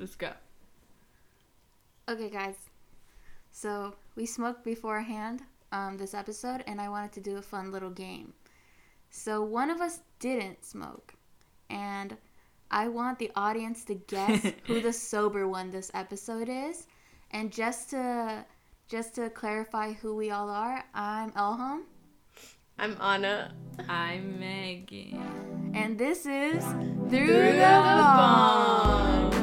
Let's 0.00 0.16
go. 0.16 0.30
Okay, 2.08 2.30
guys. 2.30 2.56
So 3.52 3.94
we 4.16 4.24
smoked 4.24 4.64
beforehand 4.64 5.42
um, 5.72 5.98
this 5.98 6.14
episode, 6.14 6.64
and 6.66 6.80
I 6.80 6.88
wanted 6.88 7.12
to 7.12 7.20
do 7.20 7.36
a 7.36 7.42
fun 7.42 7.70
little 7.70 7.90
game. 7.90 8.32
So 9.10 9.42
one 9.42 9.68
of 9.70 9.82
us 9.82 10.00
didn't 10.18 10.64
smoke, 10.64 11.12
and 11.68 12.16
I 12.70 12.88
want 12.88 13.18
the 13.18 13.30
audience 13.36 13.84
to 13.84 13.94
guess 13.96 14.52
who 14.64 14.80
the 14.80 14.92
sober 14.92 15.46
one 15.46 15.70
this 15.70 15.90
episode 15.92 16.48
is. 16.48 16.86
And 17.32 17.52
just 17.52 17.90
to 17.90 18.46
just 18.88 19.14
to 19.16 19.28
clarify 19.30 19.92
who 19.92 20.16
we 20.16 20.30
all 20.30 20.48
are, 20.48 20.82
I'm 20.94 21.30
Elham, 21.32 21.82
I'm 22.78 22.96
Anna. 23.02 23.52
I'm 23.88 24.40
Megan. 24.40 25.72
and 25.74 25.98
this 25.98 26.24
is 26.24 26.64
Through, 26.64 27.08
Through 27.10 27.52
the, 27.52 27.52
the 27.52 28.04
Bong. 28.16 29.39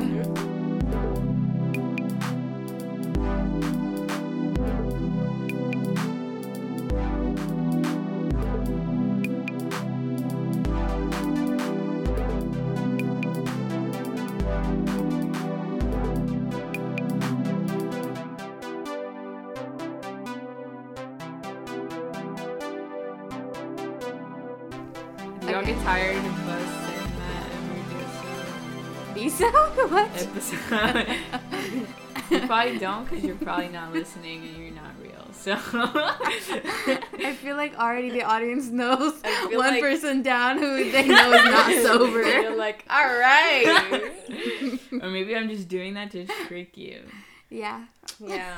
episode? 30.23 31.07
you 32.31 32.39
probably 32.47 32.77
don't 32.77 33.05
because 33.09 33.23
you're 33.23 33.35
probably 33.35 33.69
not 33.69 33.93
listening 33.93 34.43
and 34.47 34.57
you're 34.57 34.71
not 34.73 34.91
real. 35.01 35.13
So 35.33 35.53
I 35.55 37.37
feel 37.41 37.55
like 37.55 37.77
already 37.77 38.09
the 38.09 38.23
audience 38.23 38.67
knows 38.67 39.13
one 39.49 39.57
like- 39.57 39.81
person 39.81 40.21
down 40.23 40.57
who 40.57 40.89
they 40.91 41.07
know 41.07 41.31
is 41.33 41.45
not 41.45 41.69
You're 41.71 41.83
sober. 41.87 42.55
like, 42.55 42.83
all 42.89 43.05
right. 43.05 44.01
or 45.01 45.09
maybe 45.09 45.35
I'm 45.35 45.47
just 45.49 45.67
doing 45.69 45.93
that 45.93 46.11
to 46.11 46.25
trick 46.47 46.75
you. 46.77 47.01
yeah. 47.49 47.85
yeah. 48.19 48.57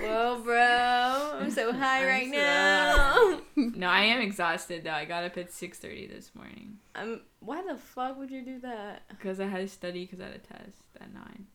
Well, 0.00 0.40
bro, 0.40 1.38
I'm 1.40 1.50
so 1.50 1.72
high 1.82 2.02
I'm 2.02 2.08
right 2.08 2.26
so- 2.26 2.32
now. 2.36 3.40
No, 3.76 3.86
I 3.88 4.02
am 4.04 4.20
exhausted 4.20 4.84
though. 4.84 4.90
I 4.92 5.04
got 5.04 5.24
up 5.24 5.36
at 5.38 5.50
6:30 5.50 6.10
this 6.10 6.30
morning 6.34 6.78
I'm. 6.94 7.20
Why 7.40 7.62
the 7.62 7.76
fuck 7.76 8.18
would 8.18 8.30
you 8.30 8.42
do 8.44 8.58
that? 8.60 9.02
because 9.08 9.38
I 9.40 9.46
had 9.46 9.58
to 9.60 9.68
study 9.68 10.04
because 10.06 10.20
I 10.20 10.24
had 10.24 10.34
a 10.34 10.38
test 10.38 10.82
at 11.00 11.12
nine. 11.12 11.46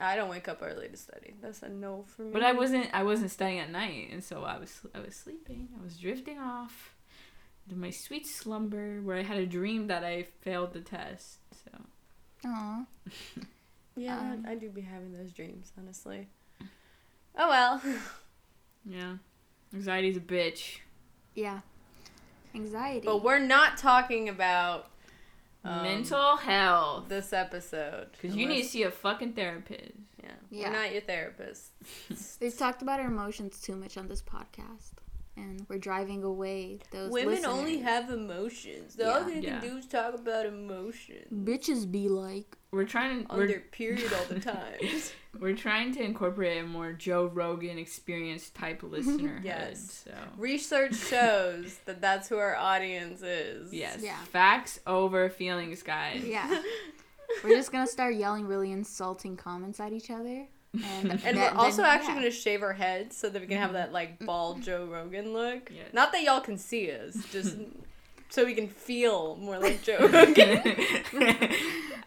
I 0.00 0.14
don't 0.16 0.28
wake 0.30 0.46
up 0.48 0.60
early 0.62 0.88
to 0.88 0.96
study. 0.96 1.34
That's 1.42 1.62
a 1.62 1.68
no 1.68 2.04
for 2.06 2.22
me. 2.22 2.30
But 2.32 2.42
I 2.42 2.52
wasn't 2.52 2.88
I 2.92 3.02
wasn't 3.02 3.30
studying 3.30 3.58
at 3.60 3.70
night, 3.70 4.08
and 4.12 4.22
so 4.22 4.42
I 4.44 4.58
was 4.58 4.80
I 4.94 5.00
was 5.00 5.14
sleeping. 5.14 5.68
I 5.80 5.82
was 5.84 5.96
drifting 5.98 6.38
off 6.38 6.94
to 7.68 7.76
my 7.76 7.90
sweet 7.90 8.26
slumber 8.26 9.00
where 9.02 9.16
I 9.18 9.22
had 9.22 9.38
a 9.38 9.46
dream 9.46 9.86
that 9.88 10.04
I 10.04 10.22
failed 10.40 10.72
the 10.72 10.80
test. 10.80 11.38
So 11.64 11.70
Aw. 12.48 12.84
Yeah, 13.96 14.18
Um, 14.20 14.44
I 14.48 14.54
do 14.54 14.70
be 14.70 14.82
having 14.82 15.12
those 15.12 15.32
dreams, 15.32 15.72
honestly. 15.76 16.28
Oh 17.38 17.48
well. 17.48 17.80
yeah, 18.84 19.14
anxiety's 19.74 20.16
a 20.16 20.20
bitch. 20.20 20.78
Yeah. 21.34 21.60
Anxiety. 22.54 23.04
But 23.06 23.22
we're 23.22 23.38
not 23.38 23.76
talking 23.76 24.28
about 24.28 24.90
um, 25.64 25.82
Mental 25.82 26.36
health. 26.36 27.08
this 27.08 27.32
episode 27.32 28.08
Because 28.12 28.34
you 28.34 28.46
need 28.46 28.62
to 28.62 28.68
see 28.68 28.82
a 28.84 28.90
fucking 28.90 29.34
therapist. 29.34 29.92
Yeah, 30.22 30.30
Yeah. 30.50 30.70
we're 30.70 30.76
not 30.76 30.92
your 30.92 31.02
therapist. 31.02 31.70
We've 32.40 32.56
talked 32.56 32.82
about 32.82 33.00
our 33.00 33.06
emotions 33.06 33.60
too 33.60 33.76
much 33.76 33.96
on 33.96 34.08
this 34.08 34.22
podcast. 34.22 34.92
And 35.38 35.66
we're 35.68 35.78
driving 35.78 36.24
away 36.24 36.80
those 36.90 37.10
Women 37.12 37.44
only 37.46 37.78
have 37.78 38.10
emotions. 38.10 38.96
The 38.96 39.04
Yeah. 39.04 39.24
thing 39.24 39.40
they 39.40 39.46
Yeah. 39.46 39.60
can 39.60 39.70
do 39.70 39.76
is 39.78 39.86
talk 39.86 40.14
about 40.14 40.46
emotions 40.46 41.32
Bitches 41.32 41.90
be 41.90 42.08
like. 42.08 42.56
We're 42.70 42.84
trying 42.84 43.24
to 43.24 43.30
on 43.32 43.38
we're, 43.38 43.46
their 43.46 43.60
period 43.60 44.12
all 44.12 44.24
the 44.24 44.40
time. 44.40 44.78
we're 45.40 45.54
trying 45.56 45.92
to 45.94 46.02
incorporate 46.02 46.62
a 46.62 46.66
more 46.66 46.92
Joe 46.92 47.26
Rogan 47.26 47.78
experience 47.78 48.50
type 48.50 48.82
listener. 48.94 49.40
Yes. 49.44 50.04
So 50.04 50.12
Research 50.36 50.94
shows 50.96 51.78
that 51.86 52.00
that's 52.00 52.28
who 52.28 52.36
our 52.38 52.56
audience 52.56 53.22
is. 53.22 53.72
yes, 53.72 54.00
Yeah. 54.02 54.18
facts 54.24 54.80
over 54.86 55.28
feelings, 55.30 55.82
guys. 55.82 56.24
Yeah. 56.24 56.62
we're 57.44 57.56
just 57.56 57.70
gonna 57.72 57.86
start 57.86 58.14
yelling 58.14 58.46
really 58.46 58.72
insulting 58.72 59.36
comments 59.36 59.80
at 59.80 59.92
each 59.92 60.10
other. 60.10 60.46
And, 61.00 61.10
And 61.24 61.36
that- 61.38 61.54
we're 61.54 61.60
also 61.60 61.82
then- 61.82 61.90
actually 61.90 62.14
yeah. 62.14 62.20
going 62.20 62.32
to 62.32 62.36
shave 62.36 62.62
our 62.62 62.72
heads 62.72 63.16
so 63.16 63.28
that 63.28 63.40
we 63.40 63.48
can 63.48 63.58
have 63.58 63.72
that 63.72 63.92
like 63.92 64.16
mm-hmm. 64.16 64.26
bald 64.26 64.62
Joe 64.62 64.86
Rogan 64.86 65.32
look. 65.32 65.70
Yes. 65.74 65.92
Not 65.92 66.12
that 66.12 66.22
y'all 66.22 66.40
can 66.40 66.58
see 66.58 66.90
us, 66.90 67.16
just 67.32 67.56
so 68.28 68.44
we 68.44 68.54
can 68.54 68.68
feel 68.68 69.36
more 69.36 69.58
like 69.58 69.82
Joe 69.82 69.98
Rogan. 70.00 70.76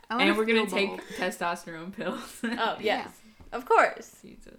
And 0.10 0.38
we're 0.38 0.46
gonna 0.46 0.68
take 0.68 0.90
testosterone 1.18 1.96
pills. 1.96 2.42
oh 2.44 2.78
yes, 2.80 3.10
of 3.52 3.66
course. 3.66 4.18
Jesus. 4.22 4.58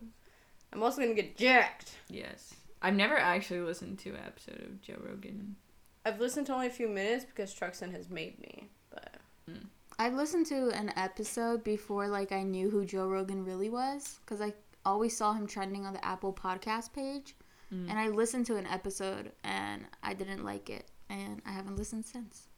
I'm 0.72 0.82
also 0.82 1.02
going 1.02 1.14
to 1.14 1.20
get 1.20 1.36
jacked. 1.36 1.92
Yes. 2.08 2.54
I've 2.80 2.94
never 2.94 3.16
actually 3.16 3.60
listened 3.60 3.98
to 4.00 4.10
an 4.10 4.20
episode 4.26 4.62
of 4.62 4.80
Joe 4.80 5.00
Rogan. 5.04 5.56
I've 6.04 6.18
listened 6.18 6.46
to 6.46 6.54
only 6.54 6.66
a 6.66 6.70
few 6.70 6.88
minutes 6.88 7.24
because 7.24 7.54
Truxton 7.54 7.92
has 7.92 8.08
made 8.10 8.40
me. 8.40 8.68
But 8.90 9.16
mm. 9.48 9.66
I 9.98 10.08
listened 10.08 10.46
to 10.46 10.70
an 10.70 10.92
episode 10.96 11.62
before 11.64 12.08
like 12.08 12.32
I 12.32 12.42
knew 12.42 12.70
who 12.70 12.84
Joe 12.84 13.06
Rogan 13.06 13.44
really 13.44 13.68
was 13.68 14.18
because 14.24 14.40
I 14.40 14.54
always 14.84 15.16
saw 15.16 15.32
him 15.32 15.46
trending 15.46 15.86
on 15.86 15.92
the 15.92 16.04
Apple 16.04 16.32
Podcast 16.32 16.92
page, 16.92 17.34
Mm. 17.72 17.88
and 17.88 17.98
I 17.98 18.08
listened 18.08 18.44
to 18.46 18.56
an 18.56 18.66
episode 18.66 19.32
and 19.44 19.86
I 20.02 20.12
didn't 20.12 20.44
like 20.44 20.68
it, 20.68 20.90
and 21.08 21.40
I 21.46 21.52
haven't 21.52 21.76
listened 21.76 22.04
since. 22.04 22.48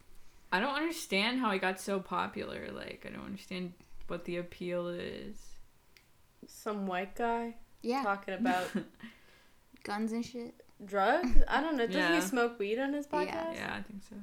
I 0.51 0.59
don't 0.59 0.75
understand 0.75 1.39
how 1.41 1.51
he 1.53 1.59
got 1.61 1.79
so 1.81 2.01
popular. 2.01 2.71
Like, 2.73 3.05
I 3.07 3.11
don't 3.15 3.25
understand 3.25 3.75
what 4.09 4.25
the 4.25 4.39
appeal 4.39 4.89
is. 4.89 5.37
some 6.47 6.87
white 6.87 7.15
guy 7.17 7.55
Yeah, 7.83 8.03
talking 8.03 8.35
about 8.41 8.69
guns 9.85 10.13
and 10.13 10.25
shit. 10.25 10.55
drugs. 10.85 11.31
I 11.49 11.61
don't 11.61 11.77
know. 11.77 11.87
Does 11.87 11.97
Yeah. 11.97 12.15
he 12.17 12.21
smoke 12.21 12.59
weed 12.59 12.79
on 12.79 12.93
his 12.93 13.07
Yeah. 13.13 13.19
podcast? 13.25 13.55
Yeah, 13.55 13.75
I 13.79 13.83
think 13.83 14.03
so. 14.03 14.17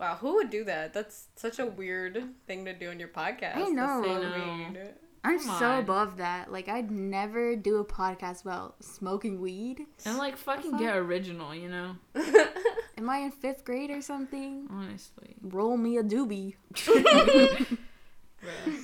Wow, 0.00 0.16
who 0.18 0.36
would 0.36 0.48
do 0.48 0.64
that? 0.64 0.94
That's 0.94 1.26
such 1.36 1.58
a 1.58 1.66
weird 1.66 2.24
thing 2.46 2.64
to 2.64 2.72
do 2.72 2.88
on 2.88 2.98
your 2.98 3.10
podcast. 3.10 3.56
I 3.56 3.68
know. 3.68 4.02
I 4.02 4.70
know. 4.70 4.88
I'm 5.22 5.38
Come 5.38 5.58
so 5.58 5.70
on. 5.72 5.80
above 5.80 6.16
that. 6.16 6.50
Like 6.50 6.68
I'd 6.70 6.90
never 6.90 7.54
do 7.54 7.76
a 7.76 7.84
podcast 7.84 8.40
about 8.40 8.82
smoking 8.82 9.42
weed. 9.42 9.84
And, 10.06 10.16
like, 10.16 10.38
fucking 10.38 10.78
get 10.78 10.96
original, 10.96 11.54
you 11.54 11.68
know? 11.68 11.96
Am 12.96 13.10
I 13.10 13.18
in 13.18 13.30
fifth 13.30 13.62
grade 13.62 13.90
or 13.90 14.00
something? 14.00 14.66
Honestly. 14.70 15.36
Roll 15.42 15.76
me 15.76 15.98
a 15.98 16.02
doobie. 16.02 16.54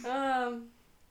Um, 0.04 0.66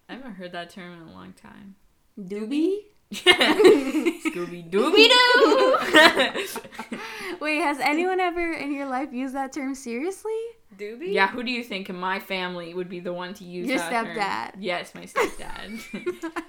I 0.07 0.13
haven't 0.13 0.35
heard 0.35 0.51
that 0.51 0.69
term 0.69 0.93
in 0.93 1.07
a 1.07 1.11
long 1.11 1.33
time. 1.33 1.73
Doobie? 2.19 2.81
Scooby 4.25 4.69
Dooby 4.69 5.07
Doo! 5.09 6.97
Wait, 7.39 7.59
has 7.61 7.79
anyone 7.79 8.19
ever 8.19 8.53
in 8.53 8.73
your 8.73 8.87
life 8.87 9.11
used 9.13 9.35
that 9.35 9.51
term 9.53 9.75
seriously? 9.75 10.31
doobie. 10.77 11.13
yeah, 11.13 11.27
who 11.29 11.41
do 11.43 11.51
you 11.51 11.63
think 11.63 11.89
in 11.89 11.95
my 11.95 12.19
family 12.19 12.73
would 12.73 12.89
be 12.89 12.99
the 12.99 13.13
one 13.13 13.33
to 13.35 13.45
use 13.45 13.67
Your 13.67 13.77
that 13.77 13.91
term? 13.91 14.07
stepdad. 14.17 14.51
Yes, 14.59 14.93
my 14.93 15.03
stepdad. 15.05 15.81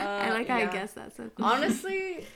I 0.00 0.30
like 0.30 0.48
how 0.48 0.56
I 0.56 0.62
Uh, 0.62 0.64
yeah. 0.64 0.72
guess 0.72 0.92
that 0.94 1.16
so 1.16 1.30
cool. 1.36 1.46
Honestly, 1.46 2.26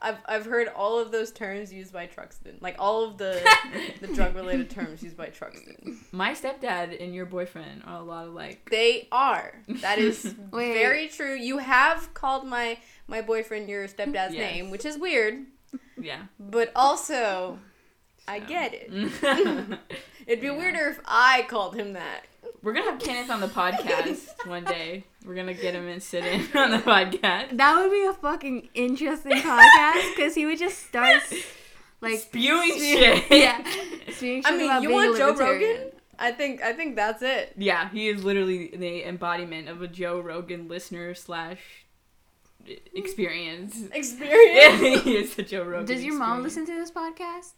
I've 0.00 0.18
I've 0.26 0.44
heard 0.46 0.68
all 0.68 0.98
of 1.00 1.10
those 1.10 1.32
terms 1.32 1.72
used 1.72 1.92
by 1.92 2.06
Truxton. 2.06 2.58
Like 2.60 2.76
all 2.78 3.04
of 3.04 3.18
the 3.18 3.40
the 4.00 4.06
drug 4.08 4.34
related 4.36 4.70
terms 4.70 5.02
used 5.02 5.16
by 5.16 5.26
Truxton. 5.26 5.96
my 6.12 6.32
stepdad 6.34 7.02
and 7.02 7.14
your 7.14 7.26
boyfriend 7.26 7.82
are 7.84 8.00
a 8.00 8.02
lot 8.04 8.26
of 8.28 8.34
like. 8.34 8.68
They 8.70 9.08
are. 9.10 9.54
That 9.68 9.98
is 9.98 10.22
very 10.52 11.08
true. 11.08 11.34
You 11.34 11.58
have 11.58 12.14
called 12.14 12.46
my 12.46 12.78
my 13.08 13.22
boyfriend 13.22 13.68
your 13.68 13.88
stepdad's 13.88 14.34
Yes. 14.34 14.52
name, 14.54 14.70
which 14.70 14.84
is 14.84 14.96
weird, 14.98 15.46
Yeah. 16.00 16.22
but 16.38 16.70
also 16.76 17.58
I 18.28 18.38
get 18.40 18.72
it. 18.74 18.90
It'd 20.26 20.40
be 20.40 20.46
Yeah. 20.48 20.56
weirder 20.58 20.88
if 20.90 21.00
I 21.06 21.46
called 21.48 21.74
him 21.74 21.94
that. 21.94 22.22
We're 22.62 22.72
gonna 22.72 22.90
have 22.90 23.00
Kenneth 23.00 23.30
on 23.30 23.40
the 23.40 23.46
podcast 23.46 24.28
one 24.46 24.64
day. 24.64 25.04
We're 25.24 25.34
gonna 25.34 25.54
get 25.54 25.74
him 25.74 25.86
and 25.88 26.02
sit 26.02 26.24
in 26.24 26.40
on 26.56 26.70
the 26.70 26.78
podcast. 26.78 27.56
That 27.56 27.76
would 27.80 27.90
be 27.90 28.04
a 28.04 28.12
fucking 28.12 28.68
interesting 28.74 29.32
podcast 29.36 30.14
because 30.16 30.34
he 30.34 30.44
would 30.46 30.58
just 30.58 30.86
start 30.86 31.22
like 32.00 32.18
Spewing 32.18 32.72
spew- 32.72 32.80
shit. 32.98 33.24
Yeah, 33.30 33.62
spewing 34.12 34.42
shit 34.42 34.46
I 34.46 34.50
shit 34.50 34.58
mean, 34.58 34.66
about 34.70 34.82
you 34.82 34.88
being 34.88 35.00
want 35.00 35.14
a 35.14 35.18
Joe 35.18 35.26
libertarian. 35.28 35.76
Rogan? 35.78 35.92
I 36.18 36.32
think 36.32 36.62
I 36.62 36.72
think 36.72 36.96
that's 36.96 37.22
it. 37.22 37.54
Yeah, 37.56 37.88
he 37.90 38.08
is 38.08 38.24
literally 38.24 38.72
the 38.76 39.04
embodiment 39.04 39.68
of 39.68 39.80
a 39.82 39.86
Joe 39.88 40.18
Rogan 40.20 40.66
listener 40.66 41.14
slash 41.14 41.58
experience. 42.94 43.76
Experience. 43.92 45.02
he 45.04 45.16
is 45.16 45.34
the 45.36 45.42
Joe 45.44 45.62
Rogan. 45.62 45.86
Does 45.86 46.04
your 46.04 46.18
mom 46.18 46.44
experience. 46.44 46.68
listen 46.68 46.74
to 46.74 46.80
this 46.80 46.90
podcast? 46.90 47.52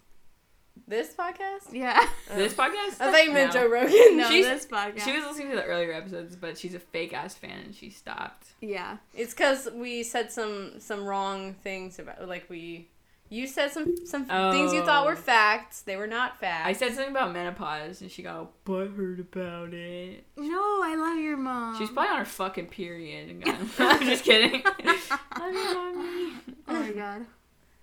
This 0.91 1.15
podcast? 1.15 1.73
Yeah. 1.73 2.05
Oh. 2.33 2.35
This 2.37 2.53
podcast? 2.53 3.01
I 3.01 3.13
thought 3.13 3.25
you 3.25 3.31
meant 3.33 3.55
No. 3.55 3.61
Joe 3.61 3.69
Rogan. 3.69 4.17
no, 4.17 4.29
She's- 4.29 4.45
this 4.45 4.67
podcast. 4.67 5.03
She 5.05 5.13
was 5.13 5.25
listening 5.25 5.51
to 5.51 5.57
the 5.57 5.65
earlier 5.65 5.93
episodes, 5.93 6.35
but 6.35 6.59
she's 6.59 6.75
a 6.75 6.81
fake 6.81 7.13
ass 7.15 7.35
fan 7.35 7.61
and 7.67 7.75
she 7.75 7.91
stopped. 7.91 8.49
yeah. 8.61 8.97
It's 9.15 9.33
because 9.33 9.69
we 9.73 10.03
said 10.03 10.33
some 10.33 10.81
some 10.81 11.05
wrong 11.05 11.55
things 11.63 11.99
about 12.01 12.27
like 12.29 12.51
we. 12.51 12.89
You 13.33 13.47
said 13.47 13.71
some 13.71 14.05
some 14.05 14.25
things 14.27 14.73
you 14.73 14.83
thought 14.85 15.05
Oh. 15.07 15.11
were 15.11 15.15
facts. 15.15 15.83
They 15.83 15.95
were 15.95 16.09
not 16.09 16.41
facts. 16.41 16.67
I 16.67 16.73
said 16.73 16.95
something 16.95 17.13
about 17.13 17.33
menopause 17.33 18.01
and 18.01 18.11
she 18.11 18.25
got 18.25 18.35
all 18.37 18.53
butthurt 18.67 19.21
about 19.21 19.73
it. 19.73 20.25
No, 20.37 20.81
I 20.83 20.97
love 20.97 21.19
your 21.21 21.37
mom. 21.37 21.79
She's 21.79 21.89
probably 21.91 22.11
on 22.11 22.19
her 22.19 22.25
fucking 22.25 22.67
period. 22.67 23.31
And 23.31 23.45
got, 23.45 23.57
I'm 23.79 24.05
just 24.09 24.25
kidding. 24.25 24.65
love 24.85 25.53
you, 25.53 25.75
mommy. 25.75 26.33
Oh 26.67 26.73
my 26.73 26.91
god, 26.91 27.27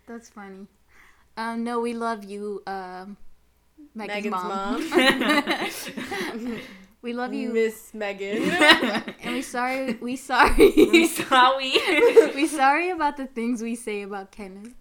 that's 0.06 0.28
funny. 0.30 0.68
Um, 1.38 1.64
no, 1.64 1.80
we 1.80 1.94
love 1.94 2.24
you, 2.24 2.64
um, 2.66 3.16
Megan's, 3.94 4.26
Megan's 4.26 4.32
mom. 4.32 4.90
mom. 4.90 6.60
we 7.04 7.14
love 7.14 7.34
you, 7.34 7.54
Miss 7.54 7.94
Megan. 7.94 8.50
and 9.22 9.34
we 9.36 9.42
sorry. 9.44 9.94
We 10.02 10.16
sorry. 10.16 10.74
we 10.76 11.08
saw 11.08 11.56
we. 12.36 12.48
sorry 12.48 12.90
about 12.90 13.18
the 13.18 13.28
things 13.28 13.62
we 13.62 13.76
say 13.76 14.02
about 14.02 14.32
Kenneth. 14.32 14.74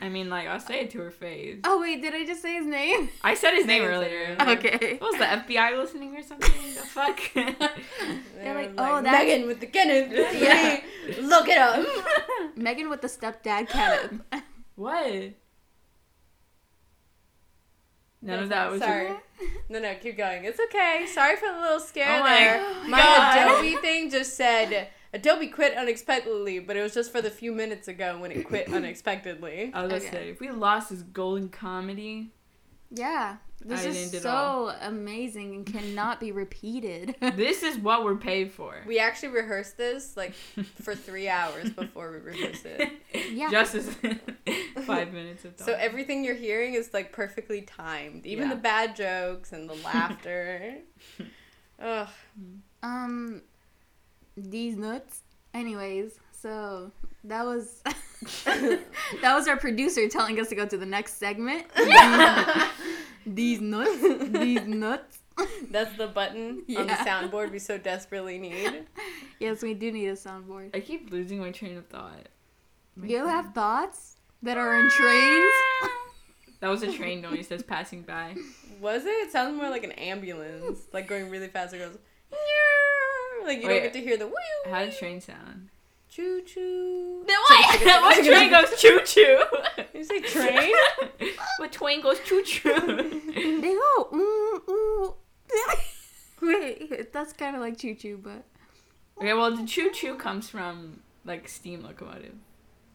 I 0.00 0.08
mean, 0.10 0.28
like, 0.28 0.46
I'll 0.48 0.60
say 0.60 0.80
it 0.80 0.90
to 0.90 0.98
her 1.00 1.10
face. 1.10 1.60
oh 1.64 1.80
wait, 1.80 2.02
did 2.02 2.14
I 2.14 2.24
just 2.26 2.42
say 2.42 2.54
his 2.54 2.66
name? 2.66 3.08
I 3.22 3.34
said 3.34 3.52
his 3.54 3.64
name 3.66 3.82
Say 3.82 3.86
it, 3.86 3.88
say 3.88 3.94
earlier. 3.96 4.36
it. 4.38 4.48
Okay. 4.58 4.96
What 4.98 5.12
was 5.12 5.18
the 5.18 5.24
FBI 5.24 5.76
listening 5.78 6.14
or 6.16 6.22
something? 6.22 6.52
the 6.74 6.80
fuck? 6.82 7.18
They're 7.34 8.54
like, 8.54 8.72
"Oh, 8.78 9.00
that's- 9.02 9.12
Megan 9.26 9.46
with 9.48 9.60
the 9.60 9.66
Kenneth. 9.66 10.12
Yeah. 10.40 10.80
Look 11.22 11.48
it 11.48 11.58
up. 11.58 11.84
Megan 12.56 12.88
with 12.90 13.00
the 13.00 13.08
stepdad 13.08 13.68
Kenneth. 13.68 14.20
What? 14.76 15.32
None 18.22 18.42
of 18.44 18.48
that 18.48 18.70
was. 18.70 18.80
Sorry. 18.80 19.12
No, 19.68 19.78
no, 19.80 19.94
keep 19.94 20.16
going. 20.16 20.44
It's 20.44 20.60
okay. 20.60 21.06
Sorry 21.12 21.36
for 21.36 21.52
the 21.52 21.58
little 21.60 21.80
scare 21.80 22.18
Oh 22.18 22.22
my 22.22 22.28
there. 22.28 22.74
My 22.88 22.98
God. 22.98 23.58
Adobe 23.60 23.76
thing 23.80 24.08
just 24.10 24.36
said 24.36 24.88
Adobe 25.12 25.48
quit 25.48 25.76
unexpectedly, 25.76 26.60
but 26.60 26.76
it 26.76 26.82
was 26.82 26.94
just 26.94 27.10
for 27.10 27.20
the 27.20 27.30
few 27.30 27.50
minutes 27.50 27.88
ago 27.88 28.18
when 28.20 28.30
it 28.30 28.46
quit 28.46 28.68
unexpectedly. 28.72 29.70
I 29.74 29.82
was 29.82 29.90
gonna 29.90 30.02
Okay. 30.04 30.10
say, 30.10 30.28
if 30.30 30.38
we 30.40 30.50
lost 30.50 30.90
this 30.90 31.02
golden 31.02 31.48
comedy, 31.48 32.30
Yeah, 32.90 33.36
this 33.64 33.84
I 33.84 33.88
is 33.88 34.10
didn't 34.10 34.22
so 34.22 34.30
all. 34.30 34.68
amazing 34.82 35.54
and 35.54 35.66
cannot 35.66 36.20
be 36.20 36.32
repeated. 36.32 37.16
this 37.20 37.62
is 37.62 37.78
what 37.78 38.04
we're 38.04 38.16
paid 38.16 38.52
for. 38.52 38.76
We 38.86 38.98
actually 38.98 39.30
rehearsed 39.30 39.76
this 39.78 40.16
like 40.16 40.34
for 40.82 40.94
three 40.94 41.28
hours 41.28 41.70
before 41.70 42.10
we 42.12 42.18
rehearsed 42.18 42.66
it. 42.66 42.92
Yeah. 43.32 43.50
Just 43.50 43.74
as 43.74 43.88
five 44.86 45.12
minutes 45.12 45.44
of 45.44 45.56
time. 45.56 45.66
So 45.66 45.72
everything 45.74 46.24
you're 46.24 46.34
hearing 46.34 46.74
is 46.74 46.92
like 46.92 47.10
perfectly 47.12 47.62
timed, 47.62 48.26
even 48.26 48.48
Yeah. 48.48 48.54
the 48.54 48.60
bad 48.60 48.94
jokes 48.96 49.52
and 49.52 49.68
the 49.68 49.74
laughter. 49.76 50.76
Ugh. 51.80 52.08
Um, 52.82 53.42
these 54.36 54.76
nuts. 54.76 55.22
Anyways, 55.54 56.18
so 56.32 56.90
that 57.24 57.44
was 57.46 57.80
that 58.44 59.34
was 59.34 59.48
our 59.48 59.56
producer 59.56 60.08
telling 60.08 60.38
us 60.40 60.48
to 60.48 60.54
go 60.54 60.66
to 60.66 60.76
the 60.76 60.86
next 60.86 61.14
segment. 61.18 61.64
These 63.26 63.60
nuts. 63.60 64.02
These 64.30 64.66
nuts. 64.66 65.18
That's 65.70 65.96
the 65.96 66.06
button 66.06 66.62
on 66.76 66.86
the 66.86 66.92
soundboard 66.92 67.50
we 67.50 67.58
so 67.58 67.78
desperately 67.78 68.38
need. 68.38 68.86
Yes, 69.40 69.62
we 69.62 69.74
do 69.74 69.90
need 69.90 70.06
a 70.06 70.12
soundboard. 70.12 70.70
I 70.74 70.80
keep 70.80 71.10
losing 71.10 71.40
my 71.40 71.50
train 71.50 71.76
of 71.76 71.86
thought. 71.86 72.28
You 73.02 73.26
have 73.26 73.52
thoughts 73.52 74.16
that 74.42 74.56
are 74.56 74.76
in 74.76 74.88
trains? 74.88 75.52
Ah! 75.82 75.90
That 76.60 76.68
was 76.68 76.82
a 76.82 76.92
train 76.92 77.20
noise 77.28 77.48
that's 77.48 77.64
passing 77.64 78.02
by. 78.02 78.36
Was 78.80 79.04
it? 79.04 79.08
It 79.08 79.32
sounds 79.32 79.56
more 79.56 79.68
like 79.68 79.82
an 79.84 79.92
ambulance, 79.92 80.86
like 80.92 81.08
going 81.08 81.28
really 81.30 81.48
fast. 81.48 81.74
It 81.74 81.78
goes, 81.78 81.98
like 83.44 83.60
you 83.60 83.66
Wait. 83.66 83.74
don't 83.74 83.82
get 83.82 83.92
to 83.94 84.00
hear 84.00 84.16
the 84.16 84.28
woo. 84.28 84.34
How 84.70 84.84
did 84.84 84.96
train 84.96 85.20
sound? 85.20 85.68
Choo 86.14 86.42
choo. 86.42 87.24
What? 87.26 87.80
what 87.82 88.24
train 88.24 88.48
goes 88.48 88.80
choo 88.80 89.00
choo? 89.04 89.42
You 89.92 90.04
say 90.04 90.20
train? 90.20 90.72
what 91.58 91.72
train 91.72 92.02
goes 92.02 92.20
choo 92.20 92.40
choo? 92.44 92.70
They 93.34 93.74
go. 93.74 94.08
ooh 94.14 94.62
mm, 94.64 94.74
mm. 94.74 95.14
ooh. 96.44 96.60
Wait, 96.60 97.12
that's 97.12 97.32
kind 97.32 97.56
of 97.56 97.62
like 97.62 97.78
choo 97.78 97.96
choo, 97.96 98.20
but 98.22 98.44
okay, 99.18 99.32
well 99.34 99.56
the 99.56 99.66
choo 99.66 99.90
choo 99.92 100.14
comes 100.14 100.48
from 100.48 101.00
like 101.24 101.48
steam 101.48 101.82
locomotive. 101.82 102.34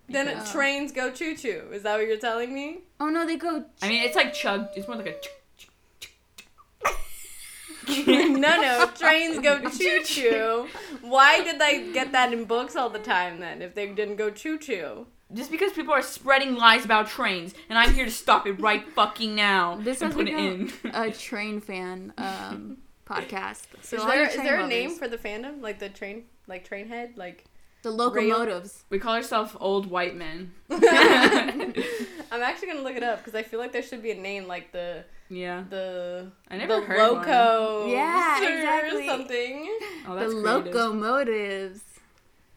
Then 0.07 0.27
Because- 0.27 0.51
trains 0.53 0.93
go 0.93 1.11
choo 1.11 1.35
choo. 1.35 1.63
Is 1.73 1.83
that 1.83 1.97
what 1.97 2.07
you're 2.07 2.17
telling 2.17 2.53
me? 2.53 2.83
oh 3.01 3.09
no, 3.09 3.25
they 3.25 3.35
go. 3.35 3.65
I 3.81 3.89
mean, 3.89 4.03
it's 4.03 4.15
like 4.15 4.33
chug. 4.33 4.69
It's 4.77 4.87
more 4.87 4.95
like 4.95 5.07
a. 5.07 5.11
Chug, 5.19 5.33
no, 8.07 8.61
no. 8.61 8.89
Trains 8.97 9.39
go 9.39 9.59
choo 9.69 10.01
choo. 10.03 10.67
Why 11.01 11.43
did 11.43 11.59
they 11.59 11.91
get 11.91 12.11
that 12.11 12.31
in 12.33 12.45
books 12.45 12.75
all 12.75 12.89
the 12.89 12.99
time 12.99 13.39
then? 13.39 13.61
If 13.61 13.75
they 13.75 13.87
didn't 13.87 14.15
go 14.17 14.29
choo 14.29 14.57
choo. 14.57 15.07
Just 15.33 15.51
because 15.51 15.71
people 15.73 15.93
are 15.93 16.01
spreading 16.01 16.55
lies 16.55 16.85
about 16.85 17.07
trains, 17.07 17.53
and 17.69 17.77
I'm 17.77 17.93
here 17.93 18.05
to 18.05 18.11
stop 18.11 18.47
it 18.47 18.53
right 18.53 18.83
fucking 18.93 19.35
now 19.35 19.75
This 19.79 20.01
and 20.01 20.11
has 20.11 20.15
put 20.15 20.27
it 20.27 20.35
become 20.35 20.71
in. 20.85 20.91
a 20.95 21.11
train 21.11 21.61
fan 21.61 22.13
um, 22.17 22.77
podcast. 23.05 23.67
So 23.81 23.97
is 23.97 24.01
all 24.01 24.07
there 24.09 24.17
your 24.17 24.27
is 24.27 24.33
train 24.33 24.45
there 24.45 24.55
a 24.55 24.61
lovers- 24.63 24.69
name 24.69 24.89
for 24.95 25.07
the 25.07 25.17
fandom? 25.17 25.61
Like 25.61 25.77
the 25.77 25.89
train, 25.89 26.23
like 26.47 26.65
train 26.65 26.87
head, 26.87 27.13
like. 27.15 27.45
the 27.83 27.91
locomotives? 27.91 28.85
we 28.89 28.97
call 28.97 29.13
ourselves 29.13 29.55
old 29.59 29.85
white 29.85 30.15
men. 30.15 30.51
I'm 30.71 32.41
actually 32.41 32.67
gonna 32.69 32.81
look 32.81 32.95
it 32.95 33.03
up 33.03 33.19
because 33.19 33.35
I 33.35 33.43
feel 33.43 33.59
like 33.59 33.71
there 33.71 33.83
should 33.83 34.01
be 34.01 34.11
a 34.11 34.15
name 34.19 34.47
like 34.47 34.71
the 34.71 35.03
Yeah, 35.29 35.63
the 35.69 36.31
I 36.49 36.57
never 36.57 36.79
the 36.81 36.87
heard 36.87 36.97
loco 36.97 37.85
Yeah, 37.87 38.39
or 38.39 38.43
exactly. 38.43 39.05
something. 39.07 39.59
one. 39.59 39.69
Oh, 40.07 40.15
the 40.15 40.25
creative. 40.41 40.73
locomotives. 40.75 41.81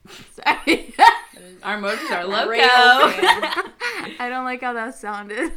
Sorry, 0.33 0.95
Our 1.63 1.79
motors 1.79 2.11
are 2.11 2.25
loco. 2.25 2.49
Rail. 2.51 2.63
I 2.65 4.27
don't 4.31 4.45
like 4.45 4.63
how 4.63 4.73
that 4.73 4.95
sounded. 4.95 5.53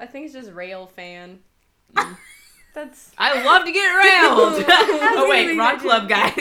I 0.00 0.06
think 0.06 0.24
it's 0.26 0.34
just 0.34 0.50
rail 0.52 0.86
fan. 0.86 1.40
Mm. 1.94 2.16
That's 2.74 3.12
I 3.18 3.42
love 3.44 3.64
to 3.64 3.72
get 3.72 3.86
railed. 3.86 4.64
oh 4.68 5.26
wait, 5.28 5.46
really 5.46 5.58
wrong 5.58 5.78
club, 5.78 6.08
guys. 6.08 6.32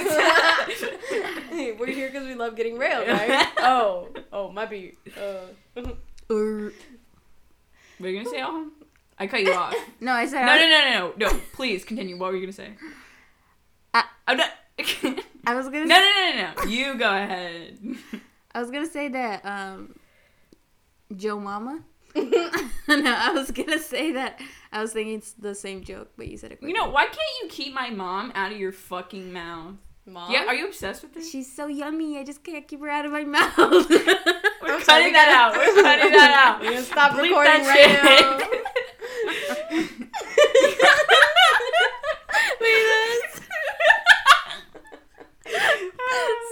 Hey, 1.49 1.71
we're 1.73 1.87
here 1.87 2.07
because 2.07 2.25
we 2.27 2.35
love 2.35 2.55
getting 2.55 2.77
railed, 2.77 3.07
right? 3.07 3.47
oh, 3.59 4.09
oh, 4.31 4.51
might 4.51 4.69
be. 4.69 4.93
Uh, 5.17 5.81
Er, 6.29 6.73
Were 7.99 8.07
you 8.07 8.17
gonna 8.17 8.29
say 8.29 8.41
all? 8.41 8.65
I 9.19 9.27
cut 9.27 9.41
you 9.41 9.53
off. 9.53 9.73
no, 9.99 10.11
I 10.11 10.27
said 10.27 10.45
No, 10.45 10.51
I, 10.51 10.57
no, 10.57 10.69
no, 10.69 11.09
no, 11.09 11.13
no, 11.17 11.33
no. 11.33 11.41
Please 11.53 11.83
continue. 11.83 12.17
What 12.17 12.31
were 12.31 12.35
you 12.35 12.41
gonna 12.45 12.53
say? 12.53 12.71
Uh, 13.93 14.03
I'm 14.27 14.37
not. 14.37 14.51
I 15.47 15.55
was 15.55 15.65
gonna. 15.69 15.85
no, 15.85 15.95
no, 15.95 16.11
no, 16.15 16.35
no. 16.35 16.63
no. 16.63 16.69
You 16.69 16.97
go 16.97 17.09
ahead. 17.09 17.79
I 18.53 18.61
was 18.61 18.69
gonna 18.69 18.87
say 18.87 19.07
that 19.09 19.45
um, 19.45 19.95
Joe 21.15 21.39
Mama. 21.39 21.83
no, 22.15 22.23
I 22.87 23.31
was 23.33 23.51
gonna 23.51 23.79
say 23.79 24.13
that. 24.13 24.39
I 24.71 24.81
was 24.81 24.93
thinking 24.93 25.15
it's 25.15 25.33
the 25.33 25.55
same 25.55 25.83
joke, 25.83 26.11
but 26.17 26.27
you 26.27 26.37
said 26.37 26.51
it. 26.51 26.59
You 26.61 26.73
know 26.73 26.89
why 26.89 27.05
can't 27.05 27.17
you 27.41 27.49
keep 27.49 27.73
my 27.73 27.89
mom 27.89 28.31
out 28.35 28.51
of 28.51 28.57
your 28.57 28.71
fucking 28.71 29.31
mouth? 29.33 29.75
Mom. 30.05 30.31
Yeah, 30.31 30.45
are 30.45 30.55
you 30.55 30.67
obsessed 30.67 31.03
with 31.03 31.13
this? 31.13 31.29
She's 31.29 31.53
so 31.53 31.67
yummy. 31.67 32.17
I 32.17 32.23
just 32.23 32.41
can't 32.41 32.65
keep 32.65 32.79
her 32.79 32.89
out 32.89 33.05
of 33.05 33.11
my 33.11 33.25
mouth. 33.25 33.57
We're 33.57 34.75
I'm 34.75 34.81
cutting 34.81 35.11
that 35.13 35.29
out. 35.29 35.57
We're 35.57 35.83
cutting 35.83 36.11
that 36.13 36.31
out. 36.31 36.61
We're 36.61 36.71
gonna 36.71 36.81
stop 36.83 37.11
Bleep 37.11 37.23
recording 37.23 37.63
that 37.63 38.39
right 38.39 38.63
shit. 39.31 39.89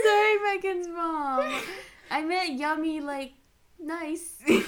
Sorry, 0.03 0.37
Megan's 0.43 0.87
mom. 0.87 1.61
I 2.11 2.21
meant 2.23 2.59
yummy, 2.59 3.01
like 3.01 3.33
nice. 3.79 4.37
oh, 4.49 4.63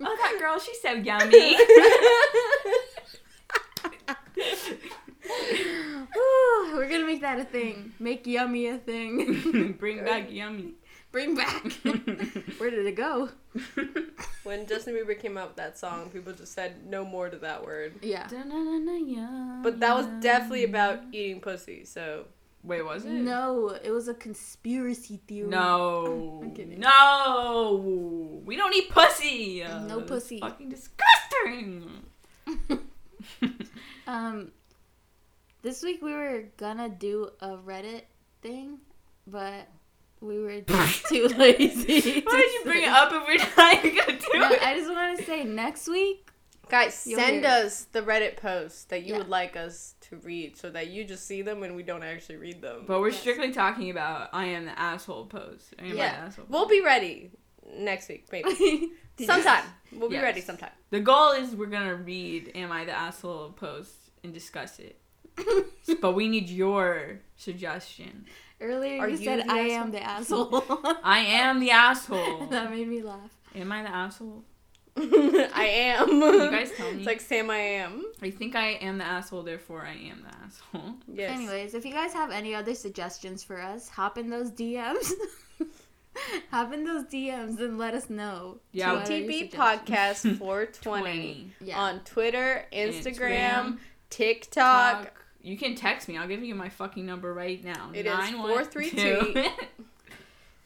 that 0.00 0.36
girl, 0.38 0.58
she's 0.58 0.80
so 0.80 0.92
yummy. 0.92 1.56
Ooh, 6.16 6.72
we're 6.74 6.88
gonna 6.88 7.06
make 7.06 7.20
that 7.20 7.38
a 7.38 7.44
thing. 7.44 7.92
Make 7.98 8.26
yummy 8.26 8.68
a 8.68 8.78
thing. 8.78 9.72
Bring 9.78 10.04
back 10.04 10.30
yummy. 10.30 10.74
Bring 11.16 11.34
back. 11.34 11.72
Where 12.58 12.68
did 12.68 12.84
it 12.84 12.94
go? 12.94 13.30
when 14.44 14.66
Justin 14.66 14.94
Bieber 14.94 15.18
came 15.18 15.38
out 15.38 15.48
with 15.48 15.56
that 15.56 15.78
song, 15.78 16.10
people 16.10 16.34
just 16.34 16.52
said 16.52 16.86
no 16.86 17.06
more 17.06 17.30
to 17.30 17.38
that 17.38 17.64
word. 17.64 17.94
Yeah. 18.02 18.28
But 19.62 19.80
that 19.80 19.96
was 19.96 20.04
definitely 20.20 20.64
about 20.64 21.00
eating 21.12 21.40
pussy. 21.40 21.86
So 21.86 22.26
Wait, 22.62 22.82
was 22.82 23.06
it? 23.06 23.12
No, 23.12 23.70
it 23.82 23.90
was 23.90 24.08
a 24.08 24.12
conspiracy 24.12 25.18
theory. 25.26 25.48
No. 25.48 26.40
I'm 26.44 26.50
kidding. 26.50 26.80
No. 26.80 28.42
We 28.44 28.56
don't 28.56 28.74
eat 28.76 28.90
pussy. 28.90 29.64
No 29.64 30.00
that's 30.00 30.10
pussy. 30.10 30.38
Fucking 30.40 30.68
disgusting. 30.68 32.02
Um, 34.06 34.52
this 35.62 35.82
week 35.82 36.02
we 36.02 36.12
were 36.12 36.44
gonna 36.58 36.90
do 36.90 37.30
a 37.40 37.56
Reddit 37.56 38.02
thing, 38.42 38.80
but 39.26 39.66
we 40.20 40.38
were 40.40 40.60
just 40.62 41.06
too 41.06 41.28
lazy. 41.38 42.20
Why 42.22 42.40
did 42.40 42.52
you 42.54 42.60
bring 42.64 42.82
it 42.82 42.88
up 42.88 43.12
if 43.12 43.26
we're 43.26 43.36
not 43.64 43.82
gonna 43.82 44.18
do 44.18 44.38
No, 44.38 44.50
it? 44.52 44.62
I 44.62 44.74
just 44.76 44.90
want 44.90 45.18
to 45.18 45.24
say 45.24 45.44
next 45.44 45.88
week. 45.88 46.28
Guys, 46.68 46.94
send 46.94 47.18
hear 47.20 47.38
it. 47.40 47.44
us 47.44 47.84
the 47.92 48.02
Reddit 48.02 48.36
posts 48.38 48.84
that 48.86 49.04
you 49.04 49.12
Yeah. 49.12 49.18
would 49.18 49.28
like 49.28 49.54
us 49.54 49.94
to 50.08 50.16
read 50.16 50.56
so 50.56 50.68
that 50.70 50.88
you 50.88 51.04
just 51.04 51.24
see 51.26 51.42
them 51.42 51.62
and 51.62 51.76
we 51.76 51.84
don't 51.84 52.02
actually 52.02 52.38
read 52.38 52.60
them. 52.60 52.84
But 52.88 52.98
we're 53.00 53.10
Yes. 53.10 53.20
strictly 53.20 53.52
talking 53.52 53.90
about 53.90 54.30
I 54.32 54.46
am 54.46 54.64
the 54.64 54.76
asshole 54.76 55.26
post. 55.26 55.74
I 55.78 55.82
am 55.84 55.96
Yeah. 55.96 56.10
the 56.12 56.18
asshole. 56.26 56.46
We'll 56.48 56.66
be 56.66 56.80
ready 56.80 57.30
next 57.76 58.08
week, 58.08 58.26
maybe. 58.32 58.90
Sometime. 59.24 59.64
We'll 59.92 60.08
be 60.08 60.14
Yes. 60.16 60.22
ready 60.24 60.40
sometime. 60.40 60.70
The 60.90 61.00
goal 61.00 61.32
is 61.32 61.54
we're 61.54 61.66
gonna 61.66 61.94
read 61.94 62.50
"Am 62.56 62.72
I 62.72 62.84
the 62.84 62.92
Asshole?" 62.92 63.50
post 63.52 63.92
and 64.24 64.34
discuss 64.34 64.78
it. 64.80 64.98
but 66.00 66.12
we 66.12 66.26
need 66.28 66.48
your 66.50 67.20
suggestion. 67.36 68.26
Earlier 68.60 69.00
Are 69.02 69.08
you 69.08 69.16
you 69.18 69.24
said 69.24 69.40
I 69.48 69.68
asshole? 69.68 69.72
am 69.72 69.90
the 69.90 70.02
asshole. 70.14 70.64
I 71.04 71.18
am 71.18 71.60
the 71.60 71.70
asshole. 71.70 72.46
that 72.50 72.70
made 72.70 72.88
me 72.88 73.02
laugh. 73.02 73.30
Am 73.54 73.70
I 73.72 73.82
the 73.82 73.88
asshole? 73.94 74.44
I 74.98 75.66
am. 75.98 76.08
You 76.08 76.50
guys 76.50 76.72
tell 76.74 76.90
me. 76.90 76.98
It's 76.98 77.06
like 77.06 77.20
Sam 77.20 77.50
I 77.50 77.58
am. 77.58 78.02
I 78.22 78.30
think 78.30 78.56
I 78.56 78.68
am 78.80 78.96
the 78.96 79.04
asshole, 79.04 79.42
therefore 79.42 79.84
I 79.84 79.92
am 79.92 80.22
the 80.22 80.34
asshole. 80.44 80.94
Yes. 81.06 81.32
Anyways, 81.38 81.74
if 81.74 81.84
you 81.84 81.92
guys 81.92 82.14
have 82.14 82.30
any 82.30 82.54
other 82.54 82.74
suggestions 82.74 83.44
for 83.44 83.60
us, 83.60 83.90
hop 83.90 84.16
in 84.16 84.30
those 84.30 84.50
DMs. 84.50 85.12
hop 86.50 86.72
in 86.72 86.84
those 86.84 87.04
DMs 87.04 87.60
and 87.60 87.76
let 87.76 87.92
us 87.92 88.08
know. 88.08 88.58
Yeah, 88.72 88.94
What 88.94 89.04
TB? 89.04 89.52
Podcast 89.52 90.38
420 90.38 91.52
Yeah. 91.60 91.78
on 91.78 92.00
Twitter, 92.00 92.64
Instagram, 92.72 93.04
Instagram, 93.04 93.78
TikTok. 94.08 95.02
Talk. 95.04 95.22
You 95.46 95.56
can 95.56 95.76
text 95.76 96.08
me. 96.08 96.18
I'll 96.18 96.26
give 96.26 96.42
you 96.42 96.56
my 96.56 96.68
fucking 96.68 97.06
number 97.06 97.32
right 97.32 97.62
now. 97.62 97.92
It 97.94 98.04
is 98.06 98.12
912 98.12 98.66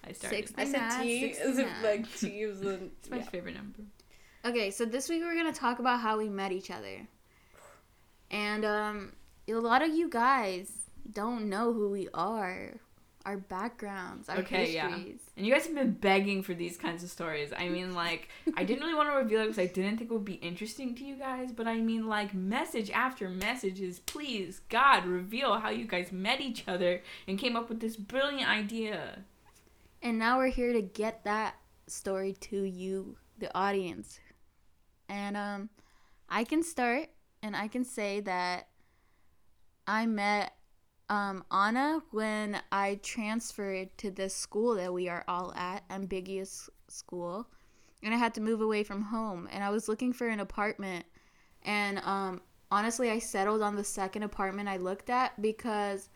I 0.02 0.12
started. 0.12 0.48
Six- 0.48 0.52
I 0.56 0.64
said 0.64 1.02
T. 1.02 1.24
Is 1.26 1.58
it 1.58 1.68
like 1.82 2.10
T 2.16 2.46
was 2.46 2.60
the. 2.60 2.80
It's 2.98 3.10
my 3.10 3.18
yeah. 3.18 3.24
favorite 3.24 3.56
number. 3.56 3.80
Okay, 4.42 4.70
so 4.70 4.86
this 4.86 5.10
week 5.10 5.22
we're 5.22 5.34
gonna 5.34 5.52
talk 5.52 5.80
about 5.80 6.00
how 6.00 6.16
we 6.16 6.30
met 6.30 6.50
each 6.50 6.70
other, 6.70 7.06
and 8.30 8.64
um, 8.64 9.12
a 9.46 9.52
lot 9.52 9.82
of 9.82 9.90
you 9.90 10.08
guys 10.08 10.72
don't 11.12 11.50
know 11.50 11.74
who 11.74 11.90
we 11.90 12.08
are, 12.14 12.72
our 13.26 13.36
backgrounds, 13.36 14.28
our 14.28 14.38
Okay, 14.38 14.72
yeah. 14.72 14.88
histories. 14.88 15.20
And 15.36 15.46
you 15.46 15.52
guys 15.52 15.66
have 15.66 15.74
been 15.74 15.92
begging 15.92 16.42
for 16.42 16.54
these 16.54 16.76
kinds 16.76 17.04
of 17.04 17.10
stories. 17.10 17.52
I 17.56 17.68
mean, 17.68 17.94
like, 17.94 18.28
I 18.56 18.64
didn't 18.64 18.82
really 18.82 18.94
want 18.94 19.10
to 19.10 19.16
reveal 19.16 19.40
it 19.40 19.44
because 19.44 19.58
I 19.58 19.66
didn't 19.66 19.98
think 19.98 20.10
it 20.10 20.14
would 20.14 20.24
be 20.24 20.34
interesting 20.34 20.94
to 20.96 21.04
you 21.04 21.16
guys. 21.16 21.52
But 21.52 21.66
I 21.68 21.76
mean, 21.80 22.06
like, 22.06 22.32
message 22.34 22.90
after 22.90 23.28
messages, 23.28 23.98
please, 24.00 24.60
God, 24.68 25.04
reveal 25.04 25.58
how 25.58 25.68
you 25.70 25.86
guys 25.86 26.12
met 26.12 26.40
each 26.40 26.66
other 26.66 27.02
and 27.28 27.38
came 27.38 27.56
up 27.56 27.68
with 27.68 27.80
this 27.80 27.96
brilliant 27.96 28.48
idea. 28.48 29.24
And 30.02 30.18
now 30.18 30.38
we're 30.38 30.48
here 30.48 30.72
to 30.72 30.80
get 30.82 31.24
that 31.24 31.56
story 31.86 32.32
to 32.40 32.62
you, 32.62 33.16
the 33.38 33.54
audience. 33.56 34.18
And 35.08 35.36
um 35.36 35.68
I 36.28 36.44
can 36.44 36.62
start 36.62 37.08
and 37.42 37.54
I 37.56 37.68
can 37.68 37.84
say 37.84 38.20
that 38.20 38.68
I 39.86 40.06
met 40.06 40.54
um 41.10 41.44
Anna 41.50 42.02
when 42.12 42.62
I 42.72 42.98
transferred 43.02 43.90
to 43.98 44.10
this 44.10 44.34
school 44.34 44.76
that 44.76 44.92
we 44.92 45.08
are 45.08 45.24
all 45.28 45.52
at, 45.54 45.82
Ambiguous 45.90 46.70
School. 46.88 47.46
And 48.02 48.14
I 48.14 48.16
had 48.16 48.32
to 48.34 48.40
move 48.40 48.62
away 48.62 48.82
from 48.82 49.02
home 49.02 49.46
and 49.52 49.62
I 49.62 49.68
was 49.68 49.86
looking 49.86 50.14
for 50.14 50.28
an 50.28 50.40
apartment 50.40 51.04
and 51.62 51.98
um 51.98 52.40
honestly 52.70 53.10
I 53.10 53.18
settled 53.18 53.60
on 53.60 53.76
the 53.76 53.84
second 53.84 54.22
apartment 54.22 54.70
I 54.70 54.78
looked 54.78 55.10
at 55.10 55.40
because 55.42 56.08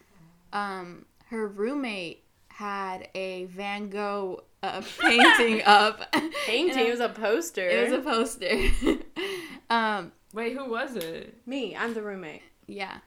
um 0.55 1.05
her 1.27 1.49
roommate 1.49 2.25
had 2.49 3.09
a 3.17 3.47
Van 3.47 3.91
Gogh 3.91 4.45
uh, 4.63 4.81
painting 5.01 5.63
up. 5.67 6.15
Painting. 6.47 6.87
It 6.87 6.91
was 6.91 7.01
a 7.01 7.09
poster. 7.09 7.69
It 7.69 7.91
was 7.91 7.99
a 7.99 8.03
poster. 8.03 8.99
um, 9.71 10.13
Wait, 10.33 10.57
who 10.57 10.71
was 10.71 10.95
it? 10.95 11.37
Me. 11.47 11.77
I'm 11.77 11.95
the 11.95 12.03
roommate. 12.03 12.43
yeah. 12.67 12.99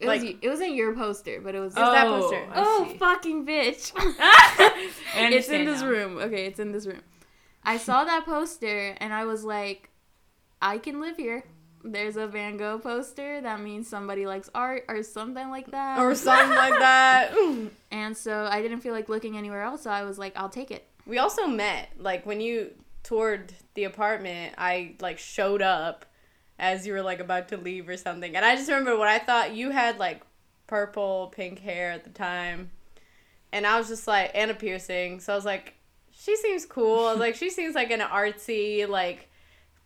It 0.00 0.06
Like- 0.08 0.22
was 0.22 0.30
it 0.42 0.48
wasn't 0.48 0.74
your 0.74 0.94
poster, 0.94 1.40
but 1.40 1.54
it 1.54 1.60
was. 1.60 1.74
was 1.74 1.92
that 1.92 2.06
poster? 2.06 2.46
Oh, 2.48 2.52
I 2.52 2.64
oh 2.86 2.88
see. 2.90 2.98
fucking 2.98 3.46
bitch! 3.46 3.92
I 3.96 5.30
it's 5.32 5.48
in 5.48 5.64
this 5.64 5.80
now. 5.82 5.88
room. 5.88 6.18
Okay, 6.18 6.46
it's 6.46 6.58
in 6.58 6.72
this 6.72 6.86
room. 6.86 7.00
I 7.64 7.78
saw 7.78 8.04
that 8.04 8.24
poster 8.26 8.94
and 8.98 9.12
I 9.12 9.24
was 9.24 9.44
like, 9.44 9.88
I 10.60 10.78
can 10.78 11.00
live 11.00 11.16
here. 11.16 11.44
There's 11.82 12.16
a 12.16 12.26
Van 12.26 12.56
Gogh 12.56 12.78
poster. 12.78 13.40
That 13.40 13.60
means 13.60 13.88
somebody 13.88 14.26
likes 14.26 14.50
art 14.54 14.84
or 14.88 15.02
something 15.02 15.48
like 15.50 15.70
that. 15.70 15.98
Or 15.98 16.14
something 16.14 16.50
like 16.56 16.78
that. 16.78 17.34
and 17.90 18.16
so 18.16 18.48
I 18.50 18.62
didn't 18.62 18.80
feel 18.80 18.92
like 18.94 19.08
looking 19.08 19.36
anywhere 19.36 19.62
else. 19.62 19.82
So 19.82 19.90
I 19.90 20.02
was 20.02 20.18
like, 20.18 20.32
I'll 20.36 20.48
take 20.48 20.70
it. 20.70 20.86
We 21.06 21.18
also 21.18 21.46
met. 21.46 21.90
Like, 21.98 22.24
when 22.24 22.40
you 22.40 22.70
toured 23.02 23.52
the 23.74 23.84
apartment, 23.84 24.54
I, 24.56 24.94
like, 25.00 25.18
showed 25.18 25.60
up 25.60 26.06
as 26.58 26.86
you 26.86 26.92
were, 26.92 27.02
like, 27.02 27.20
about 27.20 27.48
to 27.48 27.56
leave 27.56 27.88
or 27.88 27.96
something. 27.96 28.36
And 28.36 28.44
I 28.44 28.56
just 28.56 28.68
remember 28.68 28.96
when 28.98 29.08
I 29.08 29.18
thought 29.18 29.54
you 29.54 29.70
had, 29.70 29.98
like, 29.98 30.22
purple, 30.66 31.32
pink 31.34 31.60
hair 31.60 31.92
at 31.92 32.04
the 32.04 32.10
time. 32.10 32.70
And 33.52 33.66
I 33.66 33.78
was 33.78 33.88
just 33.88 34.06
like, 34.06 34.30
and 34.34 34.50
a 34.50 34.54
piercing. 34.54 35.20
So 35.20 35.32
I 35.32 35.36
was 35.36 35.44
like, 35.44 35.74
she 36.10 36.36
seems 36.36 36.66
cool. 36.66 37.06
I 37.06 37.12
was 37.12 37.20
like, 37.20 37.34
she 37.36 37.50
seems 37.50 37.74
like 37.74 37.90
an 37.90 38.00
artsy, 38.00 38.88
like, 38.88 39.28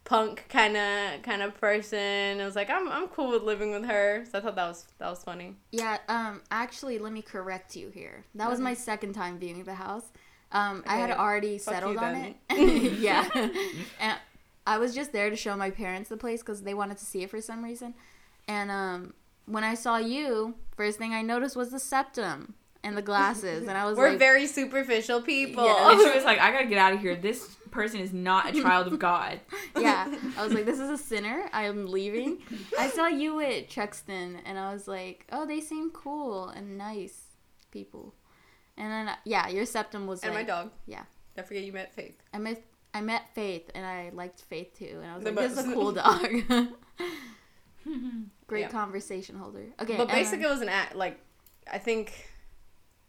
punk 0.08 0.46
kind 0.48 0.74
of 0.76 1.22
kind 1.22 1.42
of 1.42 1.54
person. 1.60 2.40
I 2.40 2.44
was 2.44 2.56
like, 2.56 2.70
I'm 2.70 2.88
I'm 2.90 3.08
cool 3.08 3.30
with 3.30 3.42
living 3.42 3.70
with 3.72 3.84
her. 3.84 4.24
So 4.30 4.38
I 4.38 4.40
thought 4.40 4.56
that 4.56 4.66
was 4.66 4.86
that 4.98 5.10
was 5.10 5.22
funny. 5.22 5.56
Yeah, 5.70 5.98
um, 6.08 6.40
actually, 6.50 6.98
let 6.98 7.12
me 7.12 7.22
correct 7.22 7.76
you 7.76 7.90
here. 7.90 8.24
That 8.34 8.50
was 8.50 8.58
my 8.58 8.74
second 8.74 9.12
time 9.12 9.38
viewing 9.38 9.62
the 9.64 9.74
house. 9.74 10.04
Um, 10.50 10.82
I 10.86 10.96
had 10.96 11.10
already 11.10 11.58
fuck 11.58 11.74
settled 11.74 11.98
on 11.98 12.14
then. 12.14 12.34
it. 12.50 12.92
yeah, 12.98 13.28
and 14.00 14.18
I 14.68 14.76
was 14.76 14.94
just 14.94 15.12
there 15.12 15.30
to 15.30 15.36
show 15.36 15.56
my 15.56 15.70
parents 15.70 16.10
the 16.10 16.18
place 16.18 16.40
because 16.42 16.62
they 16.62 16.74
wanted 16.74 16.98
to 16.98 17.06
see 17.06 17.22
it 17.22 17.30
for 17.30 17.40
some 17.40 17.64
reason. 17.64 17.94
And 18.46 18.70
um, 18.70 19.14
when 19.46 19.64
I 19.64 19.74
saw 19.74 19.96
you, 19.96 20.56
first 20.76 20.98
thing 20.98 21.14
I 21.14 21.22
noticed 21.22 21.56
was 21.56 21.70
the 21.70 21.80
septum 21.80 22.52
and 22.84 22.94
the 22.94 23.02
glasses, 23.02 23.66
and 23.66 23.78
I 23.78 23.86
was 23.86 23.96
like, 23.96 24.02
We're 24.04 24.10
like, 24.10 24.18
very 24.18 24.46
superficial 24.46 25.22
people. 25.22 25.64
Yeah, 25.64 25.90
And 25.90 26.00
she 26.00 26.10
was 26.14 26.24
like, 26.24 26.38
I 26.38 26.52
gotta 26.52 26.66
get 26.66 26.76
out 26.76 26.92
of 26.92 27.00
here. 27.00 27.16
This 27.16 27.56
person 27.70 28.00
is 28.00 28.12
not 28.12 28.54
a 28.54 28.62
child 28.62 28.86
of 28.88 28.98
God. 28.98 29.40
yeah, 29.78 30.14
I 30.36 30.44
was 30.44 30.52
like, 30.52 30.66
this 30.66 30.78
is 30.78 30.90
a 30.90 30.98
sinner. 30.98 31.48
I 31.54 31.64
am 31.64 31.86
leaving. 31.86 32.38
I 32.78 32.90
saw 32.90 33.06
you 33.06 33.40
at 33.40 33.70
Truxton, 33.70 34.40
and 34.44 34.58
I 34.58 34.70
was 34.72 34.86
like, 34.86 35.26
oh, 35.32 35.46
they 35.46 35.60
seem 35.60 35.90
cool 35.92 36.48
and 36.50 36.76
nice 36.76 37.22
people. 37.70 38.14
And 38.76 38.92
then, 38.92 39.16
yeah, 39.24 39.48
your 39.48 39.64
septum 39.64 40.06
was 40.06 40.22
and 40.22 40.34
like, 40.34 40.46
my 40.46 40.52
dog. 40.52 40.70
yeah. 40.86 41.04
Don't 41.36 41.46
forget 41.46 41.62
you 41.62 41.72
met 41.72 41.94
Faith. 41.94 42.20
I 42.34 42.38
met 42.38 42.62
I 42.94 43.00
met 43.00 43.34
Faith 43.34 43.70
and 43.74 43.84
I 43.86 44.10
liked 44.12 44.40
Faith 44.42 44.76
too, 44.78 45.00
and 45.02 45.06
I 45.10 45.14
was 45.16 45.24
The 45.24 45.32
like, 45.32 45.48
"This 45.50 45.58
is 45.58 45.66
a 45.70 45.72
cool 45.74 45.92
dog." 46.04 46.26
Great 48.46 48.60
Yeah. 48.62 48.68
conversation 48.70 49.36
holder. 49.36 49.66
Okay, 49.80 49.96
but 49.96 50.08
basically, 50.08 50.38
then- 50.42 50.50
it 50.50 50.52
was 50.54 50.62
an 50.62 50.68
act 50.68 50.94
like, 50.94 51.20
I 51.70 51.78
think, 51.78 52.28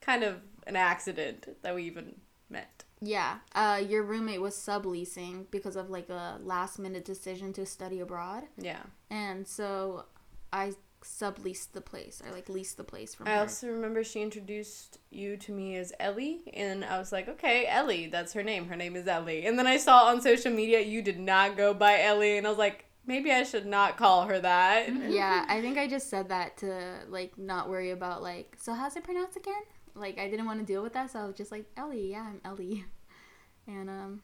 kind 0.01 0.23
of 0.23 0.41
an 0.67 0.75
accident 0.75 1.47
that 1.61 1.73
we 1.75 1.83
even 1.83 2.15
met. 2.49 2.83
yeah, 3.01 3.37
uh, 3.55 3.81
your 3.85 4.03
roommate 4.03 4.41
was 4.41 4.55
subleasing 4.55 5.45
because 5.51 5.75
of 5.77 5.89
like 5.89 6.09
a 6.09 6.37
last 6.43 6.77
minute 6.79 7.05
decision 7.05 7.53
to 7.53 7.65
study 7.65 7.99
abroad, 8.01 8.43
Yeah. 8.57 8.83
and 9.09 9.47
so 9.47 10.05
I 10.51 10.73
subleased 11.03 11.71
the 11.73 11.81
place. 11.81 12.21
I 12.25 12.31
like 12.31 12.49
leased 12.49 12.77
the 12.77 12.83
place 12.83 13.15
from 13.15 13.27
I 13.27 13.31
her. 13.35 13.39
also 13.41 13.67
remember 13.67 14.03
she 14.03 14.21
introduced 14.21 14.99
you 15.11 15.37
to 15.37 15.51
me 15.51 15.75
as 15.77 15.93
Ellie, 15.99 16.41
and 16.53 16.83
I 16.85 16.97
was 16.99 17.11
like, 17.11 17.27
okay, 17.29 17.65
Ellie, 17.67 18.07
that's 18.07 18.33
her 18.33 18.43
name. 18.43 18.67
Her 18.67 18.75
name 18.75 18.95
is 18.95 19.07
Ellie. 19.07 19.45
And 19.45 19.57
then 19.57 19.67
I 19.67 19.77
saw 19.77 20.05
on 20.07 20.21
social 20.21 20.51
media 20.51 20.79
you 20.81 21.01
did 21.01 21.19
not 21.19 21.55
go 21.57 21.73
by 21.73 22.01
Ellie, 22.01 22.37
and 22.37 22.45
I 22.45 22.49
was 22.49 22.59
like, 22.59 22.85
maybe 23.05 23.31
I 23.31 23.43
should 23.43 23.65
not 23.65 23.97
call 23.97 24.25
her 24.27 24.39
that. 24.39 24.87
yeah, 25.09 25.45
I 25.47 25.61
think 25.61 25.77
I 25.77 25.87
just 25.87 26.09
said 26.09 26.29
that 26.29 26.57
to 26.57 26.99
like 27.09 27.37
not 27.37 27.69
worry 27.69 27.91
about 27.91 28.21
like. 28.21 28.55
So 28.59 28.73
how's 28.73 28.95
it 28.95 29.03
pronounced 29.03 29.37
again? 29.37 29.61
Like 29.95 30.17
I 30.19 30.29
didn't 30.29 30.45
want 30.45 30.59
to 30.59 30.65
deal 30.65 30.83
with 30.83 30.93
that, 30.93 31.11
so 31.11 31.19
I 31.19 31.25
was 31.25 31.35
just 31.35 31.51
like 31.51 31.65
Ellie. 31.77 32.11
Yeah, 32.11 32.23
I'm 32.27 32.41
Ellie, 32.45 32.85
and 33.67 33.89
um 33.89 34.21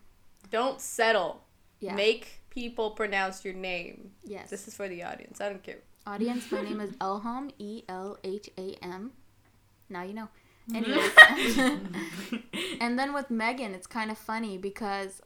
Don't 0.51 0.79
settle. 0.79 1.43
yeah 1.79 1.95
Make 1.95 2.41
people 2.49 2.91
pronounce 2.91 3.43
your 3.43 3.53
name. 3.53 4.11
yes. 4.23 4.49
This 4.49 4.67
is 4.67 4.75
for 4.75 4.87
the 4.87 5.03
audience. 5.03 5.41
I 5.41 5.49
don't 5.49 5.63
care. 5.63 5.79
Audience, 6.07 6.51
my 6.51 6.61
name 6.61 6.79
is 6.79 6.91
Elham, 7.01 7.51
E 7.57 7.83
L 7.89 8.17
H 8.23 8.49
A 8.57 8.75
M. 8.81 9.11
Now 9.89 10.03
you 10.03 10.13
know. 10.13 10.29
Anyways. 10.73 11.11
and 12.81 12.97
then 12.97 13.13
with 13.13 13.29
Megan, 13.29 13.73
it's 13.75 13.87
kind 13.87 14.09
of 14.11 14.17
funny 14.17 14.57
because. 14.57 15.21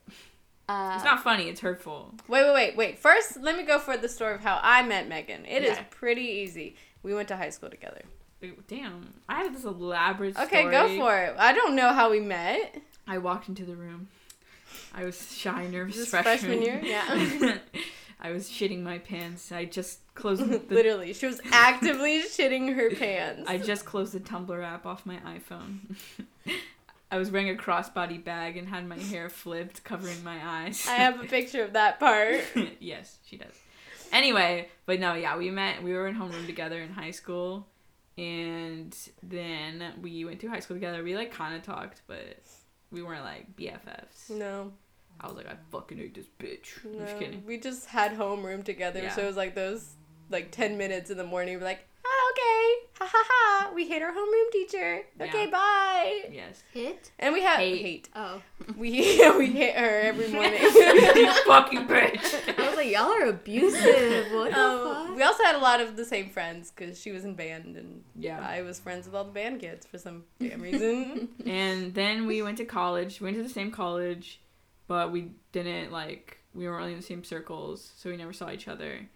Uh, 0.68 0.94
It's 0.96 1.04
not 1.06 1.24
funny, 1.24 1.50
it's 1.50 1.62
hurtful. 1.62 2.14
Wait, 2.28 2.44
wait, 2.44 2.54
wait, 2.54 2.76
wait. 2.78 3.00
First, 3.00 3.38
let 3.42 3.56
me 3.58 3.64
go 3.64 3.80
for 3.80 3.98
the 3.98 4.10
story 4.10 4.36
of 4.36 4.42
how 4.42 4.60
I 4.62 4.84
met 4.84 5.08
Megan. 5.08 5.46
It 5.46 5.64
is 5.64 5.78
Yeah. 5.78 5.84
pretty 5.90 6.22
easy. 6.24 6.76
We 7.04 7.14
went 7.16 7.28
to 7.30 7.38
high 7.38 7.50
school 7.50 7.70
together. 7.70 8.02
Damn. 8.68 9.14
I 9.28 9.44
had 9.44 9.56
this 9.56 9.64
elaborate 9.64 10.34
story. 10.36 10.48
Okay, 10.48 10.62
story. 10.62 10.72
go 10.74 10.98
for 10.98 11.18
it. 11.18 11.36
I 11.40 11.54
don't 11.54 11.76
know 11.76 11.90
how 11.94 12.12
we 12.12 12.20
met. 12.20 12.82
I 13.08 13.18
walked 13.18 13.50
into 13.50 13.66
the 13.66 13.76
room. 13.76 14.10
I 14.94 15.06
was 15.06 15.36
shy, 15.36 15.68
nervous 15.68 15.96
This 15.96 16.10
freshman. 16.10 16.38
freshman 16.38 16.62
year? 16.62 16.82
Yeah. 16.84 17.58
I 18.20 18.32
was 18.32 18.50
shitting 18.50 18.84
my 18.84 18.98
pants. 18.98 19.52
I 19.52 19.66
just 19.66 20.00
closed 20.14 20.48
the 20.50 20.62
Literally, 20.74 21.14
she 21.14 21.26
was 21.26 21.40
actively 21.52 22.22
shitting 22.24 22.76
her 22.76 22.90
pants. 22.92 23.44
I 23.48 23.58
just 23.58 23.86
closed 23.86 24.14
the 24.14 24.20
Tumblr 24.20 24.64
app 24.64 24.86
off 24.86 25.06
my 25.06 25.18
iPhone. 25.18 25.96
I 27.12 27.18
was 27.18 27.32
wearing 27.32 27.50
a 27.50 27.56
crossbody 27.56 28.24
bag 28.24 28.56
and 28.56 28.68
had 28.68 28.88
my 28.88 29.00
hair 29.00 29.30
flipped, 29.30 29.84
covering 29.84 30.24
my 30.24 30.38
eyes. 30.46 30.86
I 30.88 30.96
have 30.96 31.20
a 31.20 31.26
picture 31.26 31.64
of 31.64 31.74
that 31.74 32.00
part. 32.00 32.42
yes, 32.80 33.18
she 33.26 33.38
does. 33.38 33.56
Anyway, 34.12 34.68
but 34.86 35.00
no, 35.00 35.14
yeah, 35.16 35.36
we 35.38 35.50
met. 35.50 35.82
We 35.82 35.94
were 35.94 36.08
in 36.08 36.16
homeroom 36.16 36.46
together 36.46 36.80
in 36.80 36.92
high 36.92 37.12
school, 37.12 37.66
and 38.18 38.96
then 39.24 39.94
we 40.02 40.24
went 40.26 40.40
to 40.42 40.50
high 40.50 40.60
school 40.60 40.76
together. 40.76 41.04
We 41.04 41.16
like 41.16 41.32
kind 41.32 41.56
of 41.56 41.64
talked, 41.64 42.02
but 42.06 42.38
we 42.92 43.02
weren't 43.02 43.24
like 43.24 43.56
BFFs. 43.56 44.30
No, 44.30 44.72
I 45.22 45.28
was 45.28 45.36
like, 45.36 45.48
I 45.48 45.56
fucking 45.72 45.98
hate 45.98 46.16
this 46.16 46.28
bitch. 46.40 46.84
I'm 46.86 46.98
no. 47.00 47.06
just 47.06 47.20
kidding. 47.20 47.44
We 47.46 47.58
just 47.58 47.86
had 47.88 48.14
homeroom 48.18 48.64
together, 48.64 49.02
Yeah. 49.04 49.12
so 49.16 49.24
it 49.24 49.28
was 49.28 49.38
like 49.38 49.56
those 49.56 49.96
like 50.30 50.52
ten 50.52 50.78
minutes 50.78 51.10
in 51.10 51.18
the 51.18 51.26
morning. 51.26 51.58
We're 51.58 51.66
like, 51.66 51.86
oh, 52.06 52.34
okay, 52.34 52.88
ha 53.04 53.10
ha 53.12 53.26
ha. 53.30 53.72
We 53.74 53.88
hate 53.88 54.02
our 54.02 54.12
homeroom 54.12 54.52
teacher. 54.52 55.02
Okay, 55.20 55.46
Yeah. 55.46 55.50
bye. 55.52 56.30
Yes. 56.32 56.64
Hit? 56.74 57.12
And 57.20 57.34
we 57.34 57.42
have 57.42 57.60
Hate. 57.60 57.82
hate. 57.82 58.10
Oh. 58.16 58.42
We 58.78 58.92
we 59.38 59.48
hit 59.48 59.76
her 59.76 60.00
every 60.02 60.28
morning. 60.32 60.62
you 60.62 61.34
fucking 61.46 61.88
bitch. 61.88 62.58
I 62.60 62.68
was 62.68 62.78
like, 62.78 62.90
y'all 62.90 63.12
are 63.12 63.26
abusive. 63.26 64.32
What 64.32 64.52
the 64.54 64.60
Um, 64.60 65.08
fuck? 65.08 65.16
we 65.16 65.24
also 65.24 65.44
had 65.44 65.56
a 65.56 65.60
lot 65.60 65.82
of 65.82 65.96
the 65.98 66.06
same 66.06 66.30
friends 66.30 66.72
because 66.72 67.00
she 67.00 67.12
was 67.12 67.26
in 67.26 67.34
band 67.36 67.76
and 67.76 68.04
Yeah. 68.16 68.40
I 68.40 68.62
was 68.62 68.80
friends 68.80 69.06
with 69.06 69.16
all 69.16 69.26
the 69.26 69.32
band 69.32 69.60
kids 69.60 69.86
for 69.86 69.98
some 69.98 70.24
damn 70.40 70.62
reason. 70.62 71.30
And 71.46 71.94
then 71.94 72.26
we 72.28 72.42
went 72.42 72.58
to 72.58 72.66
college. 72.66 73.20
We 73.20 73.26
went 73.26 73.38
to 73.38 73.44
the 73.44 73.50
same 73.50 73.72
college, 73.72 74.40
but 74.90 75.14
we 75.14 75.32
didn't 75.54 75.94
like. 75.94 76.40
We 76.54 76.66
weren't 76.68 76.80
really 76.80 76.92
in 76.92 76.98
the 77.00 77.06
same 77.06 77.24
circles, 77.24 77.94
so 77.96 78.10
we 78.10 78.18
never 78.18 78.34
saw 78.34 78.50
each 78.52 78.68
other 78.68 79.08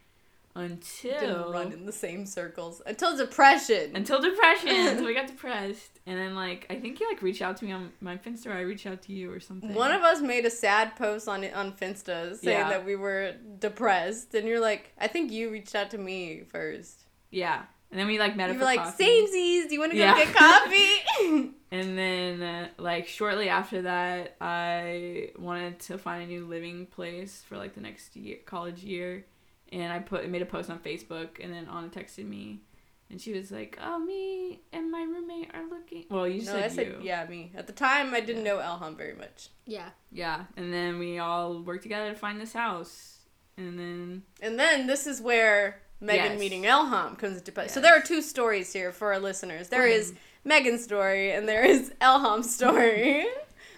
until 0.55 1.19
Didn't 1.19 1.51
run 1.51 1.71
in 1.71 1.85
the 1.87 1.91
same 1.91 2.27
circles 2.27 2.79
until 2.85 3.17
depression. 3.17 3.95
until 3.95 4.21
depression. 4.21 4.69
until 4.87 5.05
we 5.05 5.15
got 5.15 5.25
depressed, 5.27 5.99
and 6.05 6.17
then 6.19 6.35
like 6.35 6.67
I 6.69 6.75
think 6.75 6.99
you 6.99 7.09
like 7.09 7.23
reached 7.23 7.41
out 7.41 7.57
to 7.57 7.65
me 7.65 7.71
on 7.71 7.91
my 8.01 8.17
Finsta. 8.17 8.51
I 8.51 8.61
reached 8.61 8.85
out 8.85 9.01
to 9.03 9.13
you 9.13 9.31
or 9.33 9.39
something. 9.39 9.73
One 9.73 9.91
of 9.91 10.03
us 10.03 10.21
made 10.21 10.45
a 10.45 10.51
sad 10.51 10.95
post 10.95 11.27
on 11.27 11.43
it 11.43 11.55
on 11.55 11.73
Finsta 11.73 12.37
saying 12.37 12.59
Yeah. 12.59 12.69
that 12.69 12.85
we 12.85 12.95
were 12.95 13.33
depressed, 13.59 14.35
and 14.35 14.47
you're 14.47 14.59
like, 14.61 14.93
I 14.99 15.07
think 15.07 15.31
you 15.31 15.49
reached 15.49 15.73
out 15.75 15.89
to 15.91 15.97
me 15.97 16.43
first. 16.51 17.05
yeah, 17.31 17.63
and 17.93 17.99
then 17.99 18.07
we 18.07 18.17
like 18.17 18.35
met 18.35 18.47
You 18.49 18.55
up 18.55 18.55
were 18.55 18.59
for 18.61 18.65
like, 18.65 18.79
coffee. 18.79 19.03
samesies, 19.05 19.67
do 19.69 19.73
you 19.75 19.79
want 19.79 19.91
to 19.91 19.97
go 19.99 20.03
Yeah. 20.03 20.15
get 20.17 20.35
coffee? 20.35 21.51
And 21.71 21.97
then, 21.97 22.41
uh, 22.43 22.67
like, 22.77 23.07
shortly 23.07 23.49
after 23.49 23.81
that, 23.83 24.35
I 24.39 25.29
wanted 25.39 25.79
to 25.79 25.97
find 25.97 26.21
a 26.21 26.27
new 26.27 26.45
living 26.45 26.85
place 26.85 27.43
for, 27.47 27.57
like, 27.57 27.73
the 27.73 27.81
next 27.81 28.15
year, 28.15 28.37
college 28.45 28.83
year. 28.83 29.25
And 29.71 29.91
I 29.91 29.97
put 29.97 30.29
made 30.29 30.43
a 30.43 30.45
post 30.45 30.69
on 30.69 30.77
Facebook, 30.77 31.43
and 31.43 31.51
then 31.51 31.67
Anna 31.67 31.87
texted 31.87 32.27
me. 32.27 32.61
And 33.09 33.19
she 33.19 33.33
was 33.33 33.51
like, 33.51 33.79
oh, 33.83 33.97
me 33.97 34.61
and 34.71 34.91
my 34.91 35.01
roommate 35.01 35.49
are 35.55 35.67
looking. 35.67 36.05
Well, 36.11 36.27
you 36.27 36.39
no, 36.45 36.51
said 36.51 36.63
I 36.63 36.67
said 36.67 36.87
you. 36.87 36.99
yeah, 37.01 37.25
me. 37.25 37.51
At 37.55 37.65
the 37.65 37.73
time, 37.73 38.13
I 38.13 38.19
didn't 38.21 38.45
Yeah. 38.45 38.53
know 38.53 38.59
Elham 38.59 38.95
very 38.95 39.15
much, 39.15 39.49
Yeah. 39.65 39.89
Yeah. 40.11 40.45
And 40.55 40.71
then 40.71 40.99
we 40.99 41.17
all 41.17 41.59
worked 41.63 41.81
together 41.83 42.09
to 42.11 42.15
find 42.15 42.39
this 42.39 42.53
house. 42.53 43.17
And 43.57 43.79
then, 43.79 44.23
and 44.41 44.59
then 44.59 44.85
this 44.87 45.05
is 45.07 45.21
where 45.21 45.81
Megan 46.01 46.31
Yes. 46.33 46.39
meeting 46.39 46.63
Elham 46.63 47.17
comes 47.17 47.37
into 47.37 47.51
play. 47.51 47.67
So 47.67 47.79
there 47.79 47.93
are 47.97 48.01
two 48.01 48.21
stories 48.21 48.73
here 48.73 48.91
for 48.91 49.13
our 49.13 49.19
listeners. 49.19 49.69
There 49.69 49.87
is 49.87 50.13
Megan's 50.43 50.83
story, 50.83 51.31
and 51.31 51.47
there 51.47 51.63
is 51.65 51.91
Elham's 52.01 52.53
story. 52.53 53.25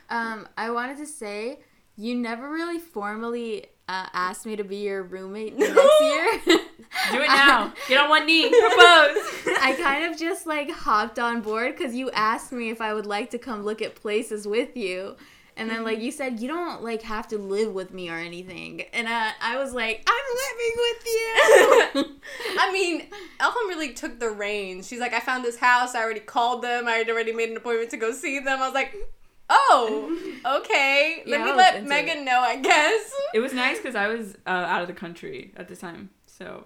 Um, 0.09 0.47
I 0.57 0.71
wanted 0.71 0.97
to 0.97 1.05
say 1.05 1.59
you 1.97 2.15
never 2.15 2.49
really 2.49 2.79
formally 2.79 3.67
uh, 3.87 4.07
asked 4.13 4.45
me 4.47 4.55
to 4.55 4.63
be 4.63 4.77
your 4.77 5.03
roommate 5.03 5.55
next 5.57 5.75
year. 6.01 6.41
do 6.45 7.21
it 7.21 7.27
now. 7.27 7.71
Get 7.87 7.99
on 8.01 8.09
one 8.09 8.25
knee. 8.25 8.49
Propose. 8.49 9.57
I 9.61 9.77
kind 9.79 10.11
of 10.11 10.19
just 10.19 10.47
like 10.47 10.71
hopped 10.71 11.19
on 11.19 11.41
board 11.41 11.75
because 11.77 11.93
you 11.95 12.09
asked 12.11 12.51
me 12.51 12.69
if 12.71 12.81
I 12.81 12.93
would 12.95 13.05
like 13.05 13.29
to 13.31 13.37
come 13.37 13.63
look 13.63 13.81
at 13.83 13.93
places 13.95 14.47
with 14.47 14.75
you. 14.75 15.15
And 15.57 15.69
then, 15.69 15.83
like 15.85 15.99
you 16.01 16.11
said, 16.11 16.41
you 16.41 16.47
don't 16.49 16.83
like 16.83 17.01
have 17.03 17.27
to 17.29 17.37
live 17.37 17.71
with 17.73 17.93
me 17.93 18.09
or 18.09 18.17
anything. 18.17 18.81
And 18.93 19.07
uh, 19.07 19.29
I 19.41 19.57
was 19.57 19.73
like, 19.73 20.05
I'm 20.05 21.95
living 21.95 21.95
with 21.95 22.05
you. 22.05 22.15
I 22.59 22.71
mean, 22.73 23.07
Elham 23.39 23.67
really 23.69 23.93
took 23.93 24.19
the 24.19 24.29
reins. 24.29 24.85
She's 24.87 24.99
like, 24.99 25.13
I 25.13 25.21
found 25.21 25.45
this 25.45 25.57
house. 25.57 25.95
I 25.95 26.03
already 26.03 26.19
called 26.19 26.61
them. 26.61 26.87
I 26.89 26.93
had 26.93 27.09
already 27.09 27.31
made 27.31 27.49
an 27.51 27.55
appointment 27.57 27.89
to 27.91 27.97
go 27.97 28.11
see 28.11 28.39
them. 28.39 28.61
I 28.61 28.65
was 28.65 28.73
like, 28.73 28.93
oh, 29.49 30.33
okay. 30.59 31.23
Let 31.25 31.39
I 31.41 31.45
me 31.45 31.51
let 31.53 31.75
into 31.77 31.87
Megan 31.89 32.25
know, 32.25 32.41
I 32.41 32.57
guess. 32.57 33.13
it 33.33 33.39
was 33.39 33.53
nice 33.53 33.77
because 33.77 33.95
I 33.95 34.07
was 34.07 34.35
uh, 34.45 34.49
out 34.49 34.81
of 34.81 34.87
the 34.87 34.93
country 34.93 35.53
at 35.55 35.69
the 35.69 35.75
time. 35.77 36.09
So 36.25 36.65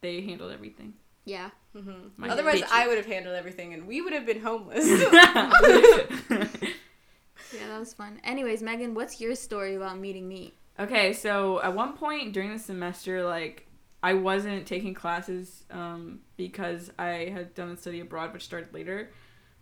they 0.00 0.22
handled 0.22 0.50
everything. 0.52 0.94
yeah. 1.24 1.50
Mhm. 1.76 2.10
Otherwise, 2.22 2.60
bitches. 2.62 2.68
I 2.70 2.86
would 2.86 2.96
have 2.98 3.06
handled 3.06 3.34
everything, 3.34 3.74
and 3.74 3.86
we 3.88 4.00
would 4.00 4.12
have 4.12 4.24
been 4.26 4.40
homeless. 4.40 4.84
Yeah, 7.58 7.68
that 7.68 7.78
was 7.78 7.94
fun. 7.94 8.20
Anyways, 8.24 8.62
Megan, 8.62 8.94
what's 8.94 9.20
your 9.20 9.34
story 9.34 9.76
about 9.76 9.98
meeting 9.98 10.28
me? 10.28 10.54
Okay, 10.78 11.12
so 11.12 11.62
at 11.62 11.74
one 11.74 11.92
point 11.92 12.32
during 12.32 12.52
the 12.52 12.58
semester, 12.58 13.22
like 13.24 13.66
I 14.02 14.14
wasn't 14.14 14.66
taking 14.66 14.92
classes 14.92 15.64
um, 15.70 16.20
because 16.36 16.90
I 16.98 17.30
had 17.32 17.54
done 17.54 17.70
a 17.70 17.76
study 17.76 18.00
abroad, 18.00 18.32
which 18.32 18.44
started 18.44 18.74
later. 18.74 19.10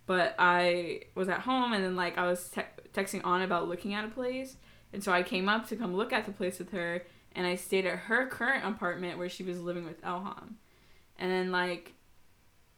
But 0.05 0.35
I 0.37 1.03
was 1.15 1.29
at 1.29 1.41
home, 1.41 1.71
and 1.71 1.83
then 1.83 1.95
like 1.95 2.17
I 2.17 2.27
was 2.27 2.49
te- 2.49 2.61
texting 2.93 3.21
on 3.23 3.41
about 3.41 3.69
looking 3.69 3.93
at 3.93 4.03
a 4.03 4.09
place, 4.09 4.57
and 4.91 5.01
so 5.01 5.13
I 5.13 5.23
came 5.23 5.47
up 5.47 5.69
to 5.69 5.75
come 5.75 5.95
look 5.95 6.11
at 6.11 6.25
the 6.25 6.33
place 6.33 6.59
with 6.59 6.71
her, 6.71 7.05
and 7.33 7.47
I 7.47 7.55
stayed 7.55 7.85
at 7.85 7.99
her 7.99 8.27
current 8.27 8.65
apartment 8.65 9.17
where 9.17 9.29
she 9.29 9.43
was 9.43 9.61
living 9.61 9.85
with 9.85 10.01
Elham, 10.01 10.55
and 11.17 11.31
then 11.31 11.51
like. 11.51 11.93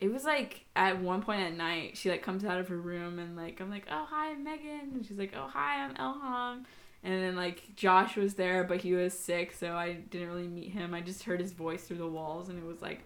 It 0.06 0.14
was 0.14 0.24
like 0.24 0.66
at 0.76 1.02
one 1.02 1.24
point 1.24 1.42
at 1.42 1.58
night, 1.58 1.98
she 1.98 2.12
like 2.12 2.22
comes 2.22 2.46
out 2.46 2.60
of 2.60 2.68
her 2.68 2.78
room 2.78 3.18
and 3.18 3.36
like 3.36 3.60
I'm 3.60 3.72
like, 3.72 3.88
oh 3.92 4.06
hi, 4.08 4.30
I'm 4.30 4.44
Megan, 4.44 4.92
and 4.94 5.04
she's 5.04 5.18
like, 5.18 5.34
oh 5.36 5.50
hi, 5.52 5.84
I'm 5.84 5.96
Elham, 5.96 6.64
and 7.04 7.24
then 7.24 7.36
like 7.36 7.76
Josh 7.76 8.16
was 8.16 8.36
there, 8.36 8.64
but 8.64 8.78
he 8.82 8.94
was 8.94 9.18
sick, 9.18 9.52
so 9.52 9.74
I 9.74 9.94
didn't 9.94 10.28
really 10.28 10.48
meet 10.48 10.72
him. 10.72 10.94
I 10.94 11.02
just 11.02 11.24
heard 11.24 11.40
his 11.40 11.54
voice 11.54 11.86
through 11.86 11.98
the 11.98 12.08
walls, 12.08 12.50
and 12.50 12.60
it 12.60 12.64
was 12.64 12.84
like, 12.84 13.00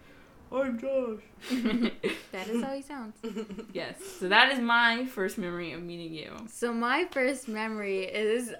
"I'm 0.52 0.78
Josh." 0.78 1.22
That 2.32 2.48
is 2.48 2.62
how 2.62 2.74
he 2.74 2.82
sounds. 2.82 3.16
yes. 3.72 3.96
So 4.18 4.28
that 4.28 4.52
is 4.52 4.58
my 4.58 5.06
first 5.06 5.38
memory 5.38 5.72
of 5.72 5.82
meeting 5.82 6.12
you. 6.12 6.36
So 6.50 6.70
my 6.74 7.06
first 7.10 7.48
memory 7.48 8.04
is 8.04 8.52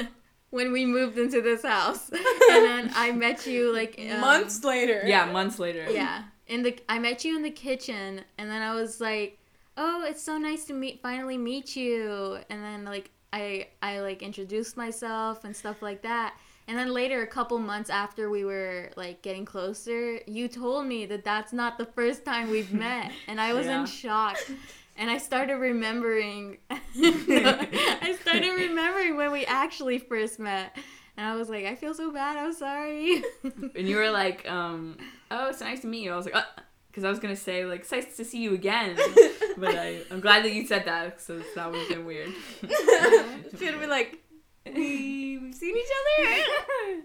when 0.50 0.70
we 0.70 0.84
moved 0.84 1.16
into 1.16 1.40
this 1.40 1.62
house, 1.62 2.10
and 2.10 2.20
then 2.66 2.92
I 2.94 3.12
met 3.12 3.46
you 3.46 3.72
like 3.74 3.98
um, 3.98 4.20
Months 4.20 4.62
later. 4.64 5.02
Yeah, 5.06 5.32
months 5.32 5.58
later. 5.58 5.86
Yeah, 5.90 6.24
in 6.48 6.62
the 6.62 6.78
I 6.88 6.98
met 6.98 7.24
you 7.24 7.36
in 7.36 7.42
the 7.42 7.50
kitchen, 7.50 8.20
and 8.38 8.50
then 8.50 8.62
I 8.62 8.74
was 8.74 9.00
like, 9.00 9.38
"Oh, 9.76 10.04
it's 10.04 10.22
so 10.22 10.38
nice 10.38 10.64
to 10.66 10.72
meet 10.74 11.00
finally 11.02 11.36
meet 11.38 11.76
you." 11.76 12.38
And 12.50 12.62
then 12.62 12.84
like 12.84 13.10
I 13.32 13.68
I 13.82 14.00
like 14.00 14.22
introduced 14.22 14.76
myself 14.76 15.44
and 15.44 15.54
stuff 15.56 15.82
like 15.82 16.02
that. 16.02 16.34
And 16.68 16.76
then 16.76 16.92
later, 16.92 17.22
a 17.22 17.26
couple 17.28 17.58
months 17.58 17.90
after 17.90 18.28
we 18.28 18.44
were 18.44 18.90
like 18.96 19.22
getting 19.22 19.44
closer, 19.44 20.18
you 20.26 20.48
told 20.48 20.86
me 20.86 21.06
that 21.06 21.24
that's 21.24 21.52
not 21.52 21.78
the 21.78 21.86
first 21.86 22.24
time 22.24 22.50
we've 22.50 22.72
met, 22.86 23.12
and 23.28 23.40
I 23.40 23.52
was 23.52 23.66
Yeah. 23.66 23.80
in 23.80 23.86
shock. 23.86 24.36
And 24.98 25.10
I 25.10 25.18
started 25.18 25.56
remembering. 25.56 26.56
I 26.70 28.16
started 28.22 28.50
remembering 28.54 29.16
when 29.16 29.30
we 29.30 29.44
actually 29.44 29.98
first 29.98 30.38
met, 30.38 30.76
and 31.16 31.26
I 31.26 31.36
was 31.36 31.48
like, 31.48 31.64
I 31.66 31.74
feel 31.74 31.94
so 31.94 32.10
bad. 32.10 32.36
I'm 32.38 32.52
sorry. 32.54 33.22
And 33.74 33.86
you 33.88 33.96
were 33.96 34.10
like, 34.10 34.48
um, 34.50 34.96
"Oh, 35.30 35.48
it's 35.48 35.60
nice 35.60 35.80
to 35.80 35.86
meet 35.86 36.04
you." 36.04 36.12
I 36.12 36.16
was 36.16 36.26
like, 36.26 36.36
uh, 36.36 36.42
because 36.88 37.04
I 37.04 37.10
was 37.10 37.18
gonna 37.18 37.36
say 37.36 37.64
like, 37.64 37.80
"It's 37.80 37.92
nice 37.92 38.16
to 38.16 38.24
see 38.24 38.42
you 38.42 38.54
again," 38.54 38.96
but 39.56 39.74
I 39.74 40.00
I'm 40.10 40.20
glad 40.20 40.44
that 40.44 40.52
you 40.52 40.66
said 40.66 40.84
that, 40.86 41.20
so 41.20 41.40
that 41.54 41.70
would 41.70 41.80
have 41.80 41.88
been 41.88 42.04
weird. 42.04 42.32
Should 42.60 43.70
have 43.70 43.80
been 43.80 43.90
like, 43.90 44.22
we, 44.74 45.38
we've 45.38 45.54
seen 45.54 45.76
each 45.76 45.84
other. 45.84 46.38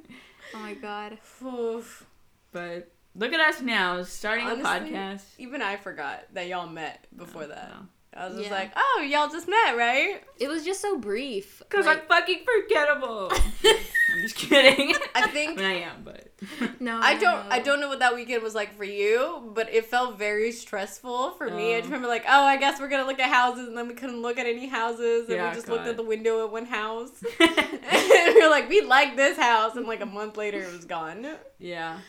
oh 0.55 0.60
my 0.60 0.73
god. 0.73 1.17
Oof. 1.43 2.05
But 2.51 2.91
look 3.15 3.34
at 3.34 3.39
us 3.39 3.62
now, 3.62 4.03
starting 4.03 4.45
Honestly, 4.45 4.63
a 4.63 4.67
podcast. 4.67 5.23
Even 5.38 5.62
I 5.62 5.77
forgot 5.77 6.25
that 6.34 6.47
y'all 6.47 6.67
met 6.67 7.07
before 7.15 7.47
that. 7.47 7.73
I 8.13 8.28
was 8.28 8.38
just 8.38 8.52
like, 8.52 8.74
oh, 8.76 9.08
y'all 9.10 9.30
just 9.30 9.47
met, 9.47 9.78
right? 9.78 10.21
It 10.38 10.50
was 10.50 10.65
just 10.65 10.82
so 10.82 10.97
brief. 10.97 11.62
Cause 11.69 11.86
like, 11.86 12.02
I'm 12.02 12.08
fucking 12.10 12.41
forgettable. 12.43 13.32
I'm 13.63 14.21
just 14.21 14.36
kidding. 14.36 14.93
I 14.95 15.00
I 15.24 15.28
think 15.28 15.56
mean, 15.58 15.65
I 15.65 15.74
am, 15.84 16.04
but 16.04 16.28
no, 16.82 17.00
I 17.02 17.17
don't. 17.17 17.45
I 17.50 17.60
don't 17.60 17.80
know 17.80 17.88
what 17.88 18.00
that 18.00 18.13
weekend 18.13 18.43
was 18.43 18.54
like 18.54 18.76
for 18.76 18.84
you, 18.84 19.50
but 19.56 19.74
it 19.74 19.86
felt 19.86 20.17
very 20.17 20.52
stressful 20.52 21.32
for 21.38 21.50
me. 21.50 21.74
I 21.76 21.78
just 21.80 21.84
Oh. 21.84 21.93
remember 21.93 22.10
like, 22.10 22.26
oh, 22.28 22.43
I 22.43 22.58
guess 22.58 22.82
we're 22.82 22.89
gonna 22.89 23.06
look 23.06 23.19
at 23.19 23.30
houses, 23.30 23.69
and 23.69 23.78
then 23.78 23.88
we 23.88 23.93
couldn't 23.93 24.21
look 24.21 24.38
at 24.38 24.45
any 24.45 24.67
houses, 24.67 25.30
and 25.30 25.38
Yeah, 25.38 25.47
we 25.50 25.56
just 25.56 25.69
looked 25.69 25.88
at 25.88 25.95
the 25.95 26.04
window 26.04 26.43
at 26.45 26.52
one 26.52 26.65
house, 26.65 27.12
and 27.39 28.36
we 28.36 28.43
were 28.43 28.50
like, 28.50 28.67
we 28.67 28.82
like 28.82 29.15
this 29.15 29.38
house, 29.38 29.78
and 29.78 29.88
like 29.88 30.02
a 30.02 30.06
month 30.06 30.36
later, 30.36 30.60
it 30.60 30.71
was 30.74 30.84
gone. 30.84 31.26
yeah, 31.60 32.00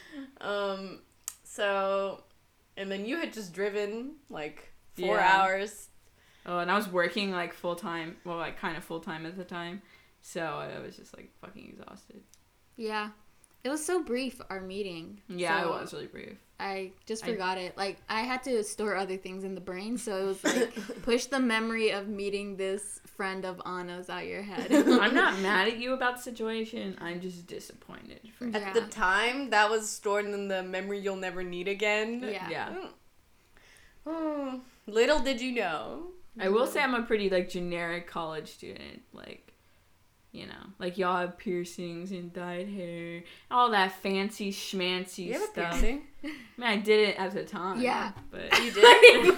Um, 0.41 0.99
so, 1.45 2.25
and 2.77 2.91
then 2.91 3.07
you 3.07 3.19
had 3.19 3.33
just 3.33 3.53
driven 3.53 4.17
like 4.29 4.73
four 4.95 5.17
Yeah. 5.19 5.41
hours. 5.41 5.89
Oh, 6.47 6.59
and 6.59 6.71
I 6.71 6.77
was 6.77 6.89
working 6.89 7.31
like 7.31 7.53
full 7.55 7.77
time. 7.77 8.17
Well, 8.25 8.37
like 8.37 8.59
kind 8.59 8.77
of 8.77 8.85
full 8.85 9.01
time 9.01 9.27
at 9.27 9.37
the 9.37 9.45
time, 9.45 9.83
so 10.21 10.41
I 10.43 10.79
was 10.81 10.97
just 10.97 11.17
like 11.17 11.31
fucking 11.41 11.77
exhausted. 11.79 12.23
Yeah. 12.77 13.11
It 13.65 13.69
was 13.69 13.85
so 13.87 14.03
brief 14.03 14.41
our 14.51 14.61
meeting. 14.61 15.21
Yeah, 15.29 15.63
so 15.63 15.75
it 15.75 15.81
was 15.83 15.93
really 15.93 16.07
brief. 16.09 16.37
I 16.59 16.91
just 17.07 17.23
I- 17.23 17.29
forgot 17.29 17.59
it. 17.59 17.77
Like 17.77 17.99
I 18.09 18.23
had 18.23 18.43
to 18.45 18.65
store 18.65 18.97
other 18.97 19.17
things 19.17 19.45
in 19.45 19.55
the 19.55 19.61
brain, 19.61 19.97
so 19.99 20.17
it 20.17 20.27
was 20.27 20.45
like 20.45 21.03
push 21.03 21.27
the 21.27 21.39
memory 21.39 21.91
of 21.91 22.09
meeting 22.09 22.57
this 22.57 23.01
friend 23.07 23.45
of 23.45 23.63
Anna's 23.65 24.11
out 24.11 24.27
your 24.27 24.43
head. 24.43 24.73
I'm 24.73 25.15
not 25.15 25.39
mad 25.43 25.69
at 25.69 25.77
you 25.79 25.93
about 25.95 26.17
the 26.17 26.23
situation. 26.23 26.97
I'm 27.01 27.21
just 27.21 27.47
disappointed. 27.47 28.19
For 28.37 28.49
Yeah. 28.49 28.59
At 28.59 28.75
the 28.75 28.81
time, 28.81 29.51
that 29.51 29.71
was 29.71 29.89
stored 29.89 30.25
in 30.25 30.49
the 30.49 30.65
memory 30.65 30.99
you'll 30.99 31.15
never 31.15 31.45
need 31.45 31.69
again. 31.69 32.21
Yeah. 32.21 32.49
Yeah. 32.51 32.75
Hmm. 34.09 34.57
Little 34.89 35.21
did 35.21 35.41
you 35.41 35.53
know. 35.53 36.07
I 36.41 36.49
will 36.49 36.67
say 36.67 36.81
I'm 36.81 36.95
a 36.95 37.03
pretty 37.03 37.29
like 37.31 37.49
generic 37.51 38.07
college 38.07 38.49
student. 38.49 39.03
Like, 39.13 39.53
you 40.33 40.47
know, 40.47 40.53
like 40.79 40.97
y'all 40.97 41.19
have 41.19 41.37
piercings 41.37 42.11
and 42.11 42.33
dyed 42.33 42.69
hair, 42.69 43.23
all 43.51 43.71
that 43.71 43.93
fancy 44.01 44.51
schmancy 44.51 45.27
You 45.27 45.33
have 45.35 45.43
a 45.43 45.47
stuff. 45.47 45.71
piercing? 45.73 46.03
I 46.25 46.27
mean, 46.57 46.69
I 46.69 46.77
did 46.79 47.09
it 47.11 47.19
at 47.19 47.33
the 47.33 47.45
time. 47.45 47.81
Yeah. 47.81 48.13
but 48.31 48.59
You 48.63 48.71
did? 48.73 48.83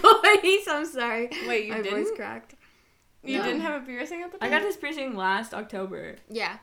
My 0.02 0.40
voice, 0.42 0.68
I'm 0.70 0.87
sorry. 0.87 1.30
Wait, 1.48 1.66
you 1.66 1.72
My 1.72 1.78
voice 1.83 1.90
didn't? 2.04 2.16
cracked. 2.16 2.54
You 3.24 3.38
No. 3.38 3.44
didn't 3.44 3.62
have 3.62 3.83
a 3.83 3.85
piercing 3.87 4.22
at 4.22 4.30
the 4.33 4.38
time. 4.38 4.46
I 4.46 4.50
got 4.50 4.62
this 4.62 4.76
piercing 4.76 5.16
last 5.16 5.52
October. 5.54 6.16
Yeah. 6.30 6.59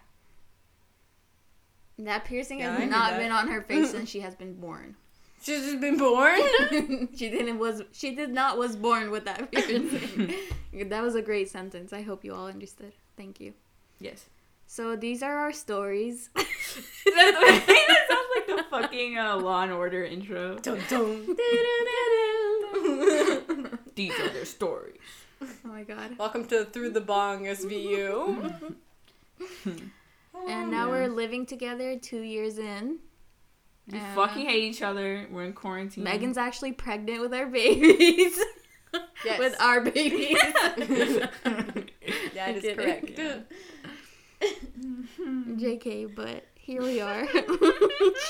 That 2.00 2.24
piercing 2.26 2.60
Yeah, 2.60 2.72
has 2.72 2.80
knew 2.80 2.86
not 2.88 3.18
been 3.18 3.32
on 3.32 3.48
her 3.50 3.62
face 3.62 3.92
since 3.92 4.10
she 4.10 4.22
has 4.22 4.34
been 4.36 4.54
born. 4.56 4.96
She's 5.42 5.64
just 5.64 5.80
been 5.82 5.98
born? 5.98 6.40
she 7.16 7.30
didn't 7.30 7.58
was 7.58 7.82
she 7.92 8.14
did 8.16 8.30
not 8.30 8.58
was 8.58 8.76
born 8.76 9.10
with 9.10 9.26
that 9.26 9.52
piercing. 9.52 10.34
that 10.74 11.02
was 11.02 11.16
a 11.16 11.22
great 11.22 11.50
sentence. 11.50 11.92
I 11.94 12.02
hope 12.02 12.24
you 12.24 12.34
all 12.34 12.48
understood. 12.48 12.94
Thank 13.18 13.40
you. 13.40 13.54
Yes. 14.00 14.26
So 14.68 14.96
these 14.96 15.22
are 15.24 15.38
our 15.38 15.52
stories. 15.52 16.30
that, 16.36 16.46
that 17.06 18.06
sounds 18.10 18.30
like 18.36 18.48
the 18.58 18.64
fucking 18.70 19.18
uh, 19.18 19.36
Law 19.38 19.64
and 19.64 19.72
Order 19.72 20.04
intro. 20.06 20.58
dun, 20.60 20.80
dun. 20.88 21.36
These 23.96 24.18
are 24.20 24.30
their 24.30 24.46
stories. 24.46 25.02
oh 25.42 25.48
my 25.66 25.84
god. 25.84 26.18
Welcome 26.18 26.46
to 26.48 26.66
Through 26.66 26.92
the 26.92 27.02
Bong 27.02 27.46
SVU. 27.46 28.76
And 30.48 30.72
now 30.72 30.90
we're 30.90 31.10
living 31.10 31.46
together 31.46 31.98
2 32.00 32.22
years 32.22 32.58
in. 32.58 33.00
We 33.92 33.98
And, 34.00 34.16
fucking 34.16 34.46
hate 34.48 34.64
each 34.64 34.82
other. 34.82 35.28
We're 35.32 35.44
in 35.46 35.54
quarantine. 35.54 36.04
Megan's 36.04 36.38
actually 36.38 36.72
pregnant 36.74 37.22
with 37.22 37.34
our 37.34 37.48
babies. 37.48 38.40
Yes. 39.24 39.40
with 39.40 39.56
our 39.62 39.80
babies. 39.80 40.38
That 42.34 42.56
is 42.56 42.62
Kidding. 42.62 42.76
correct. 42.76 43.10
Yeah. 43.18 43.40
JK, 45.22 46.14
but 46.16 46.46
here 46.56 46.82
we 46.82 47.00
are 47.00 47.26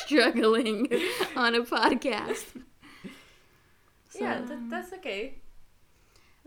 struggling 0.06 0.88
on 1.36 1.56
a 1.56 1.62
podcast. 1.62 2.46
Yeah, 4.20 4.42
th- 4.46 4.60
that's 4.70 4.94
okay. 4.94 5.36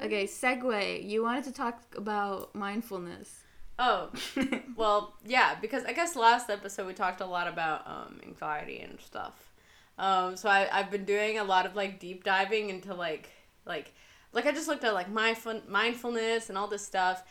Okay, 0.03 0.25
segue. 0.27 1.09
You 1.09 1.23
wanted 1.23 1.45
to 1.45 1.53
talk 1.53 1.83
about 1.97 2.55
mindfulness. 2.55 3.41
Oh, 3.79 4.11
well, 4.77 5.15
yeah, 5.25 5.57
because 5.61 5.85
I 5.85 5.93
guess 5.93 6.15
last 6.15 6.49
episode 6.49 6.87
we 6.87 6.95
talked 6.95 7.21
a 7.21 7.27
lot 7.27 7.49
about 7.49 7.87
um, 7.87 8.21
anxiety 8.25 8.79
and 8.81 9.01
stuff. 9.01 9.53
Um, 9.99 10.37
so 10.37 10.49
I, 10.49 10.69
I've 10.73 10.91
been 10.91 11.05
doing 11.05 11.39
a 11.39 11.45
lot 11.45 11.67
of 11.67 11.75
like 11.75 11.99
deep 11.99 12.25
diving 12.25 12.71
into 12.71 12.95
like 12.95 13.31
like 13.67 13.93
like 14.33 14.47
I 14.47 14.53
just 14.53 14.67
looked 14.69 14.85
at 14.85 14.95
like 14.95 15.09
mindful 15.11 15.61
mindfulness 15.69 16.49
and 16.49 16.59
all 16.59 16.67
this 16.69 16.85
stuff, 16.85 17.23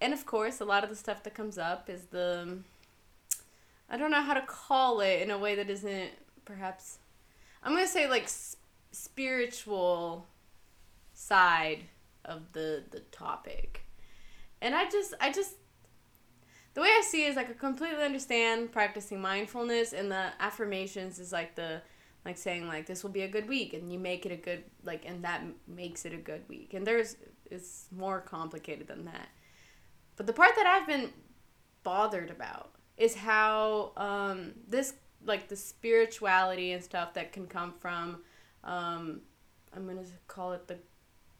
and 0.00 0.12
of 0.12 0.24
course 0.26 0.60
a 0.60 0.64
lot 0.64 0.84
of 0.84 0.90
the 0.90 0.96
stuff 0.96 1.22
that 1.24 1.34
comes 1.34 1.58
up 1.58 1.88
is 1.88 2.04
the 2.06 2.58
I 3.88 3.96
don't 3.96 4.10
know 4.10 4.22
how 4.22 4.34
to 4.34 4.42
call 4.42 5.00
it 5.00 5.22
in 5.22 5.30
a 5.30 5.38
way 5.38 5.54
that 5.56 5.68
isn't 5.68 6.10
perhaps 6.44 6.98
I'm 7.62 7.72
gonna 7.72 7.86
say 7.86 8.08
like 8.08 8.24
s- 8.24 8.56
spiritual 8.92 10.26
side 11.14 11.84
of 12.24 12.52
the 12.52 12.84
the 12.90 13.00
topic, 13.12 13.84
and 14.62 14.74
I 14.74 14.88
just 14.88 15.14
I 15.20 15.32
just 15.32 15.54
the 16.80 16.84
way 16.84 16.92
I 16.98 17.02
see 17.02 17.26
it 17.26 17.28
is 17.28 17.36
like 17.36 17.50
I 17.50 17.52
completely 17.52 18.02
understand 18.02 18.72
practicing 18.72 19.20
mindfulness 19.20 19.92
and 19.92 20.10
the 20.10 20.32
affirmations 20.40 21.18
is 21.18 21.30
like 21.30 21.54
the 21.54 21.82
like 22.24 22.38
saying 22.38 22.66
like 22.68 22.86
this 22.86 23.02
will 23.02 23.10
be 23.10 23.20
a 23.20 23.28
good 23.28 23.46
week 23.50 23.74
and 23.74 23.92
you 23.92 23.98
make 23.98 24.24
it 24.24 24.32
a 24.32 24.36
good 24.36 24.64
like 24.82 25.04
and 25.04 25.22
that 25.22 25.42
makes 25.68 26.06
it 26.06 26.14
a 26.14 26.16
good 26.16 26.40
week. 26.48 26.72
And 26.72 26.86
there's 26.86 27.18
it's 27.50 27.84
more 27.94 28.22
complicated 28.22 28.86
than 28.86 29.04
that. 29.04 29.28
But 30.16 30.26
the 30.26 30.32
part 30.32 30.52
that 30.56 30.66
I've 30.66 30.86
been 30.86 31.10
bothered 31.82 32.30
about 32.30 32.70
is 32.96 33.14
how 33.14 33.92
um, 33.98 34.52
this 34.66 34.94
like 35.26 35.48
the 35.48 35.56
spirituality 35.56 36.72
and 36.72 36.82
stuff 36.82 37.12
that 37.12 37.30
can 37.30 37.46
come 37.46 37.74
from 37.78 38.22
um, 38.64 39.20
I'm 39.76 39.86
gonna 39.86 40.06
call 40.28 40.52
it 40.52 40.66
the 40.66 40.78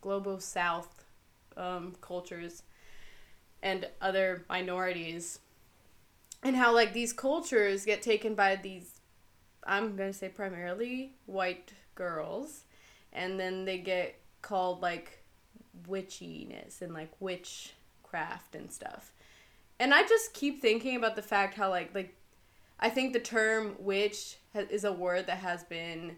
global 0.02 0.38
south 0.38 1.06
um, 1.56 1.96
cultures 2.02 2.62
and 3.62 3.88
other 4.00 4.44
minorities 4.48 5.40
and 6.42 6.56
how 6.56 6.72
like 6.72 6.92
these 6.92 7.12
cultures 7.12 7.84
get 7.84 8.02
taken 8.02 8.34
by 8.34 8.56
these 8.56 9.00
i'm 9.64 9.96
going 9.96 10.10
to 10.10 10.16
say 10.16 10.28
primarily 10.28 11.12
white 11.26 11.72
girls 11.94 12.64
and 13.12 13.38
then 13.38 13.64
they 13.64 13.78
get 13.78 14.18
called 14.42 14.80
like 14.80 15.22
witchiness 15.88 16.82
and 16.82 16.94
like 16.94 17.10
witchcraft 17.20 18.54
and 18.54 18.70
stuff. 18.70 19.12
And 19.78 19.94
i 19.94 20.02
just 20.02 20.34
keep 20.34 20.60
thinking 20.60 20.96
about 20.96 21.16
the 21.16 21.22
fact 21.22 21.54
how 21.54 21.70
like 21.70 21.94
like 21.94 22.14
i 22.78 22.90
think 22.90 23.12
the 23.12 23.20
term 23.20 23.76
witch 23.78 24.36
ha- 24.54 24.66
is 24.70 24.84
a 24.84 24.92
word 24.92 25.26
that 25.26 25.38
has 25.38 25.64
been 25.64 26.16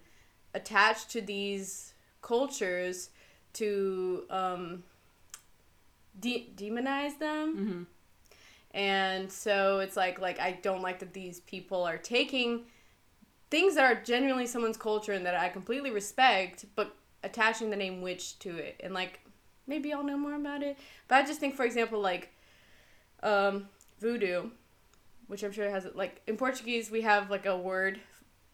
attached 0.52 1.10
to 1.10 1.20
these 1.20 1.94
cultures 2.22 3.10
to 3.52 4.24
um 4.30 4.82
de- 6.18 6.52
demonize 6.56 7.18
them 7.18 7.56
hmm 7.56 7.82
and 8.74 9.30
so 9.30 9.80
it's 9.80 9.96
like 9.96 10.18
like 10.18 10.40
I 10.40 10.52
don't 10.62 10.80
like 10.80 10.98
that 11.00 11.12
these 11.12 11.40
people 11.40 11.82
are 11.84 11.98
taking 11.98 12.62
things 13.50 13.74
that 13.74 13.84
are 13.84 14.02
genuinely 14.02 14.46
someone's 14.46 14.78
culture 14.78 15.12
and 15.12 15.26
that 15.26 15.34
I 15.34 15.50
completely 15.50 15.90
respect, 15.90 16.64
but 16.74 16.96
attaching 17.22 17.68
the 17.68 17.76
name 17.76 18.00
witch 18.00 18.38
to 18.38 18.56
it. 18.56 18.80
And 18.82 18.94
like 18.94 19.20
maybe 19.66 19.92
I'll 19.92 20.02
know 20.02 20.16
more 20.16 20.34
about 20.34 20.62
it. 20.62 20.78
But 21.06 21.16
I 21.16 21.26
just 21.26 21.38
think 21.38 21.54
for 21.54 21.64
example 21.64 22.00
like 22.00 22.30
um 23.22 23.68
voodoo, 24.00 24.50
which 25.26 25.42
I'm 25.42 25.52
sure 25.52 25.68
has 25.68 25.86
like 25.94 26.22
in 26.26 26.36
Portuguese 26.38 26.90
we 26.90 27.02
have 27.02 27.30
like 27.30 27.44
a 27.46 27.56
word 27.56 28.00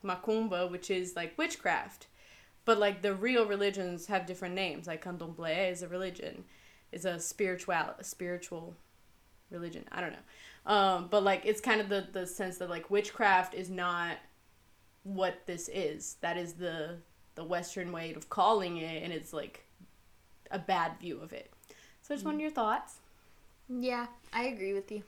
macumba, 0.05 0.69
which 0.69 0.91
is 0.91 1.15
like 1.15 1.39
witchcraft. 1.39 2.09
But 2.65 2.79
like 2.79 3.03
the 3.03 3.15
real 3.15 3.47
religions 3.47 4.07
have 4.07 4.27
different 4.27 4.57
names. 4.57 4.89
Like 4.89 5.05
candomblé 5.05 5.71
is 5.71 5.83
a 5.83 5.89
religion, 5.89 6.45
is 6.93 7.05
a 7.05 7.19
spiritual 7.19 7.75
a 7.75 8.05
spiritual 8.05 8.75
religion. 9.51 9.85
I 9.91 10.01
don't 10.01 10.13
know. 10.13 10.73
Um, 10.73 11.09
but 11.11 11.23
like 11.23 11.43
it's 11.45 11.61
kind 11.61 11.81
of 11.81 11.89
the 11.89 12.07
the 12.13 12.27
sense 12.27 12.59
that 12.59 12.71
like 12.71 12.91
witchcraft 12.91 13.55
is 13.55 13.71
not 13.71 14.19
what 15.05 15.47
this 15.47 15.69
is. 15.73 16.17
That 16.21 16.37
is 16.37 16.55
the 16.55 16.97
the 17.35 17.45
Western 17.45 17.93
way 17.93 18.15
of 18.15 18.29
calling 18.29 18.79
it, 18.79 19.03
and 19.03 19.13
it's 19.13 19.33
like 19.33 19.65
a 20.51 20.59
bad 20.59 20.99
view 21.01 21.21
of 21.21 21.33
it. 21.33 21.51
So 22.03 22.15
I 22.15 22.17
just 22.17 22.25
wanted 22.25 22.41
your 22.41 22.51
thoughts. 22.51 22.97
Yeah, 23.69 24.07
I 24.33 24.45
agree 24.45 24.73
with 24.73 24.91
you. 24.91 25.03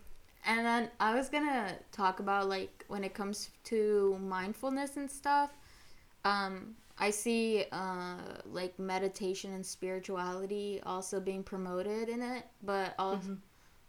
And 0.46 0.64
then 0.64 0.90
I 0.98 1.14
was 1.14 1.28
gonna 1.28 1.74
talk 1.92 2.20
about 2.20 2.48
like 2.48 2.84
when 2.88 3.04
it 3.04 3.14
comes 3.14 3.50
to 3.64 4.18
mindfulness 4.22 4.96
and 4.96 5.10
stuff. 5.10 5.50
Um, 6.24 6.76
I 7.00 7.10
see 7.10 7.64
uh, 7.72 8.16
like 8.44 8.78
meditation 8.78 9.54
and 9.54 9.64
spirituality 9.64 10.80
also 10.84 11.18
being 11.18 11.42
promoted 11.42 12.10
in 12.10 12.22
it, 12.22 12.44
but 12.62 12.94
also 12.98 13.38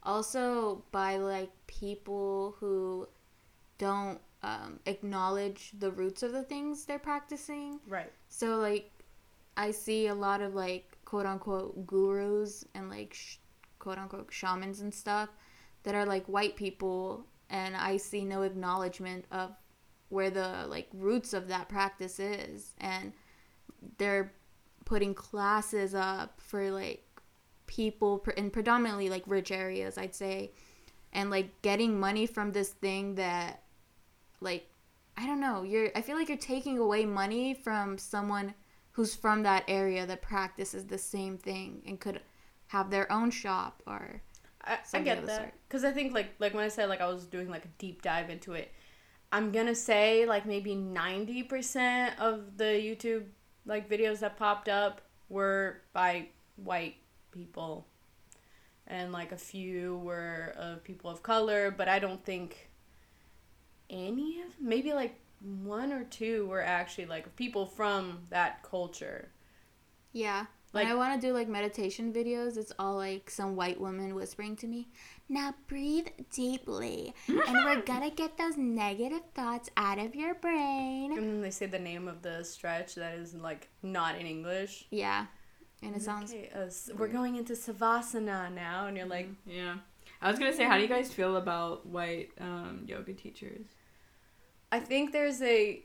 also 0.03 0.83
by 0.91 1.17
like 1.17 1.51
people 1.67 2.55
who 2.59 3.07
don't 3.77 4.19
um, 4.43 4.79
acknowledge 4.85 5.73
the 5.77 5.91
roots 5.91 6.23
of 6.23 6.31
the 6.31 6.43
things 6.43 6.85
they're 6.85 6.99
practicing. 6.99 7.79
Right. 7.87 8.11
So 8.29 8.57
like, 8.57 8.89
I 9.57 9.71
see 9.71 10.07
a 10.07 10.15
lot 10.15 10.41
of 10.41 10.55
like 10.55 10.97
quote 11.03 11.25
unquote 11.25 11.85
gurus 11.85 12.65
and 12.73 12.89
like 12.89 13.13
sh- 13.13 13.37
quote 13.77 13.97
unquote 13.97 14.31
shamans 14.31 14.79
and 14.79 14.93
stuff 14.93 15.29
that 15.83 15.95
are 15.95 16.05
like 16.05 16.25
white 16.27 16.55
people, 16.55 17.25
and 17.49 17.75
I 17.75 17.97
see 17.97 18.23
no 18.23 18.43
acknowledgement 18.43 19.25
of 19.31 19.51
where 20.11 20.29
the 20.29 20.65
like 20.67 20.87
roots 20.93 21.33
of 21.33 21.47
that 21.47 21.69
practice 21.69 22.19
is, 22.19 22.73
and 22.79 23.13
they're 23.97 24.33
putting 24.85 25.13
classes 25.13 25.95
up 25.95 26.39
for 26.41 26.69
like 26.71 27.05
people 27.67 28.25
in 28.37 28.49
predominantly 28.51 29.09
like 29.09 29.23
rich 29.25 29.51
areas, 29.51 29.97
I'd 29.97 30.13
say, 30.15 30.51
and 31.13 31.29
like 31.29 31.61
getting 31.61 31.99
money 31.99 32.25
from 32.25 32.51
this 32.51 32.69
thing 32.69 33.15
that 33.15 33.63
like 34.41 34.67
I 35.17 35.25
don't 35.25 35.39
know. 35.39 35.63
You're. 35.63 35.89
I 35.95 36.01
feel 36.01 36.17
like 36.17 36.29
you're 36.29 36.37
taking 36.37 36.77
away 36.77 37.05
money 37.05 37.53
from 37.53 37.97
someone 37.97 38.53
who's 38.91 39.15
from 39.15 39.43
that 39.43 39.63
area 39.67 40.05
that 40.05 40.21
practices 40.21 40.85
the 40.85 40.97
same 40.97 41.37
thing 41.37 41.81
and 41.85 41.99
could 41.99 42.21
have 42.67 42.89
their 42.89 43.11
own 43.11 43.31
shop 43.31 43.83
or. 43.85 44.21
I, 44.63 44.77
I 44.93 44.99
get 44.99 45.25
that 45.25 45.55
because 45.67 45.83
I 45.83 45.91
think 45.91 46.13
like 46.13 46.35
like 46.37 46.53
when 46.53 46.63
I 46.63 46.67
said 46.67 46.87
like 46.87 47.01
I 47.01 47.07
was 47.07 47.25
doing 47.25 47.49
like 47.49 47.65
a 47.65 47.69
deep 47.79 48.03
dive 48.03 48.29
into 48.29 48.53
it, 48.53 48.71
I'm 49.31 49.51
gonna 49.51 49.75
say 49.75 50.25
like 50.25 50.45
maybe 50.45 50.75
90% 50.75 52.17
of 52.19 52.57
the 52.57 52.65
YouTube 52.65 53.25
like 53.65 53.89
videos 53.89 54.19
that 54.19 54.37
popped 54.37 54.67
up 54.67 55.01
were 55.29 55.81
by 55.93 56.27
white 56.57 56.97
people. 57.31 57.87
And 58.87 59.13
like 59.13 59.31
a 59.31 59.37
few 59.37 59.97
were 59.99 60.53
of 60.57 60.83
people 60.83 61.09
of 61.09 61.23
color, 61.23 61.71
but 61.71 61.87
I 61.87 61.99
don't 61.99 62.23
think 62.25 62.69
any 63.89 64.41
of 64.41 64.49
maybe 64.59 64.91
like 64.93 65.15
one 65.39 65.91
or 65.93 66.03
two 66.03 66.45
were 66.47 66.61
actually 66.61 67.05
like 67.05 67.35
people 67.35 67.65
from 67.65 68.19
that 68.29 68.63
culture. 68.63 69.29
Yeah. 70.11 70.47
Like- 70.73 70.85
when 70.85 70.91
I 70.93 70.95
want 70.95 71.19
to 71.21 71.27
do 71.27 71.33
like 71.33 71.47
meditation 71.49 72.13
videos, 72.13 72.55
it's 72.57 72.71
all 72.79 72.95
like 72.95 73.29
some 73.29 73.55
white 73.55 73.79
woman 73.79 74.15
whispering 74.15 74.55
to 74.57 74.67
me, 74.67 74.87
now 75.27 75.53
breathe 75.67 76.07
deeply, 76.31 77.13
and 77.27 77.37
we're 77.65 77.81
gonna 77.81 78.09
get 78.09 78.37
those 78.37 78.57
negative 78.57 79.21
thoughts 79.33 79.69
out 79.75 79.99
of 79.99 80.15
your 80.15 80.35
brain. 80.35 81.11
And 81.17 81.23
then 81.23 81.41
they 81.41 81.51
say 81.51 81.65
the 81.65 81.79
name 81.79 82.07
of 82.07 82.21
the 82.21 82.43
stretch 82.43 82.95
that 82.95 83.15
is 83.15 83.33
like 83.33 83.69
not 83.83 84.17
in 84.19 84.25
English. 84.25 84.85
Yeah. 84.91 85.25
And 85.83 85.95
it 85.95 86.01
sounds. 86.01 86.31
Okay, 86.31 86.49
uh, 86.55 86.69
we're 86.97 87.07
going 87.07 87.35
into 87.37 87.53
savasana 87.53 88.53
now, 88.53 88.87
and 88.87 88.95
you're 88.95 89.07
like, 89.07 89.29
Yeah. 89.45 89.77
I 90.21 90.29
was 90.29 90.37
gonna 90.39 90.53
say, 90.53 90.63
how 90.63 90.75
do 90.77 90.83
you 90.83 90.87
guys 90.87 91.11
feel 91.11 91.35
about 91.37 91.85
white 91.87 92.29
um, 92.39 92.83
yoga 92.85 93.13
teachers? 93.13 93.65
I 94.71 94.79
think 94.79 95.11
there's 95.11 95.41
a. 95.41 95.83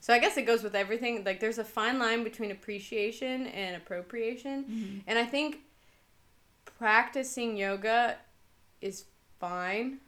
So 0.00 0.14
I 0.14 0.18
guess 0.18 0.36
it 0.36 0.46
goes 0.46 0.62
with 0.62 0.74
everything. 0.74 1.24
Like 1.24 1.40
there's 1.40 1.58
a 1.58 1.64
fine 1.64 1.98
line 1.98 2.24
between 2.24 2.50
appreciation 2.50 3.46
and 3.48 3.76
appropriation, 3.76 5.02
and 5.06 5.18
I 5.18 5.24
think 5.24 5.60
practicing 6.64 7.56
yoga 7.56 8.16
is 8.80 9.04
fine. 9.38 9.98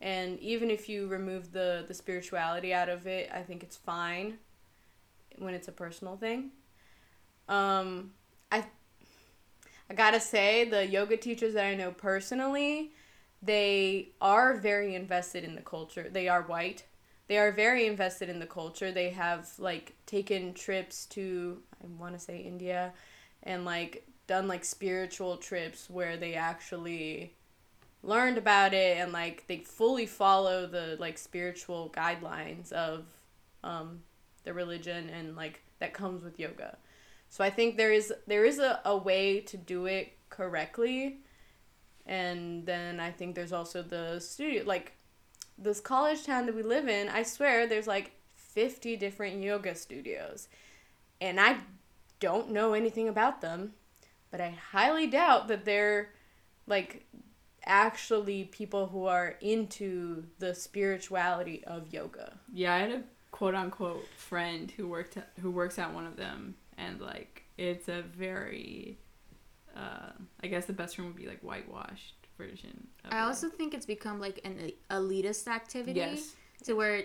And 0.00 0.38
even 0.40 0.70
if 0.70 0.88
you 0.88 1.08
remove 1.08 1.52
the 1.52 1.84
the 1.86 1.94
spirituality 1.94 2.72
out 2.72 2.88
of 2.88 3.06
it, 3.06 3.30
I 3.32 3.42
think 3.42 3.62
it's 3.62 3.76
fine 3.76 4.38
when 5.38 5.54
it's 5.54 5.68
a 5.68 5.72
personal 5.72 6.16
thing. 6.16 6.50
Um, 7.48 8.12
I 8.50 8.64
I 9.90 9.94
gotta 9.94 10.20
say 10.20 10.64
the 10.68 10.86
yoga 10.86 11.16
teachers 11.16 11.54
that 11.54 11.64
I 11.64 11.74
know 11.74 11.92
personally, 11.92 12.92
they 13.42 14.08
are 14.20 14.54
very 14.54 14.94
invested 14.94 15.44
in 15.44 15.54
the 15.54 15.60
culture. 15.62 16.08
They 16.10 16.28
are 16.28 16.42
white. 16.42 16.84
They 17.28 17.38
are 17.38 17.50
very 17.50 17.86
invested 17.86 18.28
in 18.28 18.38
the 18.38 18.46
culture. 18.46 18.92
They 18.92 19.10
have 19.10 19.50
like 19.58 19.94
taken 20.06 20.54
trips 20.54 21.06
to 21.06 21.62
I 21.82 21.86
want 22.00 22.14
to 22.14 22.20
say 22.20 22.38
India 22.38 22.92
and 23.42 23.64
like 23.64 24.06
done 24.26 24.48
like 24.48 24.64
spiritual 24.64 25.36
trips 25.36 25.88
where 25.88 26.16
they 26.16 26.34
actually 26.34 27.34
learned 28.02 28.38
about 28.38 28.74
it 28.74 28.98
and 28.98 29.12
like 29.12 29.46
they 29.48 29.58
fully 29.58 30.06
follow 30.06 30.66
the 30.66 30.96
like 31.00 31.18
spiritual 31.18 31.92
guidelines 31.96 32.72
of 32.72 33.04
um 33.64 34.00
the 34.44 34.52
religion 34.52 35.08
and 35.10 35.36
like 35.36 35.62
that 35.80 35.92
comes 35.92 36.22
with 36.24 36.38
yoga. 36.38 36.78
So 37.28 37.44
I 37.44 37.50
think 37.50 37.76
there 37.76 37.92
is 37.92 38.12
there 38.26 38.44
is 38.44 38.58
a, 38.58 38.80
a 38.84 38.96
way 38.96 39.40
to 39.40 39.56
do 39.56 39.86
it 39.86 40.12
correctly. 40.30 41.20
And 42.06 42.64
then 42.64 43.00
I 43.00 43.10
think 43.10 43.34
there's 43.34 43.52
also 43.52 43.82
the 43.82 44.20
studio 44.20 44.62
like 44.64 44.95
this 45.58 45.80
college 45.80 46.24
town 46.24 46.46
that 46.46 46.54
we 46.54 46.62
live 46.62 46.88
in, 46.88 47.08
I 47.08 47.22
swear 47.22 47.66
there's 47.66 47.86
like 47.86 48.12
50 48.34 48.96
different 48.96 49.42
yoga 49.42 49.74
studios. 49.74 50.48
And 51.20 51.40
I 51.40 51.58
don't 52.20 52.50
know 52.50 52.74
anything 52.74 53.08
about 53.08 53.40
them, 53.40 53.74
but 54.30 54.40
I 54.40 54.50
highly 54.50 55.06
doubt 55.06 55.48
that 55.48 55.64
they're 55.64 56.10
like 56.66 57.06
actually 57.64 58.44
people 58.44 58.86
who 58.86 59.06
are 59.06 59.36
into 59.40 60.24
the 60.38 60.54
spirituality 60.54 61.64
of 61.64 61.92
yoga. 61.92 62.38
Yeah, 62.52 62.74
I 62.74 62.78
had 62.78 62.90
a 62.90 63.02
quote 63.30 63.54
unquote 63.54 64.06
friend 64.16 64.70
who 64.70 64.88
worked 64.88 65.16
at, 65.16 65.30
who 65.40 65.50
works 65.50 65.78
at 65.78 65.92
one 65.92 66.06
of 66.06 66.16
them, 66.16 66.54
and 66.78 67.00
like 67.00 67.44
it's 67.58 67.88
a 67.88 68.02
very, 68.02 68.98
uh, 69.76 70.12
I 70.42 70.46
guess 70.46 70.66
the 70.66 70.72
best 70.72 70.96
term 70.96 71.06
would 71.06 71.16
be 71.16 71.26
like 71.26 71.40
whitewashed 71.40 72.14
version. 72.36 72.86
Of 73.04 73.12
I 73.12 73.18
it. 73.18 73.22
also 73.22 73.48
think 73.48 73.74
it's 73.74 73.86
become 73.86 74.20
like 74.20 74.40
an 74.44 74.72
elitist 74.90 75.46
activity 75.48 76.00
yes, 76.00 76.34
to 76.64 76.74
where 76.74 77.04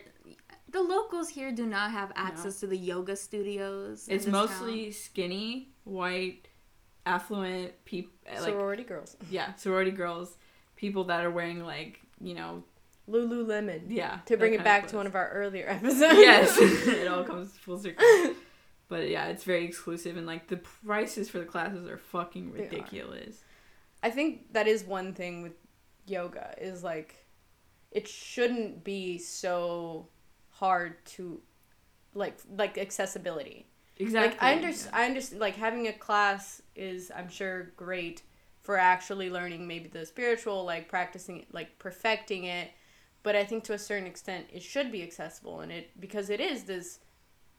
the 0.70 0.82
locals 0.82 1.30
here 1.30 1.52
do 1.52 1.66
not 1.66 1.92
have 1.92 2.12
access 2.16 2.60
to 2.62 2.68
the 2.68 2.78
yoga 2.78 3.16
studios. 3.16 4.08
it's 4.10 4.26
this 4.26 4.32
mostly 4.32 4.92
skinny 4.92 5.70
white, 5.84 6.48
affluent 7.06 7.74
people. 7.86 8.12
Eh, 8.26 8.40
like 8.40 8.54
Sorority 8.54 8.84
girls. 8.84 9.18
yeah, 9.30 9.54
sorority 9.56 9.92
girls, 9.92 10.38
people 10.76 11.04
that 11.06 11.24
are 11.26 11.32
wearing 11.32 11.64
like 11.66 12.00
you 12.20 12.34
know 12.36 12.64
Lululemon. 13.10 13.82
yeah. 13.90 14.20
To 14.28 14.38
bring 14.38 14.54
it 14.54 14.64
back 14.64 14.88
to 14.90 14.96
one 14.96 15.08
of 15.08 15.16
our 15.16 15.30
earlier 15.30 15.68
episodes. 15.68 16.18
yes, 16.18 16.58
it 16.88 17.08
all 17.08 17.24
comes 17.24 17.52
full 17.58 17.80
circle. 17.80 18.06
But 18.88 19.10
yeah, 19.10 19.28
it's 19.28 19.44
very 19.46 19.66
exclusive, 19.66 20.18
and 20.18 20.28
like 20.28 20.48
the 20.48 20.58
prices 20.58 21.30
for 21.30 21.40
the 21.40 21.46
classes 21.46 21.88
are 21.88 21.98
fucking 21.98 22.52
They 22.52 22.60
are. 22.60 22.64
ridiculous. 22.64 23.38
I 24.04 24.10
think 24.10 24.54
that 24.54 24.68
is 24.68 24.84
one 24.84 25.14
thing 25.14 25.42
with 25.42 25.54
yoga 26.08 26.54
is 26.58 26.84
like 26.84 27.26
it 27.92 28.08
shouldn't 28.08 28.84
be 28.84 29.18
so 29.18 30.08
hard 30.50 31.04
to 31.06 31.42
like 32.14 32.38
like 32.58 32.78
accessibility. 32.78 33.68
Exactly. 33.98 34.32
Like 34.32 34.44
I 34.44 34.56
understand 34.56 34.96
I 34.96 35.06
understand 35.06 35.42
like 35.42 35.56
having 35.56 35.88
a 35.88 35.94
class 35.94 36.62
is 36.76 37.12
I'm 37.16 37.30
sure 37.30 37.72
great 37.76 38.24
for 38.62 38.78
actually 38.78 39.30
learning 39.30 39.68
maybe 39.68 39.90
the 39.90 40.06
spiritual 40.06 40.64
like 40.64 40.88
practicing 40.88 41.42
it, 41.42 41.54
like 41.54 41.78
perfecting 41.80 42.46
it, 42.46 42.72
but 43.24 43.36
I 43.36 43.44
think 43.44 43.64
to 43.66 43.74
a 43.74 43.80
certain 43.80 44.08
extent 44.08 44.48
it 44.52 44.64
should 44.64 44.92
be 44.92 45.04
accessible 45.04 45.62
and 45.62 45.72
it 45.72 46.00
because 46.00 46.30
it 46.30 46.40
is 46.40 46.64
this 46.64 47.00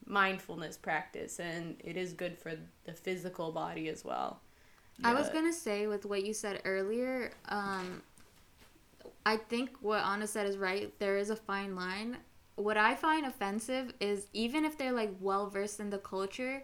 mindfulness 0.06 0.76
practice 0.76 1.38
and 1.38 1.76
it 1.84 1.96
is 1.96 2.12
good 2.12 2.36
for 2.36 2.52
the 2.84 2.92
physical 2.92 3.52
body 3.52 3.88
as 3.88 4.04
well. 4.04 4.40
I 5.04 5.14
was 5.14 5.28
gonna 5.30 5.52
say 5.52 5.86
with 5.86 6.04
what 6.06 6.24
you 6.24 6.32
said 6.34 6.62
earlier, 6.64 7.32
um, 7.48 8.02
I 9.24 9.36
think 9.36 9.70
what 9.80 10.04
Anna 10.04 10.26
said 10.26 10.46
is 10.46 10.56
right. 10.56 10.92
There 10.98 11.16
is 11.16 11.30
a 11.30 11.36
fine 11.36 11.74
line. 11.76 12.18
What 12.56 12.76
I 12.76 12.94
find 12.94 13.24
offensive 13.26 13.92
is 14.00 14.26
even 14.32 14.64
if 14.64 14.76
they're 14.78 14.92
like 14.92 15.12
well 15.20 15.48
versed 15.48 15.80
in 15.80 15.90
the 15.90 15.98
culture, 15.98 16.62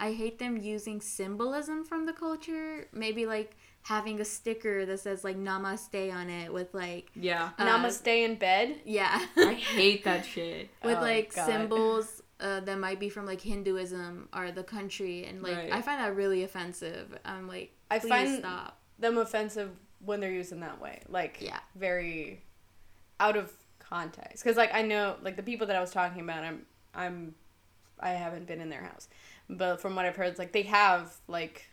I 0.00 0.12
hate 0.12 0.38
them 0.38 0.56
using 0.56 1.00
symbolism 1.00 1.84
from 1.84 2.06
the 2.06 2.12
culture. 2.12 2.88
Maybe 2.92 3.26
like 3.26 3.56
having 3.82 4.20
a 4.20 4.24
sticker 4.24 4.84
that 4.86 5.00
says 5.00 5.24
like 5.24 5.36
namaste 5.36 6.12
on 6.12 6.28
it 6.28 6.52
with 6.52 6.74
like 6.74 7.10
Yeah. 7.14 7.50
uh, 7.58 7.64
Namaste 7.66 8.06
in 8.24 8.34
bed. 8.36 8.76
yeah. 8.84 9.24
I 9.36 9.54
hate 9.54 10.04
that 10.04 10.26
shit. 10.32 10.68
with 10.84 10.98
Oh, 10.98 11.00
like 11.00 11.34
God. 11.34 11.46
symbols 11.46 12.22
uh, 12.40 12.60
that 12.60 12.78
might 12.78 13.00
be 13.00 13.08
from 13.08 13.26
like 13.26 13.40
Hinduism 13.40 14.28
or 14.34 14.52
the 14.52 14.62
country, 14.62 15.24
and 15.24 15.42
like 15.42 15.56
Right. 15.56 15.72
I 15.72 15.82
find 15.82 16.00
that 16.00 16.14
really 16.14 16.44
offensive. 16.44 17.18
I'm 17.24 17.48
like, 17.48 17.72
I 17.90 17.98
find 17.98 18.38
stop. 18.38 18.78
them 18.98 19.18
offensive 19.18 19.70
when 20.04 20.20
they're 20.20 20.30
used 20.30 20.52
in 20.52 20.60
that 20.60 20.80
way. 20.80 21.02
Like 21.08 21.38
Yeah. 21.40 21.58
very 21.74 22.42
out 23.18 23.36
of 23.36 23.52
context. 23.80 24.44
Cuz 24.44 24.56
like 24.56 24.72
I 24.72 24.82
know 24.82 25.16
like 25.22 25.36
the 25.36 25.42
people 25.42 25.66
that 25.66 25.74
I 25.76 25.80
was 25.80 25.90
talking 25.90 26.20
about 26.20 26.44
I'm 26.44 26.66
I'm 26.94 27.34
I 27.98 28.10
haven't 28.10 28.46
been 28.46 28.60
in 28.60 28.68
their 28.68 28.82
house. 28.82 29.08
But 29.50 29.80
from 29.80 29.96
what 29.96 30.04
I've 30.04 30.14
heard 30.14 30.28
it's 30.28 30.38
like 30.38 30.52
they 30.52 30.62
have 30.62 31.16
like 31.26 31.64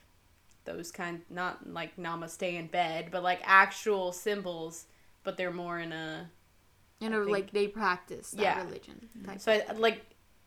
those 0.63 0.91
kind 0.91 1.21
not 1.29 1.71
like 1.71 1.95
namaste 1.97 2.41
in 2.41 2.65
bed, 2.67 3.09
but 3.11 3.21
like 3.21 3.41
actual 3.43 4.11
symbols, 4.11 4.87
but 5.23 5.37
they're 5.37 5.51
more 5.53 5.77
in 5.79 5.91
a 5.91 6.31
You 6.99 7.07
I 7.07 7.11
know, 7.11 7.19
think- 7.25 7.31
like 7.31 7.51
they 7.51 7.67
practice 7.67 8.31
that 8.31 8.41
Yeah. 8.41 8.63
religion. 8.63 9.07
So 9.37 9.51
I, 9.51 9.71
like 9.73 10.01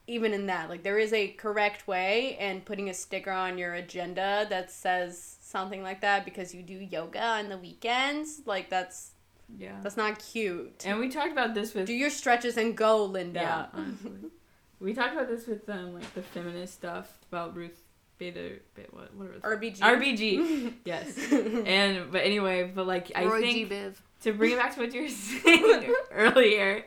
even 0.09 0.33
in 0.35 0.47
that, 0.47 0.69
like 0.69 0.83
there 0.83 0.99
is 0.99 1.13
a 1.13 1.29
correct 1.29 1.87
way, 1.87 2.37
and 2.41 2.65
putting 2.65 2.89
a 2.91 2.95
sticker 2.95 3.31
on 3.31 3.59
your 3.59 3.75
agenda 3.75 4.47
that 4.51 4.71
says 4.71 5.37
something 5.41 5.83
like 5.83 6.01
that 6.01 6.25
because 6.25 6.55
you 6.55 6.63
do 6.63 6.75
yoga 6.75 7.23
on 7.23 7.49
the 7.49 7.59
weekends, 7.59 8.41
like 8.47 8.69
that's 8.71 9.13
Yeah. 9.59 9.77
that's 9.83 9.97
not 9.97 10.19
cute. 10.19 10.83
And 10.87 10.99
we 10.99 11.09
talked 11.09 11.33
about 11.33 11.55
this 11.55 11.75
with 11.75 11.87
Do 11.87 11.95
your 11.95 12.11
stretches 12.11 12.57
and 12.57 12.77
go, 12.77 13.05
Linda. 13.05 13.41
yeah, 13.41 13.67
honestly. 13.73 14.11
we 14.81 14.95
talked 14.95 15.15
about 15.15 15.29
this 15.29 15.47
with 15.47 15.69
um 15.69 15.95
like 15.95 16.13
the 16.15 16.23
feminist 16.23 16.75
stuff 16.75 17.07
about 17.31 17.57
Ruth 17.57 17.81
Bader, 18.19 18.61
Ba- 18.75 18.83
what 18.91 19.15
what 19.15 19.29
are 19.43 19.57
RBG. 19.57 19.79
RBG. 19.79 20.73
yes. 20.85 21.17
And 21.33 22.11
but 22.13 22.23
anyway, 22.25 22.71
but 22.75 22.87
like 22.87 23.13
I 23.15 23.25
Roy 23.27 23.41
think 23.41 23.69
G. 23.69 23.75
Biv. 23.75 23.95
to 24.23 24.33
bring 24.33 24.53
it 24.53 24.59
back 24.59 24.75
to 24.75 24.81
what 24.81 24.93
you 24.93 25.03
were 25.03 25.09
saying 25.43 25.95
earlier, 26.11 26.85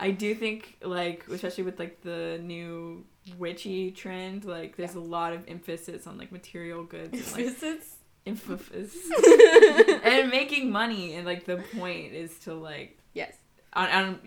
I 0.00 0.10
do 0.10 0.34
think 0.34 0.78
like 0.82 1.26
especially 1.30 1.64
with 1.64 1.78
like 1.78 2.00
the 2.00 2.40
new 2.42 3.04
witchy 3.38 3.90
trend, 3.90 4.46
like 4.46 4.76
there's 4.76 4.94
a 4.94 5.00
lot 5.00 5.34
of 5.34 5.44
emphasis 5.46 6.06
on 6.06 6.16
like 6.16 6.32
material 6.32 6.84
goods 6.84 7.36
and 7.36 7.46
like 7.46 7.82
emphasis 8.26 9.10
and 10.04 10.30
making 10.30 10.70
money 10.70 11.14
and 11.14 11.26
like 11.26 11.44
the 11.44 11.58
point 11.78 12.12
is 12.12 12.38
to 12.40 12.54
like 12.54 12.98
yes. 13.12 13.34
on, 13.74 13.88
on 13.88 14.20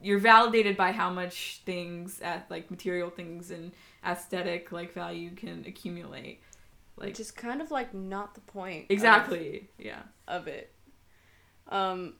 you're 0.00 0.18
validated 0.18 0.76
by 0.76 0.92
how 0.92 1.10
much 1.10 1.62
things 1.64 2.20
at 2.20 2.50
like 2.50 2.70
material 2.70 3.10
things 3.10 3.50
and 3.50 3.72
aesthetic 4.06 4.72
like 4.72 4.92
value 4.92 5.30
can 5.30 5.64
accumulate 5.66 6.40
like 6.96 7.14
just 7.14 7.36
kind 7.36 7.62
of 7.62 7.70
like 7.70 7.94
not 7.94 8.34
the 8.34 8.40
point. 8.42 8.84
of- 8.84 8.90
exactly 8.90 9.68
yeah 9.78 10.02
Of, 10.26 10.48
it. 10.48 10.72
Um, 11.68 12.14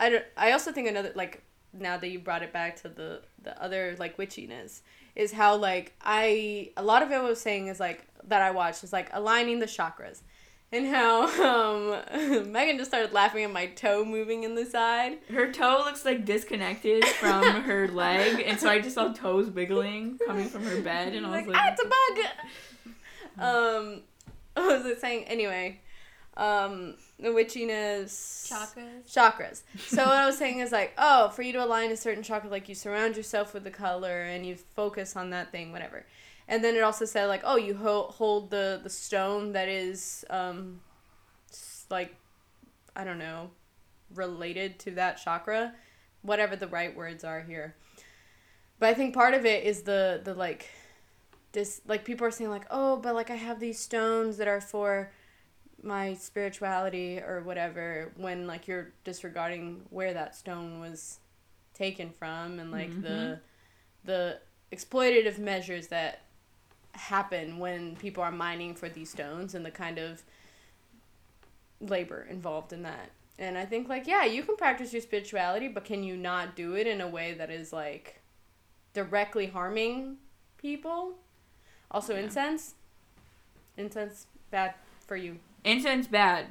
I 0.00 0.10
don't. 0.10 0.24
I 0.36 0.52
also 0.52 0.72
think 0.72 0.88
another 0.88 1.12
like 1.14 1.42
now 1.80 1.96
that 1.96 2.08
you 2.08 2.18
brought 2.18 2.42
it 2.42 2.52
back 2.52 2.76
to 2.82 2.88
the 2.88 3.22
the 3.42 3.60
other 3.62 3.94
like 3.98 4.16
witchiness 4.16 4.80
is 5.14 5.32
how 5.32 5.56
like 5.56 5.94
I 6.02 6.70
a 6.76 6.82
lot 6.82 7.02
of 7.02 7.10
it 7.10 7.22
was 7.22 7.40
saying 7.40 7.68
is 7.68 7.80
like 7.80 8.06
that 8.28 8.42
I 8.42 8.50
watched 8.50 8.84
is 8.84 8.92
like 8.92 9.08
aligning 9.12 9.58
the 9.60 9.66
chakras. 9.66 10.22
And 10.72 10.88
how 10.88 11.22
um, 11.44 12.50
Megan 12.52 12.76
just 12.76 12.90
started 12.90 13.12
laughing 13.12 13.44
at 13.44 13.52
my 13.52 13.66
toe 13.66 14.04
moving 14.04 14.42
in 14.42 14.56
the 14.56 14.64
side. 14.66 15.18
Her 15.30 15.52
toe 15.52 15.82
looks 15.86 16.04
like 16.04 16.24
disconnected 16.24 17.04
from 17.04 17.44
her 17.62 17.86
leg, 17.92 18.42
and 18.44 18.58
so 18.58 18.68
I 18.68 18.80
just 18.80 18.96
saw 18.96 19.12
toes 19.12 19.48
wiggling 19.48 20.18
coming 20.26 20.48
from 20.48 20.64
her 20.64 20.80
bed, 20.80 21.14
and 21.14 21.24
I 21.24 21.28
was 21.28 21.46
like, 21.46 21.54
like, 21.54 21.56
ah, 21.56 21.72
it's 21.72 21.82
a 21.82 23.44
bug. 23.44 23.46
um, 23.46 24.02
what 24.54 24.78
was 24.78 24.86
it 24.86 25.00
saying? 25.00 25.24
Anyway, 25.24 25.80
um, 26.36 26.96
witchiness. 27.22 28.50
Chakras. 28.50 29.12
Chakras. 29.12 29.62
So 29.88 30.04
what 30.04 30.16
I 30.16 30.26
was 30.26 30.36
saying 30.36 30.60
is 30.60 30.72
like, 30.72 30.92
oh, 30.98 31.30
for 31.30 31.42
you 31.42 31.52
to 31.54 31.64
align 31.64 31.90
a 31.90 31.96
certain 31.96 32.22
chakra, 32.22 32.50
like 32.50 32.68
you 32.68 32.74
surround 32.74 33.16
yourself 33.16 33.54
with 33.54 33.64
the 33.64 33.70
color 33.70 34.22
and 34.22 34.44
you 34.44 34.56
focus 34.74 35.16
on 35.16 35.30
that 35.30 35.50
thing, 35.50 35.72
whatever. 35.72 36.04
And 36.48 36.62
then 36.62 36.76
it 36.76 36.82
also 36.82 37.04
said 37.04 37.26
like, 37.26 37.42
oh, 37.44 37.56
you 37.56 37.74
ho- 37.74 38.10
hold 38.10 38.50
the 38.50 38.80
the 38.82 38.90
stone 38.90 39.52
that 39.52 39.68
is 39.68 40.24
um, 40.30 40.80
like, 41.90 42.14
I 42.94 43.04
don't 43.04 43.18
know, 43.18 43.50
related 44.14 44.78
to 44.80 44.90
that 44.92 45.16
chakra, 45.22 45.74
whatever 46.22 46.54
the 46.54 46.68
right 46.68 46.94
words 46.94 47.24
are 47.24 47.40
here. 47.40 47.74
But 48.78 48.90
I 48.90 48.94
think 48.94 49.14
part 49.14 49.34
of 49.34 49.44
it 49.46 49.64
is 49.64 49.82
the 49.82 50.20
the 50.22 50.34
like, 50.34 50.68
this 51.52 51.80
like 51.86 52.04
people 52.04 52.26
are 52.26 52.30
saying 52.30 52.50
like, 52.50 52.66
oh, 52.70 52.98
but 52.98 53.14
like 53.14 53.30
I 53.30 53.36
have 53.36 53.58
these 53.58 53.80
stones 53.80 54.36
that 54.36 54.46
are 54.46 54.60
for 54.60 55.10
my 55.86 56.14
spirituality 56.14 57.18
or 57.18 57.42
whatever 57.44 58.12
when 58.16 58.46
like 58.46 58.66
you're 58.66 58.92
disregarding 59.04 59.82
where 59.90 60.12
that 60.12 60.34
stone 60.34 60.80
was 60.80 61.20
taken 61.72 62.10
from 62.10 62.58
and 62.58 62.72
like 62.72 62.90
the 63.02 63.08
mm-hmm. 63.08 63.40
the 64.04 64.38
exploitative 64.72 65.38
measures 65.38 65.86
that 65.86 66.22
happen 66.92 67.58
when 67.58 67.94
people 67.96 68.22
are 68.22 68.32
mining 68.32 68.74
for 68.74 68.88
these 68.88 69.10
stones 69.10 69.54
and 69.54 69.64
the 69.64 69.70
kind 69.70 69.98
of 69.98 70.22
labor 71.80 72.26
involved 72.28 72.72
in 72.72 72.82
that. 72.82 73.10
And 73.38 73.56
I 73.56 73.64
think 73.64 73.88
like 73.88 74.06
yeah, 74.06 74.24
you 74.24 74.42
can 74.42 74.56
practice 74.56 74.92
your 74.92 75.02
spirituality, 75.02 75.68
but 75.68 75.84
can 75.84 76.02
you 76.02 76.16
not 76.16 76.56
do 76.56 76.74
it 76.74 76.86
in 76.86 77.00
a 77.00 77.08
way 77.08 77.34
that 77.34 77.50
is 77.50 77.72
like 77.72 78.20
directly 78.92 79.46
harming 79.46 80.16
people? 80.56 81.14
Also 81.90 82.14
Yeah. 82.14 82.22
incense. 82.22 82.74
Incense 83.76 84.26
bad 84.50 84.74
for 85.06 85.16
you. 85.16 85.38
Incense 85.66 86.06
bad. 86.06 86.46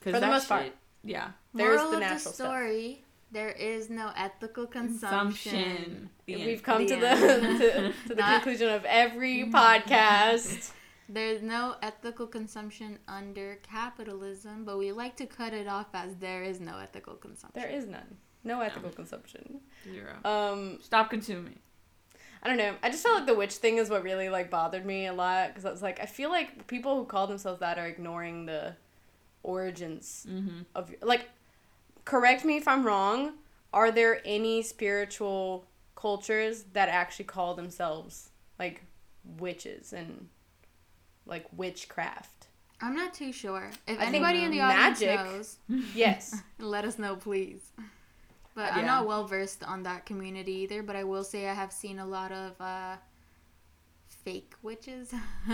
'Cause 0.00 0.12
For 0.12 0.12
the 0.12 0.20
that 0.20 0.30
most 0.30 0.48
part. 0.48 0.72
Yeah. 1.02 1.30
There's 1.54 1.76
Moral 1.78 1.90
the 1.90 1.96
of 1.96 2.00
natural 2.00 2.14
the 2.16 2.20
stuff. 2.20 2.34
story: 2.34 3.04
There 3.32 3.50
is 3.50 3.88
no 3.90 4.12
ethical 4.16 4.66
consumption. 4.66 5.52
Consumption. 5.52 6.10
We've 6.26 6.48
end. 6.48 6.62
come 6.62 6.86
The 6.86 6.94
to 6.94 7.00
the 7.00 7.08
to, 8.02 8.08
to 8.08 8.14
the 8.14 8.22
conclusion 8.34 8.68
of 8.68 8.84
every 8.84 9.44
podcast. 9.60 10.72
There's 11.08 11.40
no 11.40 11.76
ethical 11.82 12.26
consumption 12.26 12.98
under 13.06 13.56
capitalism, 13.62 14.64
but 14.64 14.76
we 14.76 14.90
like 14.92 15.16
to 15.16 15.26
cut 15.26 15.52
it 15.54 15.68
off 15.68 15.86
as 15.94 16.16
there 16.16 16.42
is 16.42 16.60
no 16.60 16.78
ethical 16.78 17.14
consumption. 17.14 17.60
There 17.60 17.70
is 17.70 17.86
none. 17.86 18.16
No 18.42 18.60
ethical 18.60 18.90
consumption. 18.90 19.60
Zero. 19.84 20.14
Um, 20.24 20.78
Stop 20.82 21.10
consuming. 21.10 21.58
I 22.46 22.48
don't 22.48 22.58
know. 22.58 22.76
I 22.80 22.90
just 22.90 23.02
felt 23.02 23.16
like 23.16 23.26
the 23.26 23.34
witch 23.34 23.54
thing 23.54 23.78
is 23.78 23.90
what 23.90 24.04
really 24.04 24.28
like 24.28 24.50
bothered 24.52 24.86
me 24.86 25.06
a 25.06 25.12
lot 25.12 25.48
because 25.48 25.64
I 25.64 25.70
was 25.72 25.82
like, 25.82 25.98
I 26.00 26.06
feel 26.06 26.30
like 26.30 26.68
people 26.68 26.94
who 26.96 27.04
call 27.04 27.26
themselves 27.26 27.58
that 27.58 27.76
are 27.76 27.88
ignoring 27.88 28.46
the 28.46 28.76
origins 29.42 30.24
Mm-hmm. 30.30 30.60
of 30.76 30.94
like. 31.02 31.28
Correct 32.04 32.44
me 32.44 32.56
if 32.56 32.68
I'm 32.68 32.86
wrong. 32.86 33.32
Are 33.72 33.90
there 33.90 34.20
any 34.24 34.62
spiritual 34.62 35.66
cultures 35.96 36.66
that 36.72 36.88
actually 36.88 37.24
call 37.24 37.54
themselves 37.54 38.30
like 38.60 38.84
witches 39.40 39.92
and 39.92 40.28
like 41.26 41.46
witchcraft? 41.52 42.46
I'm 42.80 42.94
not 42.94 43.12
too 43.12 43.32
sure. 43.32 43.72
If 43.88 43.98
I 43.98 44.04
anybody 44.04 44.44
in 44.44 44.52
the 44.52 44.60
audience 44.60 45.00
knows, 45.00 45.56
Yes. 45.96 46.42
let 46.60 46.84
us 46.84 46.96
know, 46.96 47.16
please. 47.16 47.72
But 48.56 48.72
Yeah. 48.72 48.78
I'm 48.80 48.86
not 48.86 49.06
well 49.06 49.24
versed 49.26 49.62
on 49.62 49.84
that 49.84 50.04
community 50.06 50.52
either. 50.64 50.82
But 50.82 50.96
I 50.96 51.04
will 51.04 51.22
say 51.24 51.46
I 51.48 51.54
have 51.54 51.72
seen 51.72 51.98
a 52.00 52.06
lot 52.06 52.32
of 52.32 52.60
uh, 52.60 52.96
fake 54.08 54.54
witches, 54.62 55.14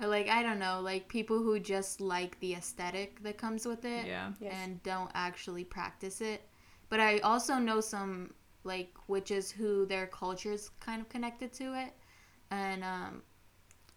like 0.00 0.28
I 0.28 0.42
don't 0.42 0.58
know, 0.58 0.80
like 0.80 1.08
people 1.08 1.38
who 1.42 1.58
just 1.58 2.00
like 2.00 2.38
the 2.40 2.54
aesthetic 2.54 3.22
that 3.22 3.36
comes 3.38 3.66
with 3.66 3.84
it 3.84 4.06
Yeah. 4.06 4.32
Yes. 4.40 4.54
and 4.56 4.82
don't 4.82 5.10
actually 5.14 5.64
practice 5.64 6.20
it. 6.22 6.40
But 6.88 7.00
I 7.00 7.18
also 7.18 7.56
know 7.58 7.80
some 7.80 8.32
like 8.64 8.94
witches 9.08 9.50
who 9.50 9.84
their 9.86 10.06
culture 10.06 10.52
is 10.52 10.70
kind 10.80 11.00
of 11.02 11.08
connected 11.08 11.52
to 11.54 11.74
it, 11.74 11.92
and 12.50 12.82
um, 12.84 13.22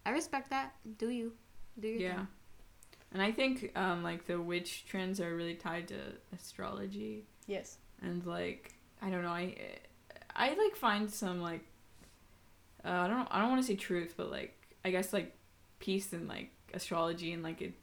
I 0.04 0.10
respect 0.10 0.50
that. 0.50 0.74
Do 0.98 1.08
you? 1.08 1.32
Do 1.78 1.88
your 1.88 2.00
Yeah. 2.00 2.16
thing. 2.16 2.28
And 3.12 3.22
I 3.22 3.30
think 3.30 3.72
um, 3.76 4.02
like 4.02 4.26
the 4.26 4.40
witch 4.40 4.84
trends 4.86 5.20
are 5.20 5.34
really 5.36 5.54
tied 5.54 5.88
to 5.88 5.96
astrology 6.34 7.26
yes. 7.46 7.78
And 8.02 8.24
like 8.26 8.74
I 9.00 9.10
don't 9.10 9.22
know 9.22 9.30
I 9.30 9.56
I 10.34 10.48
like 10.48 10.76
find 10.76 11.10
some 11.10 11.40
like 11.40 11.64
uh, 12.84 12.90
I 12.90 13.08
don't 13.08 13.28
I 13.30 13.40
don't 13.40 13.50
want 13.50 13.60
to 13.60 13.66
say 13.66 13.76
truth 13.76 14.14
but 14.16 14.30
like 14.30 14.56
I 14.84 14.90
guess 14.90 15.12
like 15.12 15.34
peace 15.78 16.12
in 16.12 16.28
like 16.28 16.50
astrology 16.74 17.32
and 17.32 17.42
like 17.42 17.60
it 17.60 17.74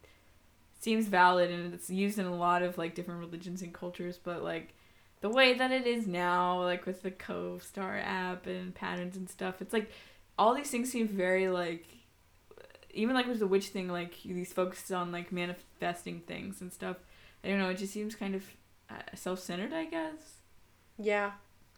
seems 0.80 1.08
valid 1.08 1.52
and 1.52 1.74
it's 1.74 1.90
used 1.90 2.20
in 2.20 2.26
a 2.26 2.36
lot 2.36 2.62
of 2.64 2.78
like 2.78 2.96
different 2.96 3.20
religions 3.20 3.62
and 3.62 3.74
cultures 3.74 4.18
but 4.18 4.44
like 4.44 4.74
the 5.22 5.30
way 5.30 5.54
that 5.54 5.72
it 5.72 5.86
is 5.86 6.08
now 6.08 6.64
like 6.64 6.86
with 6.86 7.02
the 7.02 7.12
co-star 7.12 7.98
app 7.98 8.48
and 8.48 8.74
patterns 8.74 9.18
and 9.18 9.30
stuff 9.30 9.62
it's 9.62 9.74
like 9.74 9.92
all 10.38 10.56
these 10.56 10.72
things 10.72 10.90
seem 10.90 11.08
very 11.08 11.50
like 11.50 11.86
even 12.94 13.14
like 13.14 13.28
with 13.28 13.40
the 13.40 13.48
witch 13.48 13.68
thing 13.68 13.90
like 13.90 14.16
these 14.24 14.54
focuses 14.54 14.92
on 14.92 15.12
like 15.12 15.32
manifesting 15.32 16.22
things 16.22 16.62
and 16.62 16.72
stuff 16.72 16.98
i 17.44 17.50
don't 17.50 17.60
know 17.60 17.70
it 17.70 17.78
just 17.78 17.94
seems 17.94 18.16
kind 18.16 18.34
of 18.34 18.44
self-centered 19.16 19.74
i 19.74 19.86
guess 19.86 20.40
Yeah. 20.98 21.32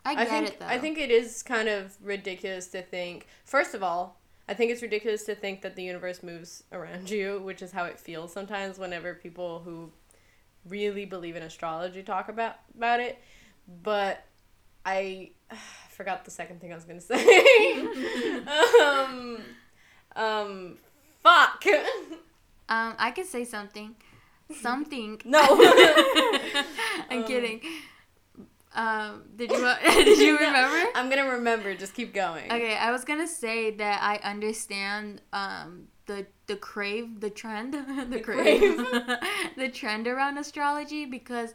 I 0.04 0.15
get 0.15 0.30
think 0.30 0.47
it 0.47 0.60
though. 0.60 0.65
I 0.65 0.80
think 0.80 0.97
it 0.97 1.12
is 1.12 1.43
kind 1.43 1.69
of 1.69 1.95
ridiculous 2.02 2.65
to 2.69 2.82
think. 2.82 3.28
First 3.45 3.76
of 3.76 3.84
all, 3.84 4.19
I 4.50 4.56
think 4.56 4.71
it's 4.71 4.82
ridiculous 4.82 5.26
to 5.26 5.36
think 5.36 5.62
that 5.62 5.76
the 5.76 5.84
universe 5.84 6.24
moves 6.24 6.63
around 6.71 7.08
you, 7.17 7.39
which 7.43 7.62
is 7.62 7.71
how 7.71 7.84
it 7.86 8.00
feels 8.00 8.34
sometimes 8.34 8.80
whenever 8.80 9.13
people 9.13 9.60
who 9.63 9.91
really 10.65 11.06
believe 11.06 11.36
in 11.36 11.43
astrology 11.43 12.02
talk 12.02 12.30
about 12.30 12.56
about 12.76 13.00
it. 13.00 13.19
But 13.84 14.26
I 14.84 15.32
forgot 15.91 16.26
the 16.26 16.32
second 16.32 16.62
thing 16.62 16.71
I 16.71 16.76
was 16.76 16.86
gonna 16.86 17.00
say. 17.13 17.78
um, 18.82 19.38
um, 20.15 20.78
fuck. 21.21 21.63
Um, 22.69 22.95
I 22.97 23.12
can 23.12 23.26
say 23.26 23.43
something. 23.45 23.95
Something. 24.53 25.21
no. 25.25 25.39
I'm 27.09 27.19
Um, 27.19 27.27
kidding. 27.27 27.61
Um, 28.73 29.23
did 29.35 29.51
you 29.51 29.57
did 29.83 30.17
you 30.19 30.37
remember? 30.47 30.89
I'm 30.95 31.09
gonna 31.09 31.29
remember. 31.31 31.75
Just 31.75 31.93
keep 31.93 32.13
going. 32.13 32.45
Okay, 32.45 32.75
I 32.77 32.91
was 32.91 33.03
gonna 33.03 33.27
say 33.27 33.71
that 33.71 34.01
I 34.01 34.15
understand 34.29 35.21
um 35.33 35.87
the 36.05 36.25
the 36.47 36.55
crave 36.55 37.19
the 37.19 37.29
trend 37.29 37.73
the, 37.73 38.05
The 38.09 38.19
crave, 38.21 38.77
crave. 38.77 39.19
the 39.57 39.69
trend 39.69 40.07
around 40.07 40.37
astrology 40.37 41.05
because 41.05 41.53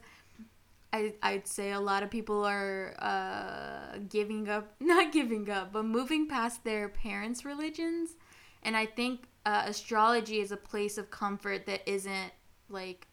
I 0.93 1.15
I'd 1.23 1.47
say 1.47 1.73
a 1.73 1.81
lot 1.81 2.03
of 2.03 2.11
people 2.11 2.45
are 2.45 2.95
uh 2.99 3.97
giving 4.11 4.49
up 4.49 4.75
not 4.81 5.11
giving 5.11 5.49
up 5.51 5.73
but 5.73 5.85
moving 5.87 6.29
past 6.29 6.65
their 6.65 6.89
parents' 6.91 7.45
religions, 7.47 8.11
and 8.63 8.77
I 8.77 8.85
think 8.85 9.25
uh, 9.47 9.63
astrology 9.67 10.41
is 10.41 10.51
a 10.53 10.57
place 10.57 10.99
of 10.99 11.11
comfort 11.11 11.67
that 11.67 11.81
isn't 11.89 12.33
like 12.69 13.07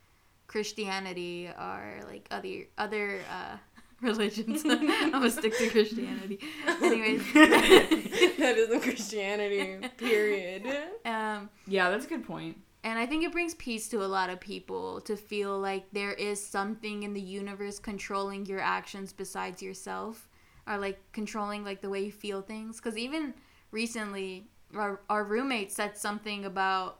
Christianity 0.48 1.48
or 1.48 2.02
like 2.08 2.28
other 2.32 2.68
other 2.78 3.20
uh, 3.30 3.58
religions. 4.02 4.64
I'm 4.70 5.12
gonna 5.12 5.30
stick 5.30 5.58
to 5.58 5.70
Christianity. 5.70 6.40
Anyways. 6.68 7.34
that 7.34 8.56
isn't 8.58 8.82
Christianity. 8.82 9.88
Period. 9.98 10.68
Um, 11.06 11.50
yeah 11.68 11.90
that's 11.90 12.06
a 12.06 12.10
good 12.10 12.26
point. 12.26 12.56
point 12.56 12.58
and 12.84 13.00
I 13.00 13.06
think 13.06 13.24
it 13.24 13.32
brings 13.32 13.56
peace 13.56 13.88
to 13.90 14.04
a 14.04 14.06
lot 14.08 14.30
of 14.30 14.42
people 14.42 15.00
to 15.02 15.16
feel 15.16 15.58
like 15.58 15.86
there 15.94 16.14
is 16.14 16.46
something 16.46 17.04
in 17.04 17.14
the 17.14 17.22
universe 17.22 17.80
controlling 17.80 18.46
your 18.46 18.60
actions 18.60 19.14
besides 19.14 19.62
yourself, 19.62 20.28
or 20.68 20.78
like 20.78 21.00
controlling 21.14 21.64
like 21.64 21.82
the 21.82 21.90
way 21.90 22.04
you 22.04 22.12
feel 22.12 22.42
things. 22.42 22.78
Because 22.82 22.98
even 22.98 23.34
recently, 23.72 24.48
our, 24.76 25.00
our 25.10 25.24
roommate 25.24 25.72
said 25.72 25.98
something 25.98 26.44
about 26.44 27.00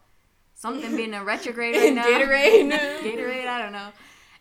something 0.64 0.96
being 0.96 1.14
a 1.14 1.24
retrograde 1.24 1.76
right 1.82 1.94
now. 1.94 2.06
Gatorade. 2.06 2.72
Gatorade, 3.04 3.48
I 3.48 3.62
don't 3.62 3.72
know. 3.74 3.90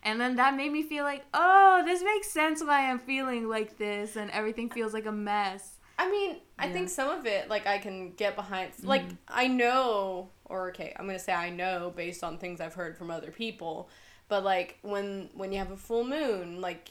And 0.05 0.21
then 0.21 0.37
that 0.37 0.57
made 0.57 0.73
me 0.73 0.83
feel 0.83 1.05
like, 1.05 1.25
oh, 1.35 1.83
this 1.85 2.03
makes 2.03 2.29
sense 2.31 2.63
why 2.63 2.91
I'm 2.91 2.99
feeling 2.99 3.49
like 3.49 3.77
this, 3.79 4.17
and 4.17 4.31
everything 4.31 4.71
feels 4.71 4.93
like 4.95 5.07
a 5.07 5.13
mess. 5.13 5.79
I 5.99 6.11
mean, 6.11 6.37
I 6.59 6.67
Yeah. 6.67 6.73
think 6.73 6.89
some 6.89 7.11
of 7.11 7.27
it, 7.27 7.49
like, 7.49 7.67
I 7.67 7.79
can 7.79 8.13
get 8.13 8.35
behind. 8.35 8.73
Like, 8.83 9.03
Mm-hmm. 9.03 9.15
I 9.29 9.47
know, 9.49 10.31
or 10.47 10.69
okay, 10.71 10.93
I'm 10.97 11.07
gonna 11.07 11.19
say 11.19 11.33
I 11.33 11.51
know 11.51 11.93
based 11.95 12.25
on 12.25 12.39
things 12.39 12.61
I've 12.61 12.75
heard 12.75 12.97
from 12.97 13.11
other 13.11 13.31
people, 13.31 13.89
but 14.29 14.43
like 14.45 14.79
when 14.83 15.29
when 15.35 15.53
you 15.53 15.59
have 15.59 15.71
a 15.71 15.77
full 15.77 16.05
moon, 16.05 16.61
like 16.61 16.91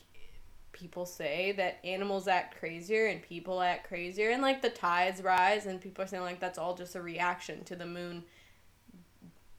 people 0.72 1.06
say 1.06 1.52
that 1.54 1.80
animals 1.84 2.28
act 2.28 2.58
crazier 2.60 3.08
and 3.08 3.22
people 3.22 3.62
act 3.62 3.88
crazier 3.90 4.30
and 4.30 4.42
like 4.42 4.62
the 4.62 4.70
tides 4.70 5.22
rise 5.22 5.66
and 5.66 5.82
people 5.82 6.02
are 6.04 6.08
saying 6.08 6.24
like 6.24 6.40
that's 6.40 6.58
all 6.58 6.76
just 6.76 6.96
a 6.96 7.02
reaction 7.02 7.64
to 7.66 7.76
the 7.76 7.86
moon 7.86 8.24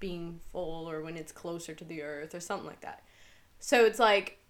being 0.02 0.40
full 0.50 0.90
or 0.90 1.00
when 1.00 1.16
it's 1.16 1.30
closer 1.30 1.74
to 1.74 1.84
the 1.84 2.02
earth 2.02 2.34
or 2.34 2.40
something 2.40 2.66
like 2.66 2.80
that. 2.80 3.04
So 3.60 3.84
it's 3.84 4.00
like 4.00 4.40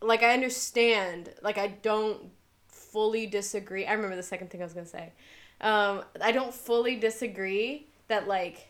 like 0.00 0.22
I 0.22 0.32
understand, 0.32 1.28
like 1.42 1.58
I 1.58 1.68
don't 1.68 2.30
fully 2.68 3.26
disagree. 3.26 3.84
I 3.84 3.92
remember 3.92 4.16
the 4.16 4.22
second 4.22 4.48
thing 4.48 4.62
I 4.62 4.64
was 4.64 4.72
going 4.72 4.86
to 4.86 4.90
say. 4.90 5.12
Um 5.60 6.04
I 6.22 6.32
don't 6.32 6.54
fully 6.54 6.96
disagree 6.96 7.86
that 8.08 8.26
like 8.26 8.66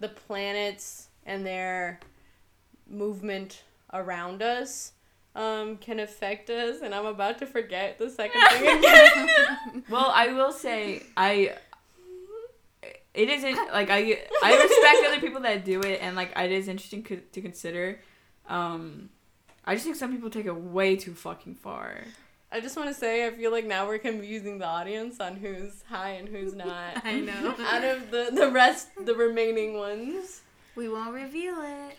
the 0.00 0.08
planets 0.08 1.06
and 1.24 1.46
their 1.46 2.00
movement 2.88 3.62
around 3.92 4.42
us 4.42 4.92
um, 5.36 5.76
can 5.76 6.00
affect 6.00 6.50
us, 6.50 6.82
and 6.82 6.94
I'm 6.94 7.06
about 7.06 7.38
to 7.38 7.46
forget 7.46 7.98
the 7.98 8.10
second 8.10 8.42
thing 8.50 8.78
again. 8.78 9.84
well, 9.88 10.10
I 10.12 10.32
will 10.32 10.52
say 10.52 11.04
I. 11.16 11.56
It 13.14 13.28
isn't 13.28 13.56
like 13.72 13.90
I 13.90 13.98
I 14.42 14.62
respect 14.62 15.06
other 15.06 15.20
people 15.20 15.42
that 15.42 15.64
do 15.64 15.80
it, 15.80 16.00
and 16.00 16.16
like 16.16 16.32
it 16.36 16.50
is 16.52 16.68
interesting 16.68 17.02
co- 17.02 17.18
to 17.32 17.40
consider. 17.40 18.00
Um, 18.48 19.10
I 19.64 19.74
just 19.74 19.84
think 19.84 19.96
some 19.96 20.12
people 20.12 20.30
take 20.30 20.46
it 20.46 20.56
way 20.56 20.96
too 20.96 21.14
fucking 21.14 21.54
far. 21.56 22.04
I 22.50 22.60
just 22.60 22.76
want 22.76 22.88
to 22.88 22.94
say 22.94 23.26
I 23.26 23.30
feel 23.30 23.50
like 23.50 23.64
now 23.64 23.86
we're 23.86 23.98
confusing 23.98 24.58
the 24.58 24.66
audience 24.66 25.20
on 25.20 25.36
who's 25.36 25.82
high 25.88 26.10
and 26.10 26.28
who's 26.28 26.54
not. 26.54 27.00
I 27.04 27.20
know. 27.20 27.54
Out 27.60 27.84
of 27.84 28.10
the 28.10 28.30
the 28.32 28.50
rest, 28.50 28.88
the 29.04 29.14
remaining 29.14 29.74
ones. 29.76 30.42
We 30.74 30.88
won't 30.88 31.12
reveal 31.14 31.56
it. 31.60 31.96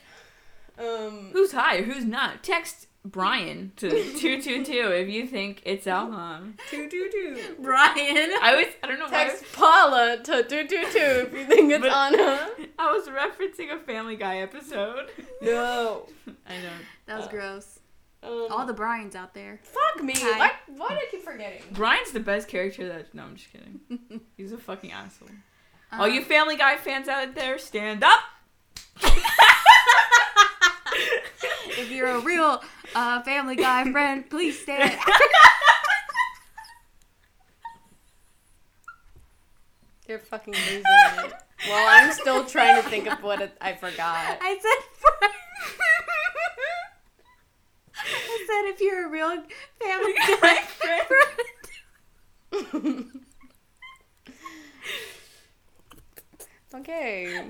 Um, 0.80 1.30
Who's 1.32 1.52
high 1.52 1.78
or 1.78 1.84
who's 1.84 2.06
not? 2.06 2.42
Text 2.44 2.88
Brian 3.06 3.74
to 3.76 3.90
two 4.18 4.42
two 4.42 4.64
two 4.64 4.92
if 4.92 5.10
you 5.10 5.28
think 5.28 5.62
it's 5.66 5.86
Elham. 5.86 6.54
two 6.70 6.90
two 6.90 7.10
two. 7.12 7.56
Brian. 7.60 7.92
I 8.42 8.56
was 8.56 8.68
I 8.82 8.88
don't 8.88 8.98
know 9.00 9.08
why 9.10 9.24
I 9.24 9.26
was, 9.26 9.40
Text 9.42 9.54
Paula 9.54 10.18
to 10.24 10.44
two 10.44 10.68
two 10.68 10.84
two 10.92 11.28
if 11.28 11.34
you 11.34 11.46
think 11.46 11.72
it's 11.72 11.82
But- 11.82 11.92
Anna. 11.92 12.50
I 12.80 12.92
was 12.94 13.08
referencing 13.10 13.74
a 13.76 13.80
Family 13.80 14.16
Guy 14.16 14.38
episode. 14.38 15.10
No. 15.42 16.08
I 16.48 16.54
know. 16.62 16.70
That 17.06 17.18
was 17.18 17.28
Uh, 17.28 17.32
gross. 17.32 17.80
Um, 18.24 18.48
All 18.50 18.66
the 18.66 18.72
Brians 18.74 19.14
out 19.14 19.34
there. 19.34 19.60
fuck 19.64 20.02
me. 20.02 20.14
Hi. 20.16 20.40
Why, 20.40 20.52
why 20.68 20.88
do 20.88 20.96
I 20.96 21.06
keep 21.12 21.22
forgetting? 21.26 21.62
Brian's 21.74 22.12
the 22.12 22.22
best 22.22 22.48
character 22.48 22.88
that 22.88 23.14
no, 23.14 23.24
I'm 23.24 23.36
just 23.36 23.52
kidding. 23.52 24.22
He's 24.38 24.54
a 24.54 24.58
fucking 24.58 24.94
asshole. 24.94 25.28
Um, 25.92 26.00
All 26.00 26.08
you 26.08 26.24
Family 26.24 26.56
Guy 26.56 26.78
fans 26.78 27.10
out 27.10 27.36
there, 27.36 27.58
stand 27.58 28.06
up. 28.06 28.22
if 31.78 31.92
you're 31.92 32.08
a 32.08 32.20
real 32.20 32.64
uh, 32.96 33.22
Family 33.24 33.56
Guy 33.56 33.92
friend, 33.92 34.30
please 34.30 34.60
stand. 34.60 34.98
You're 40.08 40.20
fucking 40.20 40.54
losing 40.54 40.84
it. 40.84 41.34
Well, 41.68 41.88
I'm 41.90 42.12
still 42.12 42.46
trying 42.46 42.82
to 42.82 42.90
think 42.90 43.08
of 43.08 43.24
what 43.24 43.42
it, 43.42 43.58
I 43.62 43.74
forgot. 43.74 44.38
I 44.42 44.60
said. 44.62 44.84
friend. 45.00 45.34
I 47.96 48.46
said 48.48 48.66
if 48.74 48.82
you're 48.82 49.08
a 49.08 49.10
real 49.10 49.30
Family 49.82 50.14
Guy 50.14 50.62
friend. 50.62 51.06
okay. 56.76 57.42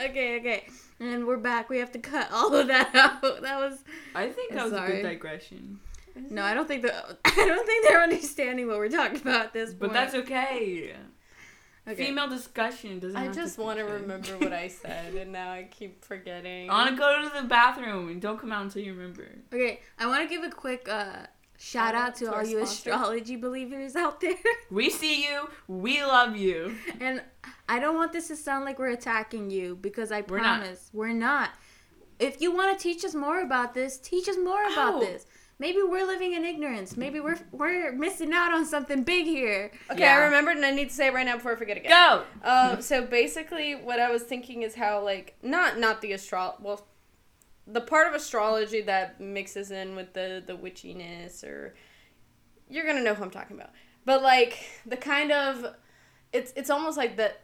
okay, 0.00 0.38
okay. 0.40 0.66
And 1.02 1.26
we're 1.26 1.36
back. 1.36 1.68
We 1.68 1.78
have 1.78 1.90
to 1.92 1.98
cut 1.98 2.30
all 2.30 2.54
of 2.54 2.68
that 2.68 2.94
out. 2.94 3.42
That 3.42 3.58
was 3.58 3.82
I 4.14 4.28
think 4.28 4.52
that 4.52 4.62
was 4.64 4.72
a 4.72 4.86
good 4.86 5.02
digression. 5.02 5.80
no. 6.30 6.44
I 6.44 6.54
don't 6.54 6.68
think 6.68 6.82
the 6.82 6.94
I 7.24 7.34
don't 7.34 7.66
think 7.66 7.88
they're 7.88 8.02
understanding 8.02 8.68
what 8.68 8.78
we're 8.78 8.88
talking 8.88 9.20
about 9.20 9.46
at 9.46 9.52
this 9.52 9.70
point. 9.70 9.80
But 9.80 9.92
that's 9.94 10.14
okay. 10.14 10.94
okay. 11.88 12.06
Female 12.06 12.28
discussion 12.28 13.00
doesn't. 13.00 13.16
I 13.16 13.24
have 13.24 13.34
just 13.34 13.58
want 13.58 13.80
to 13.80 13.84
remember 13.84 14.38
what 14.38 14.52
I 14.52 14.68
said, 14.68 15.14
and 15.20 15.32
now 15.32 15.50
I 15.50 15.64
keep 15.68 16.04
forgetting. 16.04 16.70
I 16.70 16.84
want 16.84 16.90
to 16.90 16.96
go 16.96 17.20
to 17.20 17.42
the 17.42 17.48
bathroom 17.48 18.08
and 18.08 18.22
don't 18.22 18.38
come 18.38 18.52
out 18.52 18.62
until 18.62 18.84
you 18.84 18.94
remember. 18.94 19.26
Okay, 19.52 19.80
I 19.98 20.06
want 20.06 20.22
to 20.22 20.32
give 20.32 20.44
a 20.44 20.54
quick 20.54 20.88
uh, 20.88 21.26
shout 21.62 21.94
out 21.94 22.14
to 22.16 22.24
to 22.26 22.32
all 22.34 22.42
you 22.44 22.56
sponsor. 22.58 22.90
astrology 22.90 23.36
believers 23.36 23.94
out 23.96 24.20
there. 24.20 24.34
We 24.70 24.90
see 24.90 25.24
you. 25.28 25.48
We 25.68 26.02
love 26.02 26.36
you. 26.36 26.74
and 27.00 27.22
I 27.68 27.78
don't 27.78 27.94
want 27.96 28.12
this 28.12 28.28
to 28.28 28.36
sound 28.36 28.64
like 28.64 28.78
we're 28.78 28.88
attacking 28.90 29.50
you 29.50 29.76
because 29.76 30.10
I 30.10 30.22
We're 30.22 30.38
not. 30.40 30.60
promise 30.60 30.90
we're 30.92 31.12
not. 31.12 31.50
If 32.18 32.40
you 32.40 32.54
want 32.54 32.76
to 32.78 32.82
teach 32.82 33.04
us 33.04 33.14
more 33.14 33.40
about 33.42 33.74
this, 33.74 33.98
teach 33.98 34.28
us 34.28 34.36
more 34.36 34.62
about 34.72 34.94
Ow. 34.94 35.00
this. 35.00 35.26
Maybe 35.58 35.78
we're 35.82 36.06
living 36.06 36.32
in 36.32 36.44
ignorance. 36.44 36.96
Maybe 36.96 37.20
we're 37.20 37.38
we're 37.52 37.92
missing 37.92 38.32
out 38.32 38.52
on 38.52 38.64
something 38.66 39.04
big 39.04 39.26
here. 39.26 39.70
Okay, 39.90 40.00
Yeah. 40.00 40.16
I 40.16 40.24
remembered, 40.24 40.56
and 40.56 40.64
I 40.66 40.72
need 40.72 40.88
to 40.88 40.94
say 40.94 41.06
it 41.08 41.14
right 41.14 41.24
now 41.26 41.36
before 41.36 41.52
I 41.52 41.56
forget 41.56 41.76
again. 41.76 41.90
Go. 41.90 42.24
Um, 42.42 42.82
so 42.82 43.04
basically, 43.06 43.74
what 43.76 44.00
I 44.00 44.10
was 44.10 44.22
thinking 44.24 44.62
is 44.62 44.74
how 44.74 45.04
like 45.04 45.36
not 45.42 45.78
not 45.78 46.00
the 46.00 46.14
astro 46.14 46.54
well, 46.60 46.84
the 47.66 47.80
part 47.80 48.08
of 48.08 48.14
astrology 48.14 48.80
that 48.82 49.20
mixes 49.20 49.70
in 49.70 49.94
with 49.96 50.12
the 50.14 50.42
the 50.46 50.56
witchiness 50.56 51.44
or 51.44 51.74
you're 52.68 52.86
gonna 52.86 53.02
know 53.02 53.14
who 53.14 53.22
I'm 53.24 53.30
talking 53.30 53.56
about. 53.56 53.70
But 54.04 54.22
like 54.22 54.58
the 54.86 54.96
kind 54.96 55.30
of 55.32 55.74
it's 56.32 56.52
it's 56.56 56.70
almost 56.70 56.96
like 56.96 57.16
that 57.18 57.42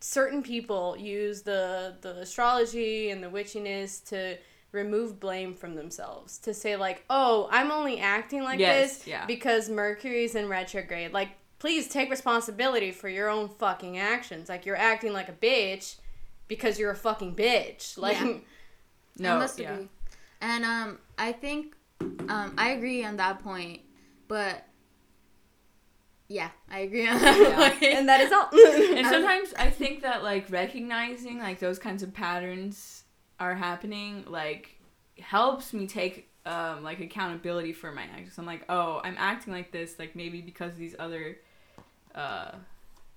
certain 0.00 0.42
people 0.42 0.96
use 0.96 1.42
the 1.42 1.96
the 2.00 2.16
astrology 2.20 3.10
and 3.10 3.22
the 3.22 3.28
witchiness 3.28 4.02
to 4.08 4.38
remove 4.72 5.18
blame 5.20 5.52
from 5.52 5.74
themselves 5.74 6.38
to 6.38 6.54
say 6.54 6.76
like 6.76 7.04
oh 7.10 7.48
i'm 7.50 7.70
only 7.72 7.98
acting 7.98 8.42
like 8.44 8.60
Yes, 8.60 8.98
this 9.00 9.06
yeah. 9.08 9.26
because 9.26 9.68
mercury's 9.68 10.36
in 10.36 10.48
retrograde 10.48 11.12
like 11.12 11.30
please 11.58 11.88
take 11.88 12.08
responsibility 12.08 12.92
for 12.92 13.08
your 13.08 13.28
own 13.28 13.48
fucking 13.48 13.98
actions 13.98 14.48
like 14.48 14.64
you're 14.64 14.76
acting 14.76 15.12
like 15.12 15.28
a 15.28 15.32
bitch 15.32 15.96
because 16.46 16.78
you're 16.78 16.92
a 16.92 16.96
fucking 16.96 17.34
bitch 17.34 17.98
like 17.98 18.18
Yeah. 18.20 18.38
No. 19.18 19.36
I 19.36 19.38
must 19.38 19.58
yeah. 19.58 19.72
agree. 19.74 19.88
And 20.40 20.64
um, 20.64 20.98
I 21.18 21.32
think 21.32 21.74
um, 22.28 22.54
I 22.56 22.70
agree 22.70 23.04
on 23.04 23.16
that 23.16 23.42
point, 23.42 23.80
but 24.28 24.64
yeah, 26.28 26.50
I 26.70 26.80
agree 26.80 27.08
on 27.08 27.18
that 27.20 27.38
Yeah. 27.38 27.68
point. 27.70 27.82
and 27.82 28.08
that 28.08 28.20
is 28.20 28.32
all 28.32 28.48
And 28.96 29.06
sometimes 29.06 29.52
I 29.58 29.68
think 29.70 30.02
that 30.02 30.22
like 30.22 30.50
recognizing 30.50 31.38
like 31.38 31.58
those 31.58 31.78
kinds 31.78 32.02
of 32.02 32.14
patterns 32.14 33.04
are 33.38 33.54
happening 33.54 34.24
like 34.28 34.76
helps 35.18 35.72
me 35.72 35.86
take 35.86 36.28
um 36.46 36.82
like 36.82 37.00
accountability 37.00 37.72
for 37.72 37.92
my 37.92 38.02
actions. 38.04 38.38
I'm 38.38 38.46
like, 38.46 38.64
oh, 38.68 39.00
I'm 39.04 39.16
acting 39.18 39.52
like 39.52 39.72
this 39.72 39.98
like 39.98 40.14
maybe 40.16 40.40
because 40.40 40.72
of 40.72 40.78
these 40.78 40.94
other 40.98 41.38
uh 42.14 42.52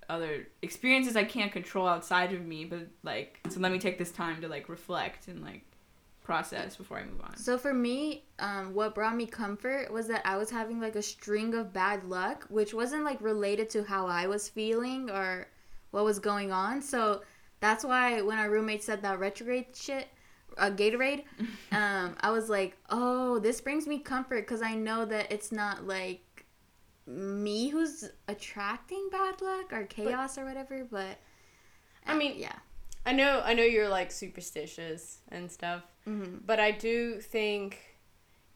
other 0.08 0.48
experiences 0.60 1.16
I 1.16 1.24
can't 1.24 1.52
control 1.52 1.86
outside 1.88 2.32
of 2.32 2.44
me, 2.44 2.64
but 2.64 2.88
like 3.04 3.38
so 3.48 3.60
let 3.60 3.72
me 3.72 3.78
take 3.78 3.96
this 3.96 4.10
time 4.10 4.40
to 4.42 4.48
like 4.48 4.68
reflect 4.68 5.28
and 5.28 5.40
like 5.42 5.62
process 6.24 6.74
before 6.74 6.98
I 6.98 7.04
move 7.04 7.20
on. 7.22 7.36
So 7.36 7.56
for 7.56 7.72
me, 7.72 8.24
um, 8.40 8.74
what 8.74 8.94
brought 8.94 9.14
me 9.14 9.26
comfort 9.26 9.92
was 9.92 10.08
that 10.08 10.22
I 10.24 10.36
was 10.36 10.50
having 10.50 10.80
like 10.80 10.96
a 10.96 11.02
string 11.02 11.54
of 11.54 11.72
bad 11.72 12.04
luck, 12.04 12.46
which 12.48 12.74
wasn't 12.74 13.04
like 13.04 13.20
related 13.20 13.70
to 13.70 13.84
how 13.84 14.06
I 14.06 14.26
was 14.26 14.48
feeling 14.48 15.10
or 15.10 15.46
what 15.92 16.04
was 16.04 16.18
going 16.18 16.50
on. 16.50 16.82
So 16.82 17.20
that's 17.60 17.84
why 17.84 18.22
when 18.22 18.38
our 18.38 18.50
roommate 18.50 18.82
said 18.82 19.02
that 19.02 19.20
retrograde 19.20 19.66
shit, 19.74 20.08
uh, 20.56 20.70
Gatorade, 20.70 21.24
um, 21.72 22.16
I 22.20 22.30
was 22.30 22.48
like, 22.48 22.76
oh, 22.88 23.38
this 23.38 23.60
brings 23.60 23.86
me 23.86 23.98
comfort 23.98 24.46
because 24.46 24.62
I 24.62 24.74
know 24.74 25.04
that 25.04 25.30
it's 25.30 25.52
not 25.52 25.86
like 25.86 26.46
me 27.06 27.68
who's 27.68 28.10
attracting 28.28 29.08
bad 29.12 29.42
luck 29.42 29.72
or 29.72 29.84
chaos 29.84 30.38
or 30.38 30.46
whatever. 30.46 30.86
But 30.90 31.18
I 32.06 32.16
mean, 32.16 32.34
yeah. 32.36 32.56
i 33.06 33.12
know 33.12 33.42
i 33.44 33.52
know 33.52 33.62
you're 33.62 33.88
like 33.88 34.10
superstitious 34.10 35.18
and 35.30 35.50
stuff 35.50 35.82
hmm 36.06 36.36
But 36.44 36.60
I 36.60 36.70
do 36.70 37.20
think, 37.20 37.78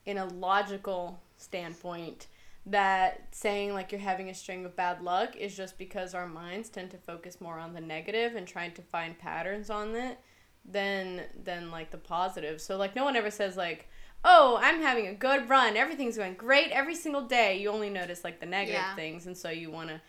in 0.05 0.19
a 0.19 0.27
logical 0.27 1.21
standpoint, 1.37 2.27
that 2.67 3.29
saying 3.31 3.73
like 3.73 3.93
you're 3.93 4.01
having 4.01 4.29
a 4.29 4.35
string 4.35 4.65
of 4.67 4.77
bad 4.77 5.03
luck 5.03 5.35
is 5.37 5.57
just 5.57 5.79
because 5.79 6.15
our 6.15 6.27
minds 6.27 6.69
tend 6.69 6.91
to 6.91 6.99
focus 6.99 7.41
more 7.41 7.59
on 7.59 7.73
the 7.73 7.81
negative 7.81 8.35
and 8.37 8.47
trying 8.47 8.73
to 8.73 8.83
find 8.83 9.19
patterns 9.19 9.71
on 9.71 9.95
it 9.97 10.19
than 10.71 11.23
than 11.45 11.71
like 11.71 11.91
the 11.91 11.97
positive. 11.99 12.61
So 12.61 12.77
like 12.77 12.95
no 12.95 13.05
one 13.05 13.17
ever 13.17 13.31
says 13.31 13.57
like, 13.57 13.89
"Oh, 14.25 14.59
I'm 14.61 14.83
having 14.83 15.07
a 15.07 15.15
good 15.15 15.49
run. 15.49 15.77
Everything's 15.77 16.19
going 16.19 16.35
great 16.35 16.71
every 16.73 16.95
single 16.95 17.23
day." 17.23 17.59
You 17.59 17.71
only 17.71 17.89
notice 17.91 18.25
like 18.25 18.41
the 18.41 18.47
negative 18.47 18.75
Yeah. 18.75 18.95
things, 18.95 19.27
and 19.27 19.37
so 19.37 19.49
you 19.51 19.71
want 19.71 19.89
to 19.91 20.01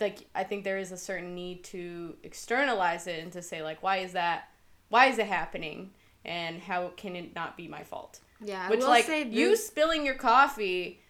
like 0.00 0.26
I 0.34 0.42
think 0.44 0.64
there 0.64 0.78
is 0.78 0.92
a 0.92 0.96
certain 0.96 1.34
need 1.34 1.62
to 1.64 2.16
externalize 2.24 3.06
it 3.06 3.22
and 3.22 3.32
to 3.32 3.42
say 3.42 3.62
like, 3.62 3.82
"Why 3.82 3.98
is 3.98 4.12
that? 4.12 4.48
Why 4.88 5.06
is 5.06 5.18
it 5.18 5.26
happening?" 5.26 5.92
And 6.28 6.60
how 6.60 6.92
can 6.96 7.16
it 7.16 7.34
not 7.34 7.56
be 7.56 7.66
my 7.66 7.82
fault? 7.82 8.20
Yeah. 8.40 8.68
Which 8.68 8.80
like 8.80 9.06
say 9.06 9.24
you 9.24 9.56
spilling 9.56 10.06
your 10.06 10.14
coffee 10.14 11.00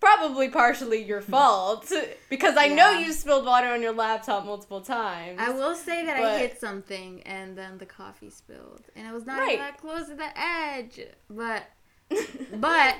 probably 0.00 0.48
partially 0.48 1.02
your 1.02 1.20
fault 1.20 1.92
because 2.30 2.56
I 2.56 2.68
know 2.68 2.92
you 2.92 3.12
spilled 3.12 3.44
water 3.44 3.66
on 3.68 3.82
your 3.82 3.92
laptop 3.92 4.46
multiple 4.46 4.80
times. 4.80 5.38
I 5.40 5.50
will 5.50 5.74
say 5.74 6.06
that 6.06 6.16
I 6.16 6.38
hit 6.38 6.60
something 6.60 7.22
and 7.24 7.58
then 7.58 7.78
the 7.78 7.86
coffee 7.86 8.30
spilled, 8.30 8.82
and 8.94 9.06
it 9.06 9.12
was 9.12 9.26
not 9.26 9.40
Right. 9.40 9.58
that 9.58 9.78
close 9.78 10.06
to 10.08 10.14
the 10.14 10.30
edge. 10.38 11.00
But 11.28 11.64
But 12.54 12.96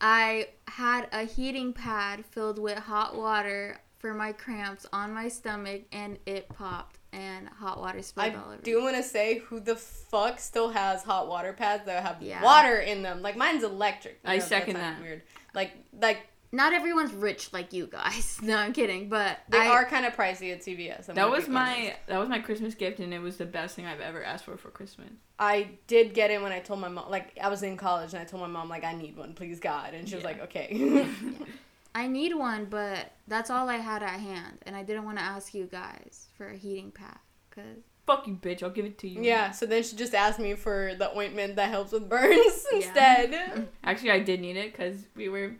I 0.00 0.48
had 0.68 1.08
a 1.12 1.22
heating 1.24 1.72
pad 1.72 2.24
filled 2.26 2.58
with 2.58 2.76
hot 2.76 3.16
water 3.16 3.78
for 3.98 4.12
my 4.12 4.32
cramps 4.32 4.84
on 4.92 5.14
my 5.14 5.28
stomach, 5.28 5.82
and 5.92 6.18
it 6.26 6.48
popped, 6.48 6.98
and 7.12 7.48
hot 7.48 7.78
water 7.78 8.00
spilled 8.02 8.32
I 8.32 8.36
all 8.36 8.52
over. 8.52 8.62
do 8.62 8.82
want 8.82 8.96
to 8.96 9.02
say 9.02 9.38
who 9.38 9.60
the 9.60 9.76
fuck 9.76 10.38
still 10.40 10.70
has 10.70 11.02
hot 11.02 11.28
water 11.28 11.52
pads 11.52 11.84
that 11.86 12.02
have 12.02 12.22
Yeah. 12.22 12.42
water 12.42 12.78
in 12.78 13.02
them. 13.02 13.22
Like 13.22 13.36
mine's 13.36 13.62
electric. 13.64 14.18
I 14.24 14.38
that 14.38 14.48
second 14.48 14.74
that. 14.76 15.00
Weird. 15.00 15.22
Like 15.54 15.72
like 16.00 16.18
Not 16.54 16.72
everyone's 16.74 17.12
rich 17.12 17.52
like 17.52 17.72
you 17.72 17.86
guys. 17.86 18.38
No, 18.42 18.56
I'm 18.56 18.72
kidding. 18.72 19.08
But 19.08 19.38
they 19.48 19.58
I, 19.58 19.68
are 19.68 19.84
kind 19.84 20.04
of 20.06 20.14
pricey 20.14 20.52
at 20.52 20.62
CVS. 20.62 21.08
I'm 21.08 21.14
That 21.14 21.30
was 21.30 21.48
my 21.48 21.74
honest. 21.74 21.96
that 22.08 22.18
was 22.18 22.28
my 22.28 22.38
Christmas 22.40 22.74
gift, 22.74 22.98
and 23.00 23.12
it 23.14 23.20
was 23.20 23.36
the 23.36 23.46
best 23.46 23.74
thing 23.76 23.86
I've 23.86 24.00
ever 24.00 24.22
asked 24.22 24.44
for 24.44 24.56
for 24.56 24.70
Christmas. 24.70 25.10
I 25.38 25.70
did 25.86 26.14
get 26.14 26.30
it 26.30 26.40
when 26.42 26.52
I 26.52 26.60
told 26.60 26.80
my 26.80 26.88
mom. 26.88 27.10
Like 27.10 27.36
I 27.40 27.48
was 27.48 27.62
in 27.62 27.76
college 27.76 28.12
and 28.14 28.22
I 28.22 28.24
told 28.24 28.40
my 28.42 28.48
mom 28.48 28.68
like 28.68 28.84
I 28.84 28.94
need 28.94 29.16
one, 29.16 29.34
please 29.34 29.60
God, 29.60 29.92
and 29.94 30.08
she 30.08 30.14
was 30.14 30.24
Yeah. 30.24 30.30
like 30.30 30.42
okay. 30.44 31.06
I 31.94 32.06
need 32.06 32.34
one, 32.34 32.66
but 32.66 33.12
that's 33.28 33.50
all 33.50 33.68
I 33.68 33.76
had 33.76 34.02
at 34.02 34.18
hand, 34.20 34.58
and 34.66 34.74
I 34.74 34.82
didn't 34.82 35.04
want 35.04 35.18
to 35.18 35.24
ask 35.24 35.52
you 35.54 35.66
guys 35.66 36.26
for 36.36 36.48
a 36.48 36.56
heating 36.56 36.90
pad 36.90 37.18
because 37.50 37.82
Fuck 38.06 38.26
you, 38.26 38.34
bitch! 38.34 38.62
I'll 38.64 38.70
give 38.70 38.84
it 38.84 38.98
to 38.98 39.08
you. 39.08 39.22
yeah. 39.22 39.52
So 39.52 39.64
then 39.64 39.82
she 39.84 39.94
just 39.94 40.12
asked 40.14 40.40
me 40.40 40.54
for 40.54 40.94
the 40.98 41.16
ointment 41.16 41.54
that 41.56 41.70
helps 41.70 41.92
with 41.92 42.08
burns 42.08 42.66
instead. 42.72 43.68
Actually, 43.84 44.10
I 44.10 44.18
did 44.20 44.40
need 44.40 44.56
it 44.56 44.72
because 44.72 45.04
we 45.14 45.28
were 45.28 45.52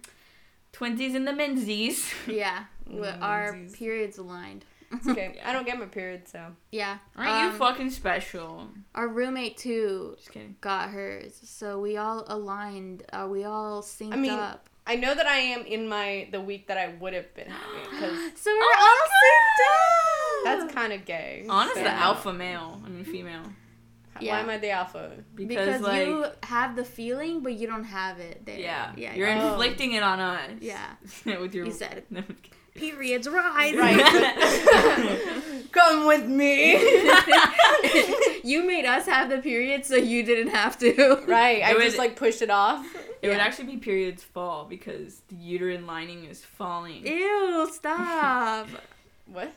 twinsies 0.72 1.14
in 1.14 1.24
the 1.24 1.32
menzies. 1.32 2.12
yeah, 2.26 2.64
with 2.86 3.14
our 3.20 3.52
Jeez. 3.54 3.74
periods 3.74 4.18
aligned. 4.18 4.64
It's 4.90 5.06
okay. 5.08 5.38
I 5.44 5.52
don't 5.54 5.64
get 5.64 5.78
my 5.78 5.86
period, 5.86 6.28
so 6.28 6.48
Yeah, 6.70 6.98
Aren't 7.16 7.30
um, 7.30 7.44
you 7.52 7.58
fucking 7.58 7.90
special? 7.90 8.68
Our 8.94 9.08
roommate 9.08 9.56
too 9.56 10.14
Just 10.18 10.32
kidding. 10.32 10.56
got 10.60 10.90
hers, 10.90 11.38
so 11.44 11.78
we 11.80 11.96
all 11.96 12.24
aligned. 12.26 13.04
Uh, 13.12 13.26
we 13.30 13.44
all 13.44 13.82
synced 13.82 14.12
I 14.12 14.16
mean, 14.16 14.32
up. 14.32 14.68
I 14.86 14.96
know 14.96 15.14
that 15.14 15.26
I 15.26 15.36
am 15.38 15.64
in 15.64 15.88
my 15.88 16.28
the 16.32 16.40
week 16.40 16.66
that 16.66 16.76
I 16.78 16.88
would 17.00 17.12
have 17.14 17.32
been 17.34 17.48
having 17.48 17.84
because 17.90 18.18
So 18.36 18.50
we're 18.50 18.60
Oh 18.62 18.98
all 18.98 19.06
synced 19.22 20.58
up. 20.58 20.60
that's 20.62 20.74
kind 20.74 20.92
of 20.92 21.04
gay. 21.04 21.46
Honest, 21.48 21.76
so- 21.76 21.82
the 21.84 21.90
alpha 21.90 22.32
male. 22.32 22.80
I 22.84 22.88
mean, 22.88 23.04
female. 23.04 23.42
Yeah. 24.20 24.34
Why 24.34 24.40
am 24.40 24.50
I 24.50 24.58
the 24.58 24.70
alpha? 24.70 25.10
Because, 25.34 25.66
because 25.66 25.80
like, 25.80 26.06
you 26.06 26.26
have 26.42 26.76
the 26.76 26.84
feeling, 26.84 27.42
but 27.42 27.54
you 27.54 27.66
don't 27.66 27.82
have 27.84 28.18
it 28.20 28.44
there. 28.44 28.58
yeah, 28.58 28.92
yeah. 28.96 29.14
you're 29.14 29.28
Oh. 29.30 29.52
inflicting 29.52 29.92
it 29.94 30.02
on 30.02 30.20
us. 30.20 30.50
Yeah. 30.60 30.86
with 31.40 31.54
your. 31.54 31.64
You 31.66 31.72
said 31.72 32.04
No, 32.10 32.22
periods 32.74 33.26
rise. 33.28 33.74
Right. 33.74 33.98
Come 35.72 36.06
with 36.06 36.26
me. 36.26 36.72
you 38.44 38.64
made 38.66 38.84
us 38.84 39.06
have 39.06 39.30
the 39.30 39.38
period, 39.38 39.86
so 39.86 39.96
you 39.96 40.22
didn't 40.22 40.52
have 40.52 40.78
to. 40.80 41.22
right. 41.26 41.62
I 41.62 41.72
It 41.72 41.80
just 41.80 41.98
like 41.98 42.14
pushed 42.16 42.42
it 42.42 42.50
off. 42.50 42.84
It 43.22 43.28
would 43.28 43.38
actually 43.38 43.66
be 43.66 43.76
periods 43.76 44.22
fall 44.22 44.64
because 44.68 45.22
the 45.28 45.36
uterine 45.36 45.86
lining 45.86 46.24
is 46.24 46.44
falling. 46.44 47.06
Ew! 47.06 47.68
Stop. 47.72 48.68
What? 49.26 49.52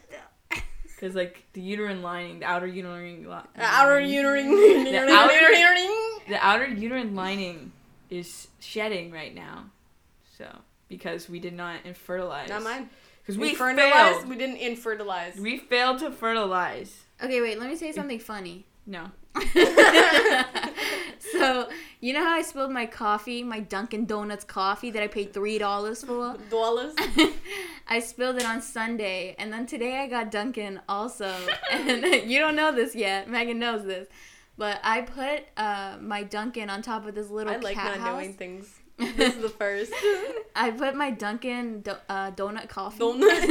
Because 0.85 1.15
like 1.21 1.43
the 1.53 1.59
uterine 1.61 2.01
lining, 2.03 2.39
the 2.39 2.45
outer 2.45 2.67
uterine, 2.67 3.27
li- 3.27 3.35
The 3.55 3.63
outer 3.63 3.99
uterine. 3.99 4.51
The 4.51 4.97
outer- 5.11 5.51
uterine. 5.51 6.19
the 6.29 6.37
outer 6.39 6.67
uterine 6.67 7.15
lining 7.15 7.71
is 8.09 8.47
shedding 8.59 9.11
right 9.11 9.33
now. 9.35 9.65
So 10.37 10.47
because 10.87 11.27
we 11.27 11.39
did 11.39 11.53
not 11.53 11.83
infertilize. 11.83 12.47
Not 12.49 12.63
mine. 12.63 12.89
Because 13.21 13.37
We 13.39 13.49
we 13.49 13.55
fertilized. 13.55 14.17
failed. 14.19 14.29
We 14.29 14.35
didn't 14.37 14.57
infertilize. 14.59 15.37
We 15.39 15.57
failed 15.57 15.99
to 15.99 16.11
fertilize. 16.11 17.03
Okay, 17.21 17.41
wait. 17.41 17.59
Let 17.59 17.69
me 17.69 17.75
say 17.75 17.91
something 17.91 18.19
funny. 18.19 18.65
No. 18.85 19.07
so 21.19 21.69
you 22.01 22.13
know 22.13 22.23
how 22.23 22.35
I 22.35 22.41
spilled 22.41 22.71
my 22.71 22.85
coffee, 22.85 23.43
my 23.43 23.59
Dunkin' 23.59 24.05
Donuts 24.05 24.43
coffee 24.43 24.91
that 24.91 25.01
I 25.01 25.07
paid 25.07 25.33
three 25.33 25.57
dollars 25.57 26.03
for. 26.03 26.37
Dollars. 26.49 26.93
I 27.87 27.99
spilled 27.99 28.37
it 28.37 28.45
on 28.45 28.61
Sunday, 28.61 29.35
and 29.37 29.51
then 29.53 29.65
today 29.65 29.99
I 29.99 30.07
got 30.07 30.31
Dunkin' 30.31 30.81
also. 30.89 31.33
And 31.71 32.29
you 32.29 32.39
don't 32.39 32.55
know 32.55 32.71
this 32.71 32.95
yet. 32.95 33.29
Megan 33.29 33.59
knows 33.59 33.83
this, 33.85 34.07
but 34.57 34.79
I 34.83 35.01
put 35.01 35.43
uh, 35.57 35.97
my 36.01 36.23
Dunkin' 36.23 36.69
on 36.69 36.81
top 36.81 37.05
of 37.05 37.15
this 37.15 37.29
little 37.29 37.53
I 37.53 37.57
like 37.57 37.75
cat 37.75 37.97
not 37.97 37.99
house. 37.99 38.13
knowing 38.21 38.33
things. 38.33 38.74
This 38.97 39.35
is 39.35 39.41
the 39.41 39.49
first. 39.49 39.93
I 40.55 40.71
put 40.71 40.95
my 40.95 41.11
Dunkin' 41.11 41.81
do- 41.81 41.91
uh, 42.07 42.31
donut 42.31 42.69
coffee 42.69 42.99
Donut. 42.99 43.41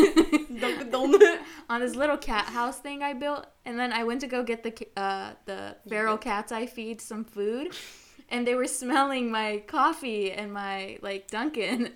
Dunkin' 0.60 0.90
Donut. 0.90 1.38
on 1.68 1.80
this 1.80 1.94
little 1.94 2.16
cat 2.16 2.46
house 2.46 2.78
thing 2.78 3.02
I 3.02 3.12
built, 3.12 3.46
and 3.64 3.78
then 3.78 3.92
I 3.92 4.04
went 4.04 4.20
to 4.22 4.26
go 4.26 4.42
get 4.42 4.62
the 4.62 4.70
ca- 4.70 4.92
uh, 4.96 5.32
the 5.44 5.76
feral 5.88 6.16
cats 6.16 6.50
I 6.50 6.66
feed 6.66 7.00
some 7.00 7.24
food, 7.24 7.74
and 8.30 8.46
they 8.46 8.54
were 8.54 8.66
smelling 8.66 9.30
my 9.30 9.62
coffee 9.66 10.32
and 10.32 10.52
my 10.52 10.98
like 11.02 11.30
Dunkin', 11.30 11.90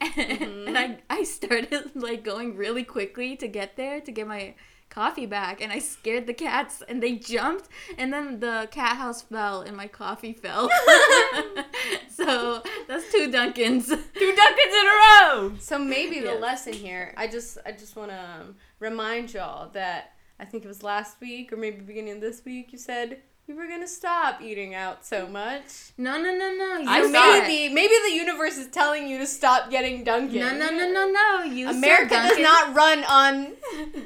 and, 0.00 0.42
and 0.66 0.78
I 0.78 0.98
I 1.10 1.24
started 1.24 1.90
like 1.96 2.22
going 2.22 2.56
really 2.56 2.84
quickly 2.84 3.36
to 3.36 3.48
get 3.48 3.76
there 3.76 4.00
to 4.00 4.12
get 4.12 4.28
my 4.28 4.54
coffee 4.96 5.26
back 5.26 5.60
and 5.60 5.70
I 5.70 5.78
scared 5.78 6.26
the 6.26 6.32
cats 6.32 6.82
and 6.88 7.02
they 7.02 7.16
jumped 7.16 7.68
and 7.98 8.10
then 8.10 8.40
the 8.40 8.66
cat 8.70 8.96
house 8.96 9.20
fell 9.20 9.60
and 9.60 9.76
my 9.76 9.88
coffee 9.88 10.32
fell. 10.32 10.70
so 12.08 12.62
that's 12.88 13.12
two 13.12 13.30
Dunkins. 13.30 13.88
Two 13.88 14.32
Dunkins 14.40 14.74
in 14.80 14.86
a 14.86 14.96
row. 15.06 15.52
So 15.58 15.78
maybe 15.78 16.20
the 16.20 16.26
Yes. 16.36 16.40
lesson 16.40 16.72
here, 16.72 17.12
I 17.16 17.26
just 17.26 17.58
I 17.66 17.72
just 17.72 17.94
want 17.94 18.10
to 18.10 18.18
um, 18.18 18.56
remind 18.80 19.34
y'all 19.34 19.68
that 19.72 20.12
I 20.40 20.46
think 20.46 20.64
it 20.64 20.68
was 20.68 20.82
last 20.82 21.20
week 21.20 21.52
or 21.52 21.56
maybe 21.58 21.80
beginning 21.82 22.14
of 22.14 22.20
this 22.22 22.42
week 22.44 22.72
you 22.72 22.78
said 22.78 23.18
we 23.48 23.54
were 23.54 23.66
gonna 23.68 23.86
stop 23.86 24.40
eating 24.42 24.74
out 24.74 25.04
so 25.06 25.26
much. 25.28 25.62
No, 25.96 26.16
no, 26.20 26.32
no, 26.36 26.52
no. 26.54 26.78
You 26.78 26.88
I 26.88 27.02
saw 27.02 27.08
maybe 27.10 27.68
the 27.68 27.74
maybe 27.74 27.94
the 28.08 28.12
universe 28.14 28.56
is 28.56 28.66
telling 28.68 29.06
you 29.06 29.18
to 29.18 29.26
stop 29.26 29.70
getting 29.70 30.02
Dunkin'. 30.04 30.40
No, 30.40 30.50
no, 30.56 30.70
no, 30.70 30.90
no, 30.92 31.10
no. 31.10 31.42
You 31.44 31.70
America 31.70 32.14
said 32.14 32.28
does 32.30 32.38
not 32.38 32.74
run 32.74 33.04
on 33.04 33.52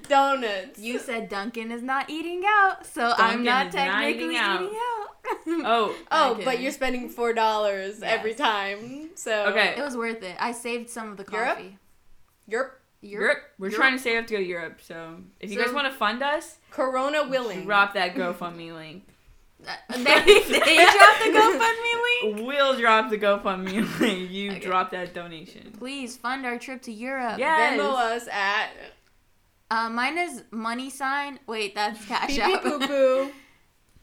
donuts. 0.09 0.79
You 0.79 0.99
said 0.99 1.29
Dunkin' 1.29 1.71
is 1.73 1.83
not 1.83 2.11
eating 2.11 2.43
out, 2.47 2.87
so 2.87 3.13
I'm 3.17 3.43
not 3.45 3.69
is 3.69 3.75
not 3.75 3.85
technically 3.85 4.25
eating 4.27 4.37
out. 4.37 4.63
eating 4.63 4.75
out. 4.77 5.07
Oh. 5.47 5.95
oh, 6.11 6.33
Okay. 6.33 6.45
but 6.45 6.61
you're 6.61 6.73
spending 6.73 7.09
four 7.09 7.33
dollars 7.33 8.01
Yes. 8.01 8.19
every 8.19 8.35
time. 8.35 9.11
So 9.15 9.47
Okay. 9.47 9.75
It 9.77 9.83
was 9.83 9.97
worth 9.97 10.23
it. 10.23 10.35
I 10.41 10.53
saved 10.53 10.89
some 10.91 11.11
of 11.11 11.17
the 11.19 11.27
Europe? 11.31 11.57
coffee. 11.57 11.77
Europe, 12.49 12.81
Europe. 13.03 13.39
We're 13.59 13.69
Europe. 13.69 13.81
trying 13.81 13.97
to 13.97 14.03
save 14.03 14.19
up 14.19 14.27
to 14.29 14.35
go 14.35 14.39
to 14.41 14.45
Europe, 14.45 14.81
so 14.83 15.17
if 15.39 15.51
you 15.53 15.63
guys 15.63 15.73
want 15.75 15.87
to 15.93 15.97
fund 15.97 16.23
us, 16.23 16.57
Corona 16.71 17.29
willing. 17.29 17.65
drop 17.65 17.95
that 17.95 18.15
GoFundMe 18.15 18.75
link. 18.75 19.05
Uh, 19.67 19.97
they, 19.97 20.05
they 20.05 20.77
dropped 20.97 21.21
the 21.23 21.31
GoFundMe 21.35 22.33
link. 22.33 22.47
We'll 22.47 22.79
drop 22.79 23.11
the 23.11 23.19
GoFundMe 23.19 24.01
link. 24.01 24.31
You 24.31 24.51
Okay. 24.53 24.61
drop 24.61 24.91
that 24.93 25.13
donation. 25.15 25.73
Please 25.79 26.17
fund 26.17 26.47
our 26.47 26.59
trip 26.59 26.83
to 26.83 26.93
Europe. 26.93 27.39
Yeah. 27.39 27.73
Venmo 27.77 27.93
Yes. 27.93 28.23
us 28.23 28.29
at 28.33 28.71
Uh, 29.71 29.89
mine 29.91 30.19
is 30.19 30.43
money 30.51 30.91
sign. 30.91 31.39
Wait, 31.47 31.75
that's 31.75 32.05
cash 32.07 32.31
pee 32.31 32.37
pee 32.37 32.43
out. 32.43 32.63
poo 32.63 32.79
poo. 32.87 33.31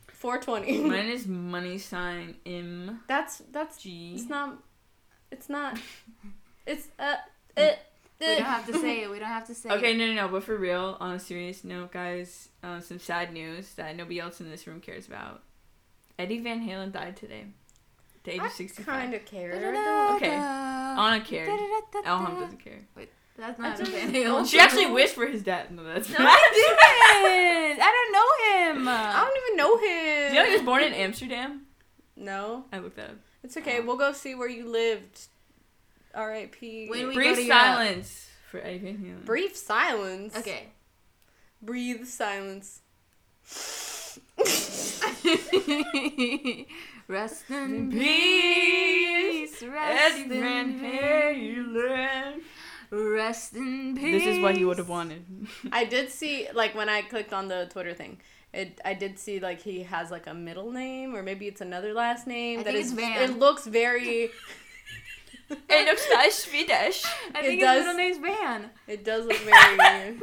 Four 0.08 0.40
twenty. 0.40 0.80
Mine 0.80 1.08
is 1.10 1.28
money 1.28 1.78
sign 1.78 2.36
M 2.46 3.02
That's 3.08 3.42
that's 3.52 3.78
G. 3.78 4.14
it's 4.16 4.30
not 4.30 4.58
it's 5.32 5.50
not 5.50 5.78
it's 6.66 6.88
uh 7.00 7.16
it. 7.56 7.80
we 8.20 8.26
don't 8.28 8.44
have 8.46 8.66
to 8.68 8.74
say 8.80 9.02
it. 9.04 9.10
We 9.12 9.20
don't 9.20 9.28
have 9.28 9.46
to 9.48 9.54
say 9.56 9.70
Okay, 9.70 9.92
it. 9.92 9.98
no, 9.98 10.08
no, 10.08 10.14
no. 10.14 10.28
But 10.28 10.44
for 10.44 10.56
real, 10.58 10.98
on 11.00 11.16
a 11.16 11.20
serious 11.20 11.64
note, 11.64 11.92
guys, 11.92 12.50
um, 12.64 12.82
some 12.82 12.98
sad 13.00 13.32
news 13.34 13.74
that 13.76 13.96
nobody 13.96 14.20
else 14.20 14.40
in 14.42 14.50
this 14.50 14.66
room 14.68 14.80
cares 14.82 15.08
about. 15.08 15.44
Eddie 16.20 16.40
Van 16.40 16.68
Halen 16.68 16.92
died 16.92 17.16
today, 17.18 17.46
at 18.16 18.24
the 18.24 18.32
age 18.34 18.40
I 18.42 18.46
of 18.48 18.52
sixty-five. 18.52 18.86
kind 18.86 19.14
of 19.14 19.26
care. 19.26 19.54
Okay. 20.16 20.30
Anna 20.34 21.22
cared. 21.24 21.50
Elham 22.06 22.40
doesn't 22.40 22.60
care. 22.64 22.80
Wait, 22.96 23.12
that's 23.38 23.60
not 23.60 23.78
just- 23.78 23.92
Van 23.92 24.12
Halen. 24.12 24.50
She 24.50 24.60
actually 24.60 24.88
wished 24.88 25.14
for 25.14 25.28
his 25.28 25.44
death. 25.44 25.70
No, 25.72 25.84
that's 25.84 26.10
No, 26.10 26.16
I 26.20 26.50
didn't. 26.54 27.82
I 27.82 27.92
don't 27.92 28.12
know 28.14 28.80
him. 28.82 28.88
I 28.88 29.26
don't 29.26 29.38
even 29.46 29.58
know 29.58 29.78
him. 29.78 30.30
Do 30.32 30.36
you 30.36 30.42
know 30.44 30.46
he 30.50 30.54
was 30.58 30.62
born 30.66 30.84
in 30.84 30.94
Amsterdam? 30.94 31.68
No, 32.16 32.66
I 32.74 32.80
looked 32.80 32.96
that 32.96 33.12
up. 33.12 33.16
it's 33.44 33.56
okay. 33.58 33.80
We'll 33.80 33.98
go 33.98 34.12
see 34.12 34.34
where 34.34 34.50
you 34.50 34.68
lived. 34.68 35.28
R.I.P. 36.16 36.88
When 36.90 37.10
we 37.10 37.14
Brief 37.14 37.30
go 37.30 37.36
to 37.36 37.44
Europe. 37.44 37.62
silence 37.62 38.30
for 38.50 38.60
Eddie 38.60 38.80
Van 38.80 38.98
Halen. 38.98 39.24
Brief 39.26 39.56
silence. 39.56 40.36
Okay. 40.36 40.70
Breathe 41.62 42.06
silence. 42.08 42.82
Rest 47.08 47.44
In 47.50 47.56
in 47.76 47.92
peace, 47.92 49.60
peace. 49.60 49.64
Rest 49.64 50.16
Eddie 50.16 50.22
in 50.24 50.30
Van 50.30 50.80
peace. 50.80 50.92
Halen. 50.92 52.42
Rest 53.16 53.56
in 53.56 53.96
peace. 53.96 54.24
This 54.24 54.36
is 54.36 54.42
what 54.42 54.58
he 54.58 54.66
would 54.66 54.78
have 54.78 54.90
wanted. 54.90 55.24
I 55.72 55.86
did 55.86 56.12
see 56.12 56.48
like 56.54 56.76
when 56.76 56.90
I 56.90 57.02
clicked 57.02 57.34
on 57.34 57.48
the 57.48 57.68
Twitter 57.72 57.94
thing. 57.94 58.20
It, 58.54 58.80
I 58.86 58.94
did 58.94 59.20
see 59.20 59.40
like 59.40 59.62
he 59.62 59.84
has 59.84 60.10
like 60.12 60.28
a 60.28 60.34
middle 60.34 60.72
name 60.72 61.16
or 61.16 61.22
maybe 61.24 61.48
it's 61.48 61.62
another 61.62 61.94
last 61.94 62.28
name 62.28 62.60
I 62.62 62.64
that 62.64 62.74
think 62.74 62.86
is 62.86 62.92
it's 62.94 63.02
Van. 63.02 63.30
it 63.30 63.38
looks 63.40 63.66
very 63.68 64.30
It 65.50 65.86
looks 65.86 66.06
like 66.14 66.32
Swedish. 66.32 67.04
I 67.34 67.40
It 67.40 67.46
think 67.46 67.62
does- 67.62 67.78
his 67.78 67.86
middle 67.86 67.98
name's 67.98 68.18
Van. 68.18 68.70
it 68.88 69.06
does 69.06 69.26
look 69.26 69.38
very 69.38 69.78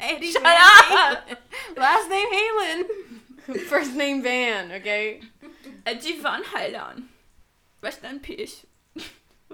Eddie 0.00 0.32
Shut 0.32 0.42
Van 0.42 0.56
up! 0.56 0.84
Halen. 0.84 1.36
Last 1.76 2.08
name 2.10 2.28
Halen. 2.32 3.60
first 3.60 3.94
name 3.94 4.22
Van, 4.22 4.72
okay? 4.72 5.20
Eddie 5.86 6.20
Van 6.20 6.42
Halen. 6.44 7.04
Rest 7.80 8.04
in 8.04 8.20
peace. 8.20 8.64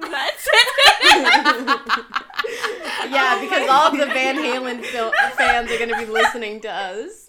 That's 0.01 0.49
it. 0.53 1.17
yeah, 3.11 3.35
oh 3.37 3.41
because 3.43 3.69
all 3.69 3.91
of 3.93 3.99
the 3.99 4.07
Van 4.07 4.37
Halen 4.37 4.85
fil- 4.85 5.13
fans 5.37 5.71
are 5.71 5.79
gonna 5.79 5.99
be 5.99 6.11
listening 6.11 6.61
to 6.63 6.69
us. 6.71 7.29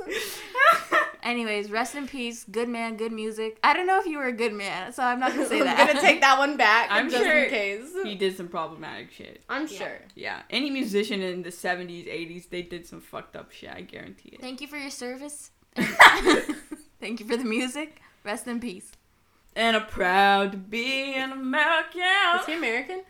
Anyways, 1.24 1.70
rest 1.70 1.96
in 1.96 2.08
peace. 2.08 2.46
Good 2.50 2.70
man, 2.70 2.96
good 2.96 3.12
music. 3.12 3.60
I 3.64 3.74
don't 3.74 3.86
know 3.88 4.00
if 4.00 4.06
you 4.06 4.18
were 4.18 4.28
a 4.28 4.32
good 4.34 4.54
man, 4.54 4.94
so 4.94 5.04
I'm 5.04 5.20
not 5.20 5.32
gonna 5.34 5.48
say 5.48 5.60
that. 5.64 5.80
I'm 5.80 5.88
gonna 5.88 6.02
take 6.02 6.22
that 6.22 6.38
one 6.38 6.58
back. 6.58 6.88
I'm 6.92 7.10
just 7.10 7.24
sure 7.24 7.44
in 7.44 7.50
case. 7.50 7.90
he 8.04 8.16
did 8.16 8.36
some 8.38 8.48
problematic 8.48 9.12
shit. 9.12 9.42
I'm 9.50 9.64
Yeah. 9.68 9.78
sure. 9.78 10.00
Yeah, 10.16 10.42
any 10.50 10.70
musician 10.70 11.22
in 11.22 11.44
the 11.44 11.50
70s, 11.50 12.08
80s, 12.08 12.50
they 12.50 12.62
did 12.62 12.86
some 12.88 13.02
fucked 13.02 13.36
up 13.36 13.52
shit. 13.52 13.70
I 13.72 13.82
guarantee 13.82 14.30
it. 14.34 14.42
Thank 14.42 14.62
you 14.62 14.68
for 14.68 14.78
your 14.78 14.92
service. 14.92 15.52
Thank 15.76 17.20
you 17.20 17.26
for 17.28 17.38
the 17.38 17.44
music. 17.46 18.02
Rest 18.24 18.48
in 18.48 18.60
peace. 18.60 18.92
And 19.56 19.76
I'm 19.76 19.86
proud 19.88 20.52
to 20.54 20.58
be 20.58 21.14
an 21.16 21.32
American. 21.32 22.02
Is 22.40 22.46
he 22.46 22.54
American? 22.54 23.02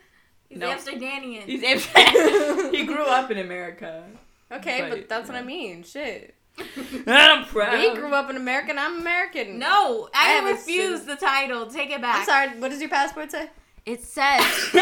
He's 0.47 0.57
No. 0.57 0.69
Amsterdamian. 0.69 1.43
He's 1.43 1.61
he 2.71 2.85
grew 2.85 3.05
up 3.05 3.29
in 3.29 3.37
America. 3.37 4.03
Okay, 4.51 4.81
but, 4.81 4.89
But, 4.89 5.09
that's 5.09 5.29
what. 5.29 5.37
I 5.37 5.43
mean. 5.43 5.83
Shit. 5.83 6.35
And 6.57 7.09
I'm 7.09 7.45
proud. 7.45 7.77
We 7.79 7.93
grew 7.95 8.13
up 8.13 8.29
in 8.29 8.35
America. 8.35 8.71
and 8.71 8.79
I'm 8.79 8.99
American. 8.99 9.59
no, 9.59 10.09
I 10.13 10.41
I, 10.43 10.49
refuse 10.49 11.01
the 11.01 11.15
title. 11.15 11.67
Take 11.67 11.91
it 11.91 12.01
back. 12.01 12.17
I'm 12.21 12.25
sorry. 12.25 12.59
What 12.59 12.69
does 12.71 12.81
your 12.81 12.89
passport 12.89 13.31
say? 13.31 13.49
It 13.85 14.03
says 14.03 14.41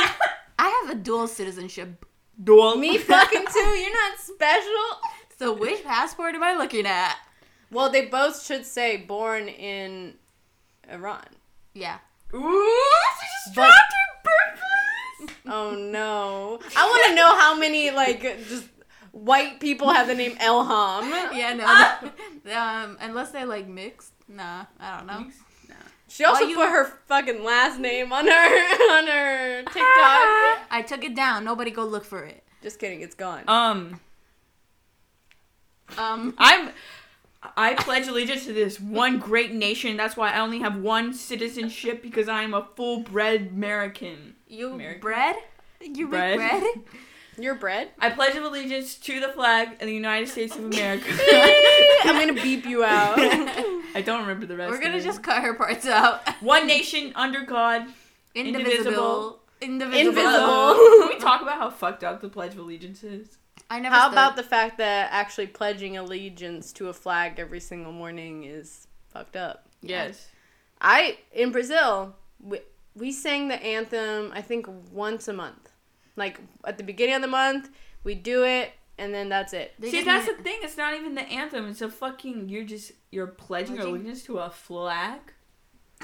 I 0.58 0.84
have 0.86 0.98
a 0.98 1.00
dual 1.00 1.28
citizenship. 1.28 2.04
Dual. 2.44 2.78
Me 2.78 2.98
fucking 2.98 3.46
too. 3.54 3.60
You're 3.60 3.94
not 3.94 4.20
special. 4.20 5.02
So 5.38 5.54
which 5.54 5.84
passport 5.84 6.34
am 6.34 6.44
I 6.44 6.56
looking 6.56 6.86
at? 6.88 7.16
Well, 7.70 7.92
they 7.92 8.06
both 8.06 8.44
should 8.44 8.66
say 8.66 8.98
born 8.98 9.48
in 9.50 10.16
Iran. 10.90 11.26
Yeah. 11.78 11.98
Ooh, 12.34 12.40
she 13.20 13.26
just 13.46 13.56
But- 13.56 13.68
dropped 13.68 13.94
her 13.94 14.10
birthplace. 14.24 15.38
Oh 15.50 15.76
no. 15.76 16.60
I 16.76 16.86
want 16.86 17.06
to 17.10 17.16
know 17.16 17.38
how 17.40 17.56
many 17.58 17.90
like 17.92 18.22
just 18.50 18.68
white 19.12 19.60
people 19.60 19.90
have 19.92 20.08
the 20.08 20.14
name 20.16 20.36
Elham. 20.38 21.10
Yeah, 21.34 21.54
no. 21.54 21.66
um, 22.60 22.98
unless 23.00 23.32
they're 23.32 23.46
like 23.46 23.68
mixed. 23.68 24.12
Nah, 24.28 24.66
I 24.80 24.98
don't 24.98 25.08
know. 25.08 25.26
She 26.10 26.24
also 26.26 26.44
Why 26.44 26.50
you- 26.50 26.56
put 26.56 26.70
her 26.70 26.86
fucking 27.08 27.44
last 27.44 27.80
name 27.80 28.12
on 28.14 28.26
her 28.28 28.32
on 28.98 29.08
her 29.08 29.64
TikTok. 29.64 30.60
I 30.72 30.84
took 30.88 31.04
it 31.04 31.16
down. 31.16 31.44
Nobody 31.46 31.72
go 31.72 31.86
look 31.86 32.06
for 32.06 32.24
it. 32.24 32.44
Just 32.64 32.80
kidding, 32.80 33.02
it's 33.02 33.16
gone. 33.16 33.44
Um, 33.48 34.00
Um, 35.98 36.34
I'm. 36.38 36.70
I 37.56 37.76
pledge 37.76 38.08
allegiance 38.08 38.46
to 38.46 38.54
this 38.54 38.80
one 38.80 39.20
great 39.20 39.54
nation. 39.54 39.96
That's 39.98 40.18
why 40.18 40.32
I 40.32 40.40
only 40.40 40.60
have 40.60 40.78
one 40.78 41.14
citizenship 41.14 42.02
because 42.02 42.28
I 42.28 42.44
am 42.44 42.54
a 42.54 42.68
full-bred 42.76 43.50
American. 43.54 44.36
you 44.48 44.72
American. 44.74 45.02
bread? 45.02 45.36
You 45.82 46.08
Bread. 46.08 46.40
make 46.40 46.50
bread? 46.64 46.74
Your 47.40 47.54
bread? 47.54 47.90
I 48.00 48.10
pledge 48.10 48.36
allegiance 48.36 48.96
to 48.96 49.20
the 49.20 49.28
flag 49.28 49.74
of 49.74 49.80
the 49.82 49.94
United 49.94 50.28
States 50.28 50.56
of 50.56 50.66
America. 50.66 51.06
I'm 52.04 52.20
gonna 52.28 52.42
beep 52.42 52.66
you 52.66 52.84
out. 52.84 53.14
I 53.20 54.02
don't 54.04 54.22
remember 54.22 54.48
the 54.48 54.58
rest. 54.58 54.72
We're 54.72 54.82
gonna 54.82 54.96
of 54.96 55.02
it. 55.02 55.06
just 55.06 55.22
cut 55.22 55.44
her 55.44 55.54
parts 55.54 55.86
out. 55.86 56.28
one 56.42 56.66
nation 56.66 57.12
under 57.16 57.42
God. 57.42 57.86
Indivisible. 58.34 59.40
Indivisible. 59.62 60.08
Invisible. 60.10 60.74
Can 60.74 61.08
we 61.10 61.20
talk 61.20 61.42
about 61.44 61.60
how 61.60 61.70
fucked 61.70 62.04
up 62.04 62.22
the 62.22 62.30
Pledge 62.30 62.54
of 62.54 62.60
Allegiance 62.60 63.04
is? 63.04 63.38
I 63.70 63.80
never. 63.80 63.94
How 63.96 64.04
stood. 64.08 64.14
about 64.14 64.36
the 64.36 64.44
fact 64.44 64.78
that 64.78 65.10
actually 65.12 65.48
pledging 65.48 65.98
allegiance 65.98 66.72
to 66.74 66.90
a 66.90 66.94
flag 66.94 67.40
every 67.40 67.60
single 67.60 67.92
morning 67.92 68.44
is 68.44 68.88
fucked 69.10 69.36
up? 69.36 69.68
Yes. 69.82 70.28
I 70.82 71.18
in 71.34 71.52
Brazil, 71.52 72.16
we, 72.40 72.60
we 72.96 73.12
sang 73.12 73.48
the 73.48 73.62
anthem 73.64 74.32
I 74.34 74.42
think 74.42 74.68
once 74.92 75.28
a 75.28 75.34
month. 75.34 75.72
Like 76.16 76.40
at 76.66 76.78
the 76.78 76.84
beginning 76.84 77.16
of 77.16 77.22
the 77.22 77.28
month, 77.28 77.70
we 78.04 78.16
do 78.16 78.44
it 78.44 78.72
and 78.98 79.14
then 79.14 79.30
that's 79.30 79.54
it. 79.54 79.74
They 79.80 79.92
See, 79.92 80.04
that's 80.04 80.26
even- 80.26 80.38
the 80.38 80.44
thing. 80.44 80.60
It's 80.62 80.78
not 80.78 80.94
even 80.96 81.16
the 81.16 81.22
anthem. 81.22 81.68
It's 81.70 81.82
a 81.82 81.90
fucking. 81.90 82.50
You're 82.50 82.64
just. 82.64 82.92
You're 83.12 83.28
pledging 83.28 83.76
Pledging? 83.76 83.94
allegiance 83.96 84.24
to 84.24 84.40
a 84.40 84.50
flag. 84.50 85.20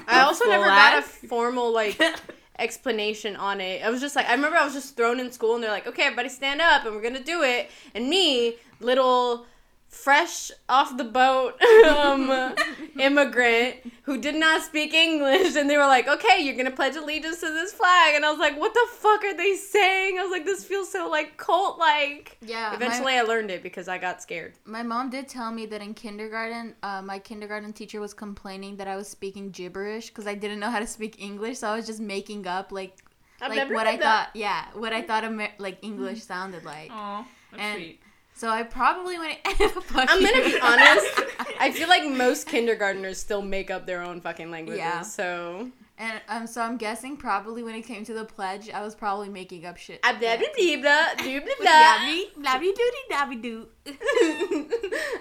I 0.08 0.20
A 0.20 0.24
also 0.24 0.46
never 0.46 0.64
got 0.64 0.98
a 0.98 1.02
formal 1.02 1.72
like 1.72 2.00
explanation 2.58 3.36
on 3.36 3.60
it. 3.60 3.82
I 3.82 3.90
was 3.90 4.00
just 4.00 4.16
like, 4.16 4.28
I 4.28 4.34
remember 4.34 4.56
I 4.56 4.64
was 4.64 4.74
just 4.74 4.96
thrown 4.96 5.20
in 5.20 5.32
school 5.32 5.54
and 5.54 5.62
they're 5.62 5.70
like, 5.70 5.86
okay, 5.86 6.04
everybody 6.04 6.28
stand 6.28 6.60
up 6.60 6.84
and 6.84 6.94
we're 6.94 7.02
gonna 7.02 7.22
do 7.22 7.42
it. 7.42 7.70
And 7.94 8.08
me, 8.08 8.56
little 8.80 9.46
fresh 9.94 10.50
off 10.68 10.96
the 10.96 11.04
boat 11.04 11.60
um, 11.86 12.54
immigrant 12.98 13.76
who 14.02 14.18
did 14.20 14.34
not 14.34 14.62
speak 14.62 14.92
English, 14.92 15.56
and 15.56 15.68
they 15.70 15.76
were 15.76 15.86
like, 15.86 16.06
okay, 16.08 16.40
you're 16.42 16.56
gonna 16.56 16.70
pledge 16.70 16.96
allegiance 16.96 17.40
to 17.40 17.46
this 17.52 17.72
flag. 17.72 18.14
And 18.14 18.24
I 18.24 18.30
was 18.30 18.38
like, 18.38 18.58
what 18.58 18.74
the 18.74 18.86
fuck 18.92 19.24
are 19.24 19.36
they 19.36 19.54
saying? 19.56 20.18
I 20.18 20.22
was 20.22 20.30
like, 20.30 20.44
this 20.44 20.64
feels 20.64 20.90
so 20.90 21.08
like 21.08 21.36
cult 21.36 21.78
like. 21.78 22.36
Yeah. 22.42 22.68
my- 22.70 22.74
Eventually, 22.76 23.14
I 23.14 23.22
learned 23.22 23.50
it 23.50 23.62
because 23.62 23.88
I 23.88 23.98
got 23.98 24.20
scared. 24.20 24.54
My 24.64 24.82
mom 24.82 25.10
did 25.10 25.28
tell 25.28 25.50
me 25.50 25.66
that 25.66 25.80
in 25.80 25.94
kindergarten, 25.94 26.74
uh, 26.82 27.00
my 27.02 27.18
kindergarten 27.18 27.72
teacher 27.72 28.00
was 28.00 28.12
complaining 28.12 28.76
that 28.76 28.88
I 28.88 28.96
was 28.96 29.08
speaking 29.08 29.50
gibberish 29.50 30.08
because 30.08 30.26
I 30.26 30.34
didn't 30.34 30.60
know 30.60 30.70
how 30.70 30.80
to 30.80 30.86
speak 30.86 31.20
English, 31.22 31.58
so 31.58 31.68
I 31.68 31.76
was 31.76 31.86
just 31.86 32.00
making 32.00 32.46
up 32.46 32.72
like 32.72 32.98
I've 33.40 33.50
like 33.50 33.56
never 33.58 33.74
what 33.74 33.86
I 33.86 33.96
that. 33.96 34.02
thought. 34.02 34.36
Yeah, 34.36 34.64
what 34.74 34.92
I 34.92 35.02
thought 35.02 35.24
Amer- 35.24 35.52
like 35.58 35.78
English 35.82 36.22
sounded 36.24 36.64
like. 36.64 36.90
Oh, 36.92 37.24
that's 37.50 37.62
And- 37.62 37.76
sweet. 37.80 38.00
So 38.36 38.48
I 38.48 38.64
probably 38.64 39.16
when 39.18 39.30
it, 39.30 39.46
Fuck 39.70 40.08
I'm 40.10 40.20
gonna 40.22 40.38
you. 40.38 40.54
be 40.54 40.60
honest. 40.60 41.06
I 41.60 41.70
feel 41.72 41.88
like 41.88 42.04
most 42.04 42.48
kindergartners 42.48 43.18
still 43.18 43.42
make 43.42 43.70
up 43.70 43.86
their 43.86 44.02
own 44.02 44.20
fucking 44.20 44.50
languages. 44.50 44.78
Yeah. 44.80 45.02
So 45.02 45.70
and 45.96 46.20
um, 46.28 46.46
so 46.48 46.60
I'm 46.60 46.76
guessing 46.76 47.16
probably 47.16 47.62
when 47.62 47.76
it 47.76 47.82
came 47.82 48.04
to 48.06 48.12
the 48.12 48.24
pledge, 48.24 48.68
I 48.68 48.82
was 48.82 48.96
probably 48.96 49.28
making 49.28 49.64
up 49.64 49.76
shit. 49.76 50.00
Ah, 50.02 50.16
blah 50.18 50.36
blah 50.36 50.48
blah 50.56 50.76
blah 50.82 51.14
blah 51.16 51.40
blah 51.40 51.54
Blabby, 51.60 52.32
blabby 52.36 52.72
doody 52.74 53.40
doo. 53.40 53.68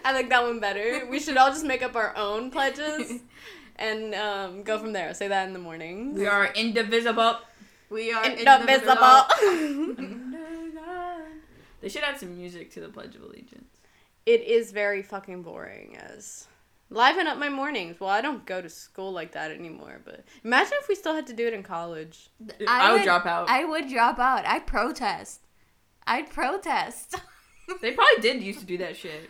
I 0.04 0.14
like 0.14 0.30
that 0.30 0.42
one 0.42 0.60
better. 0.60 1.06
We 1.06 1.20
should 1.20 1.38
all 1.38 1.52
just 1.52 1.66
make 1.66 1.84
up 1.84 1.96
our 1.96 2.18
own 2.18 2.50
pledges 2.50 3.20
and 3.76 4.16
um, 4.16 4.64
go 4.64 4.80
from 4.80 4.94
there. 4.94 5.14
Say 5.14 5.28
that 5.28 5.46
in 5.46 5.54
the 5.54 5.60
morning. 5.60 6.16
We 6.16 6.26
are 6.26 6.52
indivisible. 6.52 7.38
We 7.92 8.12
are 8.12 8.26
Indivisible. 8.26 10.33
They 11.84 11.90
should 11.90 12.04
add 12.04 12.18
some 12.18 12.38
music 12.38 12.72
to 12.72 12.80
the 12.80 12.88
Pledge 12.88 13.14
of 13.16 13.24
Allegiance. 13.24 13.82
it 14.26 14.42
is 14.42 14.72
very 14.72 15.02
fucking 15.02 15.42
boring 15.44 15.98
as 15.98 16.48
liven 16.90 17.28
up 17.28 17.38
my 17.38 17.50
mornings. 17.50 18.00
Well, 18.00 18.10
I 18.10 18.22
don't 18.22 18.46
go 18.46 18.62
to 18.62 18.70
school 18.70 19.12
like 19.12 19.34
that 19.34 19.52
anymore, 19.52 20.00
but 20.06 20.24
imagine 20.46 20.78
if 20.82 20.88
we 20.88 20.96
still 20.96 21.14
had 21.14 21.28
to 21.28 21.34
do 21.34 21.46
it 21.46 21.54
in 21.54 21.62
college. 21.62 22.30
I, 22.66 22.94
would, 22.94 23.04
drop 23.04 23.26
out. 23.26 23.50
I 23.50 23.66
would 23.66 23.90
drop 23.90 24.18
out. 24.18 24.46
I'd 24.46 24.66
protest. 24.66 25.42
I'd 26.08 26.30
protest. 26.30 27.16
they 27.82 27.92
probably 27.92 28.22
did 28.22 28.42
used 28.42 28.60
to 28.60 28.66
do 28.66 28.78
that 28.78 28.96
shit. 28.96 29.30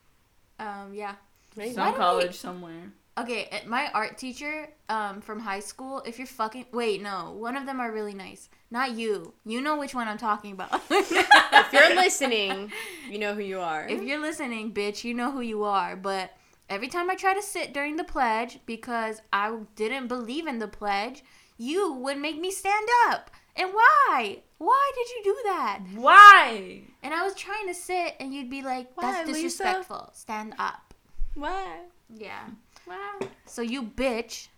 um, 0.58 0.94
yeah. 0.94 1.16
Maybe. 1.54 1.74
Some 1.74 1.94
college 1.96 2.28
we- 2.28 2.32
somewhere. 2.32 2.92
Okay, 3.18 3.62
my 3.66 3.90
art 3.92 4.16
teacher 4.16 4.68
um, 4.88 5.20
from 5.20 5.40
high 5.40 5.60
school, 5.60 6.02
if 6.06 6.18
you're 6.18 6.26
fucking. 6.26 6.66
Wait, 6.72 7.02
no. 7.02 7.32
One 7.38 7.56
of 7.56 7.66
them 7.66 7.80
are 7.80 7.92
really 7.92 8.14
nice. 8.14 8.48
Not 8.70 8.92
you. 8.92 9.34
You 9.44 9.60
know 9.60 9.76
which 9.76 9.94
one 9.94 10.08
I'm 10.08 10.18
talking 10.18 10.52
about. 10.52 10.80
If 10.90 11.72
you're 11.74 11.94
listening, 11.94 12.72
you 13.08 13.18
know 13.18 13.34
who 13.34 13.42
you 13.42 13.60
are. 13.60 13.86
If 13.88 14.02
you're 14.02 14.20
listening, 14.20 14.72
bitch, 14.72 15.04
you 15.04 15.14
know 15.14 15.30
who 15.30 15.40
you 15.40 15.62
are. 15.62 15.94
But 15.94 16.32
every 16.68 16.88
time 16.88 17.08
I 17.10 17.14
try 17.14 17.32
to 17.34 17.42
sit 17.42 17.72
during 17.72 17.96
the 17.96 18.02
pledge 18.04 18.58
because 18.66 19.20
I 19.32 19.56
didn't 19.76 20.08
believe 20.08 20.46
in 20.48 20.58
the 20.58 20.66
pledge, 20.66 21.22
you 21.58 21.92
would 21.92 22.18
make 22.18 22.40
me 22.40 22.50
stand 22.50 22.88
up. 23.08 23.30
And 23.54 23.70
why? 23.72 24.38
Why 24.58 24.90
did 24.96 25.08
you 25.10 25.22
do 25.24 25.38
that? 25.44 25.80
Why? 25.94 26.82
And 27.02 27.14
I 27.14 27.22
was 27.22 27.34
trying 27.34 27.68
to 27.68 27.74
sit, 27.74 28.14
and 28.18 28.32
you'd 28.34 28.50
be 28.50 28.62
like, 28.62 28.90
Why, 28.94 29.12
"That's 29.12 29.28
Lisa? 29.28 29.42
disrespectful. 29.42 30.10
Stand 30.14 30.54
up." 30.58 30.94
Why? 31.34 31.82
Yeah. 32.14 32.46
Why? 32.90 33.28
So 33.46 33.62
you 33.62 33.82
bitch. 33.84 34.48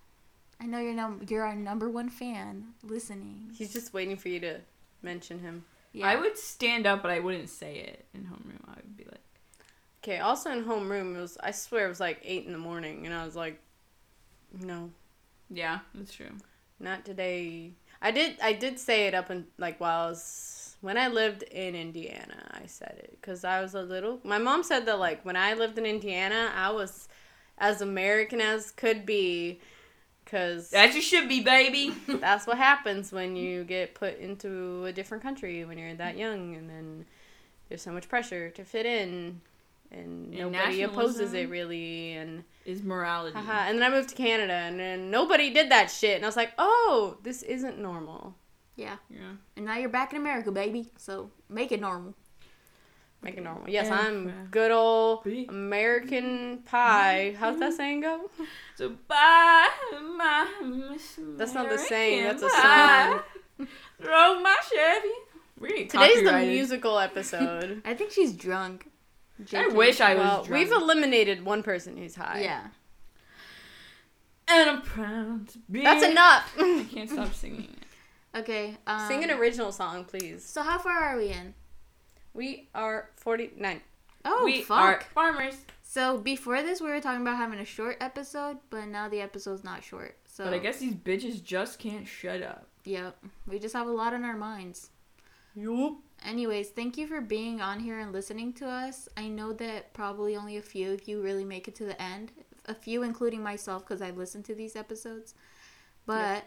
I 0.61 0.65
know 0.67 0.79
you're 0.79 0.95
num- 0.95 1.27
you're 1.29 1.45
our 1.45 1.55
number 1.55 1.91
one 1.91 2.09
fan 2.09 2.69
listening. 2.83 3.51
He's 3.55 3.73
just 3.73 3.93
waiting 3.93 4.17
for 4.17 4.29
you 4.29 4.41
to 4.41 4.61
mention 5.03 5.41
him. 5.41 5.65
Yeah. 5.93 6.07
I 6.07 6.17
would 6.17 6.39
stand 6.39 6.87
up, 6.87 7.03
but 7.03 7.11
I 7.11 7.19
wouldn't 7.19 7.51
say 7.51 7.79
it 7.81 8.07
in 8.15 8.23
homeroom. 8.23 8.67
I 8.67 8.77
would 8.77 8.97
be 8.97 9.05
like, 9.05 9.21
Okay, 10.03 10.19
also 10.19 10.51
in 10.51 10.65
homeroom, 10.65 11.15
it 11.17 11.21
was 11.21 11.37
I 11.43 11.51
swear 11.51 11.85
it 11.87 11.89
was 11.89 12.01
like 12.01 12.21
eight 12.25 12.47
in 12.47 12.53
the 12.53 12.59
morning, 12.59 13.05
and 13.05 13.15
I 13.15 13.25
was 13.25 13.37
like, 13.37 13.61
no, 14.61 14.91
yeah, 15.51 15.81
that's 15.95 16.15
true. 16.15 16.31
not 16.81 17.05
today. 17.05 17.73
I 18.01 18.11
did 18.13 18.39
I 18.43 18.53
did 18.55 18.79
say 18.79 19.07
it 19.09 19.15
up 19.15 19.29
and 19.31 19.45
like 19.59 19.79
while 19.81 20.07
I 20.07 20.11
was 20.11 20.77
when 20.81 20.97
I 20.97 21.09
lived 21.09 21.43
in 21.45 21.75
Indiana, 21.75 22.51
I 22.51 22.67
said 22.67 22.95
it 22.99 23.19
because 23.21 23.45
I 23.45 23.61
was 23.61 23.75
a 23.75 23.83
little. 23.83 24.21
My 24.25 24.39
mom 24.39 24.63
said 24.63 24.87
that 24.87 24.99
like 24.99 25.25
when 25.25 25.37
I 25.37 25.55
lived 25.55 25.77
in 25.79 25.87
Indiana, 25.87 26.51
I 26.57 26.71
was 26.71 27.09
as 27.59 27.81
American 27.81 28.41
as 28.41 28.71
could 28.71 29.05
be, 29.07 29.61
because 30.25 30.73
As 30.73 30.95
you 30.95 31.03
should 31.03 31.29
be, 31.29 31.41
baby. 31.43 31.95
that's 32.09 32.47
what 32.47 32.57
happens 32.59 33.13
when 33.13 33.37
you 33.37 33.65
get 33.65 33.95
put 33.95 34.19
into 34.19 34.85
a 34.87 34.93
different 34.93 35.23
country 35.23 35.65
when 35.65 35.79
you're 35.79 35.95
that 35.95 36.17
young, 36.17 36.55
and 36.55 36.69
then 36.69 37.05
there's 37.69 37.83
so 37.83 37.93
much 37.93 38.09
pressure 38.09 38.51
to 38.51 38.65
fit 38.65 38.87
in 38.87 39.41
and, 39.91 40.33
And 40.35 40.53
nobody 40.53 40.83
opposes 40.83 41.33
it 41.35 41.49
really 41.51 42.13
and 42.15 42.45
Is 42.65 42.83
morality. 42.83 43.37
haha. 43.37 43.69
and 43.69 43.79
then 43.81 43.93
I 43.93 43.95
moved 43.95 44.09
to 44.11 44.15
Canada 44.15 44.53
and 44.55 44.79
then 44.81 45.11
nobody 45.11 45.51
did 45.51 45.71
that 45.71 45.91
shit 45.91 46.17
and 46.17 46.25
I 46.25 46.29
was 46.29 46.37
like, 46.37 46.53
"Oh, 46.59 47.17
this 47.23 47.43
isn't 47.43 47.79
normal." 47.79 48.35
Yeah. 48.77 48.97
Yeah. 49.11 49.33
And 49.57 49.67
now 49.67 49.77
you're 49.77 49.91
back 49.91 50.13
in 50.15 50.19
America, 50.21 50.51
baby. 50.51 50.91
So 50.97 51.31
make 51.51 51.73
it 51.73 51.81
normal. 51.81 52.15
Make 53.23 53.37
it 53.37 53.45
normal. 53.45 53.71
Yes, 53.71 53.89
I'm 53.89 54.49
good 54.51 54.73
old 54.73 55.25
American 55.49 56.59
pie. 56.65 57.37
How's 57.39 57.59
that 57.61 57.73
saying 57.75 58.01
go? 58.01 58.29
So 58.75 58.97
bye, 59.07 59.69
my 60.17 60.97
That's 61.37 61.55
not 61.55 61.69
the 61.71 61.79
saying, 61.79 62.25
that's 62.25 62.43
a 62.43 62.49
Pie. 62.49 63.21
Throw 64.01 64.41
my 64.41 64.57
Chevy. 64.69 65.87
Today's 65.89 66.25
the 66.25 66.39
musical 66.39 66.99
episode. 66.99 67.83
I 67.85 67.95
think 67.95 68.11
she's 68.11 68.33
drunk. 68.33 68.89
I 69.55 69.69
wish 69.69 70.01
I 70.01 70.15
was 70.15 70.25
well, 70.25 70.45
drunk. 70.45 70.51
we've 70.51 70.73
eliminated 70.73 71.45
one 71.45 71.63
person 71.63 71.97
who's 71.97 72.17
high. 72.17 72.41
Yeah. 72.41 72.67
and 74.49 74.69
I'm 74.71 74.83
proud 74.83 75.49
to 75.51 75.59
be. 75.71 75.83
That's 75.83 76.05
enough. 76.05 76.53
I 76.59 76.87
can't 76.93 77.09
stop 77.09 77.33
singing 77.35 77.69
it. 77.73 77.79
Okay. 78.35 78.79
Um, 78.87 79.09
Sing 79.09 79.23
an 79.23 79.31
original 79.31 79.73
song, 79.73 80.07
please. 80.07 80.43
So 80.43 80.63
how 80.63 80.79
far 80.79 80.99
are 80.99 81.19
we 81.19 81.29
in? 81.29 81.53
We 82.35 82.69
are 82.75 83.11
49. 83.17 83.81
Oh 84.25 84.45
we 84.45 84.63
fuck. 84.63 84.79
are 84.79 85.01
farmers, 85.15 85.57
So 85.83 86.17
before 86.19 86.63
this, 86.63 86.81
we 86.81 86.89
were 86.89 87.01
talking 87.01 87.23
about 87.23 87.37
having 87.37 87.59
a 87.59 87.65
short 87.65 87.97
episode, 88.01 88.59
but 88.71 88.87
now 88.87 89.09
the 89.09 89.21
episode's 89.21 89.65
not 89.65 89.83
short. 89.83 90.17
So 90.27 90.45
but 90.45 90.55
I 90.55 90.59
guess 90.59 90.79
these 90.79 90.95
bitches 90.95 91.43
just 91.43 91.79
can't 91.79 92.07
shut 92.07 92.43
up. 92.43 92.67
Yep. 92.85 93.17
We 93.47 93.59
just 93.59 93.75
have 93.75 93.87
a 93.87 93.93
lot 93.93 94.15
on 94.15 94.25
our 94.25 94.37
minds. 94.37 94.91
Yup. 95.55 95.95
Anyways, 96.25 96.71
thank 96.71 96.97
you 96.97 97.07
for 97.07 97.21
being 97.21 97.61
on 97.61 97.81
here 97.81 97.99
and 97.99 98.13
listening 98.13 98.53
to 98.55 98.67
us. 98.69 99.09
I 99.17 99.29
know 99.29 99.53
that 99.55 99.93
probably 99.93 100.37
only 100.37 100.57
a 100.57 100.63
few 100.63 100.93
of 100.93 101.09
you 101.09 101.21
really 101.21 101.45
make 101.45 101.67
it 101.69 101.75
to 101.77 101.85
the 101.85 102.01
end. 102.01 102.33
A 102.67 102.75
few, 102.75 103.03
including 103.03 103.43
myself, 103.43 103.85
because 103.85 104.01
I've 104.01 104.17
listened 104.17 104.45
to 104.47 104.55
these 104.55 104.77
episodes. 104.77 105.35
But 106.07 106.45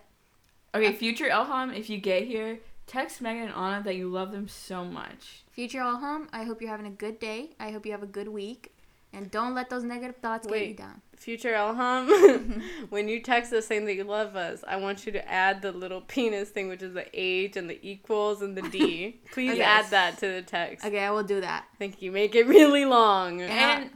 Okay, 0.74 0.94
future 0.94 1.30
Elham, 1.30 1.78
if 1.78 1.90
you 1.90 1.98
get 1.98 2.26
here, 2.26 2.60
text 2.88 3.22
Megan 3.22 3.44
and 3.44 3.54
Anna 3.54 3.84
that 3.84 3.96
you 3.96 4.08
love 4.10 4.32
them 4.32 4.48
so 4.48 4.86
much. 4.86 5.44
future 5.52 5.80
Elham, 5.80 6.28
I 6.34 6.44
hope 6.44 6.62
you're 6.62 6.70
having 6.70 6.86
a 6.88 6.92
good 6.92 7.20
day. 7.20 7.52
I 7.60 7.72
hope 7.72 7.86
you 7.86 7.92
have 7.92 8.04
a 8.04 8.08
good 8.08 8.28
week. 8.28 8.72
And 9.14 9.32
don't 9.32 9.56
let 9.56 9.70
those 9.70 9.84
negative 9.84 10.18
thoughts 10.18 10.46
get 10.46 10.68
you 10.68 10.74
down. 10.74 11.02
Future 11.16 11.54
Elham, 11.54 12.62
when 12.90 13.08
you 13.08 13.22
text 13.22 13.54
us 13.54 13.66
saying 13.66 13.86
that 13.86 13.96
you 13.96 14.04
love 14.04 14.36
us, 14.36 14.62
I 14.68 14.76
want 14.76 15.06
you 15.06 15.14
to 15.14 15.32
add 15.32 15.62
the 15.62 15.72
little 15.72 16.02
penis 16.02 16.50
thing, 16.50 16.68
which 16.68 16.82
is 16.82 16.94
the 16.94 17.06
H 17.18 17.56
and 17.56 17.70
the 17.70 17.80
equals 17.82 18.42
and 18.42 18.58
the 18.58 18.62
D. 18.64 19.22
Please 19.32 19.54
Okay. 19.54 19.62
add 19.62 19.86
that 19.92 20.18
to 20.18 20.28
the 20.28 20.42
text. 20.42 20.86
Okay, 20.86 21.00
I 21.00 21.12
will 21.12 21.24
do 21.24 21.40
that. 21.40 21.64
Thank 21.80 22.02
you. 22.02 22.12
Make 22.12 22.36
it 22.36 22.46
really 22.46 22.84
long. 22.84 23.42
And 23.42 23.90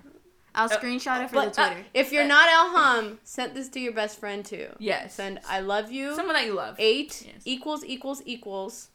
I'll 0.56 0.66
Uh, 0.72 0.78
screenshot 0.78 1.24
it 1.24 1.30
for 1.30 1.36
But, 1.36 1.54
the 1.54 1.62
uh, 1.62 1.68
Twitter. 1.68 1.86
if 1.94 2.12
you're 2.12 2.26
not 2.26 2.50
Elham, 2.50 3.18
send 3.24 3.56
this 3.56 3.70
to 3.70 3.80
your 3.80 3.94
best 3.94 4.20
friend 4.20 4.44
too. 4.46 4.68
yes, 4.80 5.16
Send 5.16 5.40
I 5.48 5.60
love 5.60 5.92
you. 5.92 6.16
someone 6.16 6.36
that 6.36 6.46
you 6.46 6.54
love. 6.54 6.76
Eight 6.80 7.24
Yes. 7.26 7.42
equals 7.46 7.84
equals 7.86 8.22
equals 8.26 8.90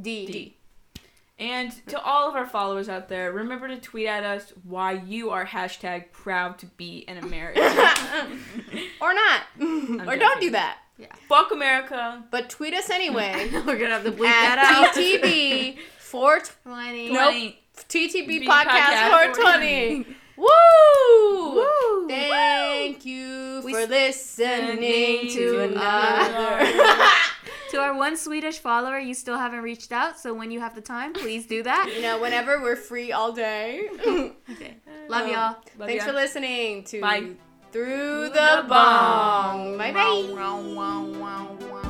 D. 0.00 0.26
D. 0.26 0.56
And 1.38 1.72
to 1.86 1.98
all 2.02 2.28
of 2.28 2.34
our 2.36 2.46
followers 2.46 2.88
out 2.90 3.08
there, 3.08 3.32
remember 3.32 3.66
to 3.66 3.78
tweet 3.78 4.06
at 4.06 4.24
us 4.24 4.52
why 4.62 4.92
you 4.92 5.30
are 5.30 5.46
hashtag 5.46 6.12
proud 6.12 6.58
to 6.58 6.66
be 6.66 7.04
an 7.08 7.16
American. 7.16 7.62
or 9.00 9.14
not. 9.14 9.40
or 10.06 10.16
don't 10.16 10.40
do 10.40 10.50
that. 10.50 10.78
Fuck 11.28 11.50
America. 11.50 12.22
But 12.30 12.50
tweet 12.50 12.74
us 12.74 12.90
anyway 12.90 13.48
We're 13.52 13.78
gonna 13.78 13.88
have 13.94 14.04
to 14.04 14.12
bleep 14.12 14.18
that 14.24 14.58
at 14.58 14.88
out. 14.88 14.94
TTB 14.94 15.78
four 15.98 16.40
Twenty. 16.40 17.10
Nope. 17.10 17.54
TTB 17.88 18.44
podcast 18.44 18.66
podcast 18.66 19.32
420. 19.32 20.06
Woo! 20.40 21.54
Woo! 21.54 22.08
Thank 22.08 23.04
you 23.04 23.62
We 23.64 23.72
for 23.74 23.86
listening 23.86 25.28
to 25.28 25.34
to 25.34 25.62
another. 25.64 26.66
To 27.70 27.76
our 27.78 27.94
one 27.96 28.16
Swedish 28.16 28.58
follower, 28.58 28.98
you 28.98 29.14
still 29.14 29.38
haven't 29.38 29.60
reached 29.62 29.92
out, 29.92 30.18
so 30.18 30.34
when 30.34 30.50
you 30.50 30.58
have 30.58 30.74
the 30.74 30.80
time, 30.80 31.12
please 31.12 31.46
do 31.46 31.62
that. 31.62 31.88
you 31.94 32.02
know, 32.02 32.20
whenever 32.20 32.60
we're 32.60 32.74
free 32.74 33.12
all 33.12 33.30
day. 33.32 33.88
Okay. 34.50 34.74
Love 35.08 35.26
Um, 35.26 35.30
y'all. 35.30 35.56
Love 35.78 35.86
Thanks 35.88 36.04
ya. 36.04 36.10
for 36.10 36.16
listening 36.16 36.82
to 36.84 37.00
Bye. 37.00 37.20
Through 37.20 37.36
Through 37.70 38.28
the 38.30 38.62
the 38.62 38.64
Bong. 38.68 39.78
Bye 39.78 39.92
bye. 39.92 41.89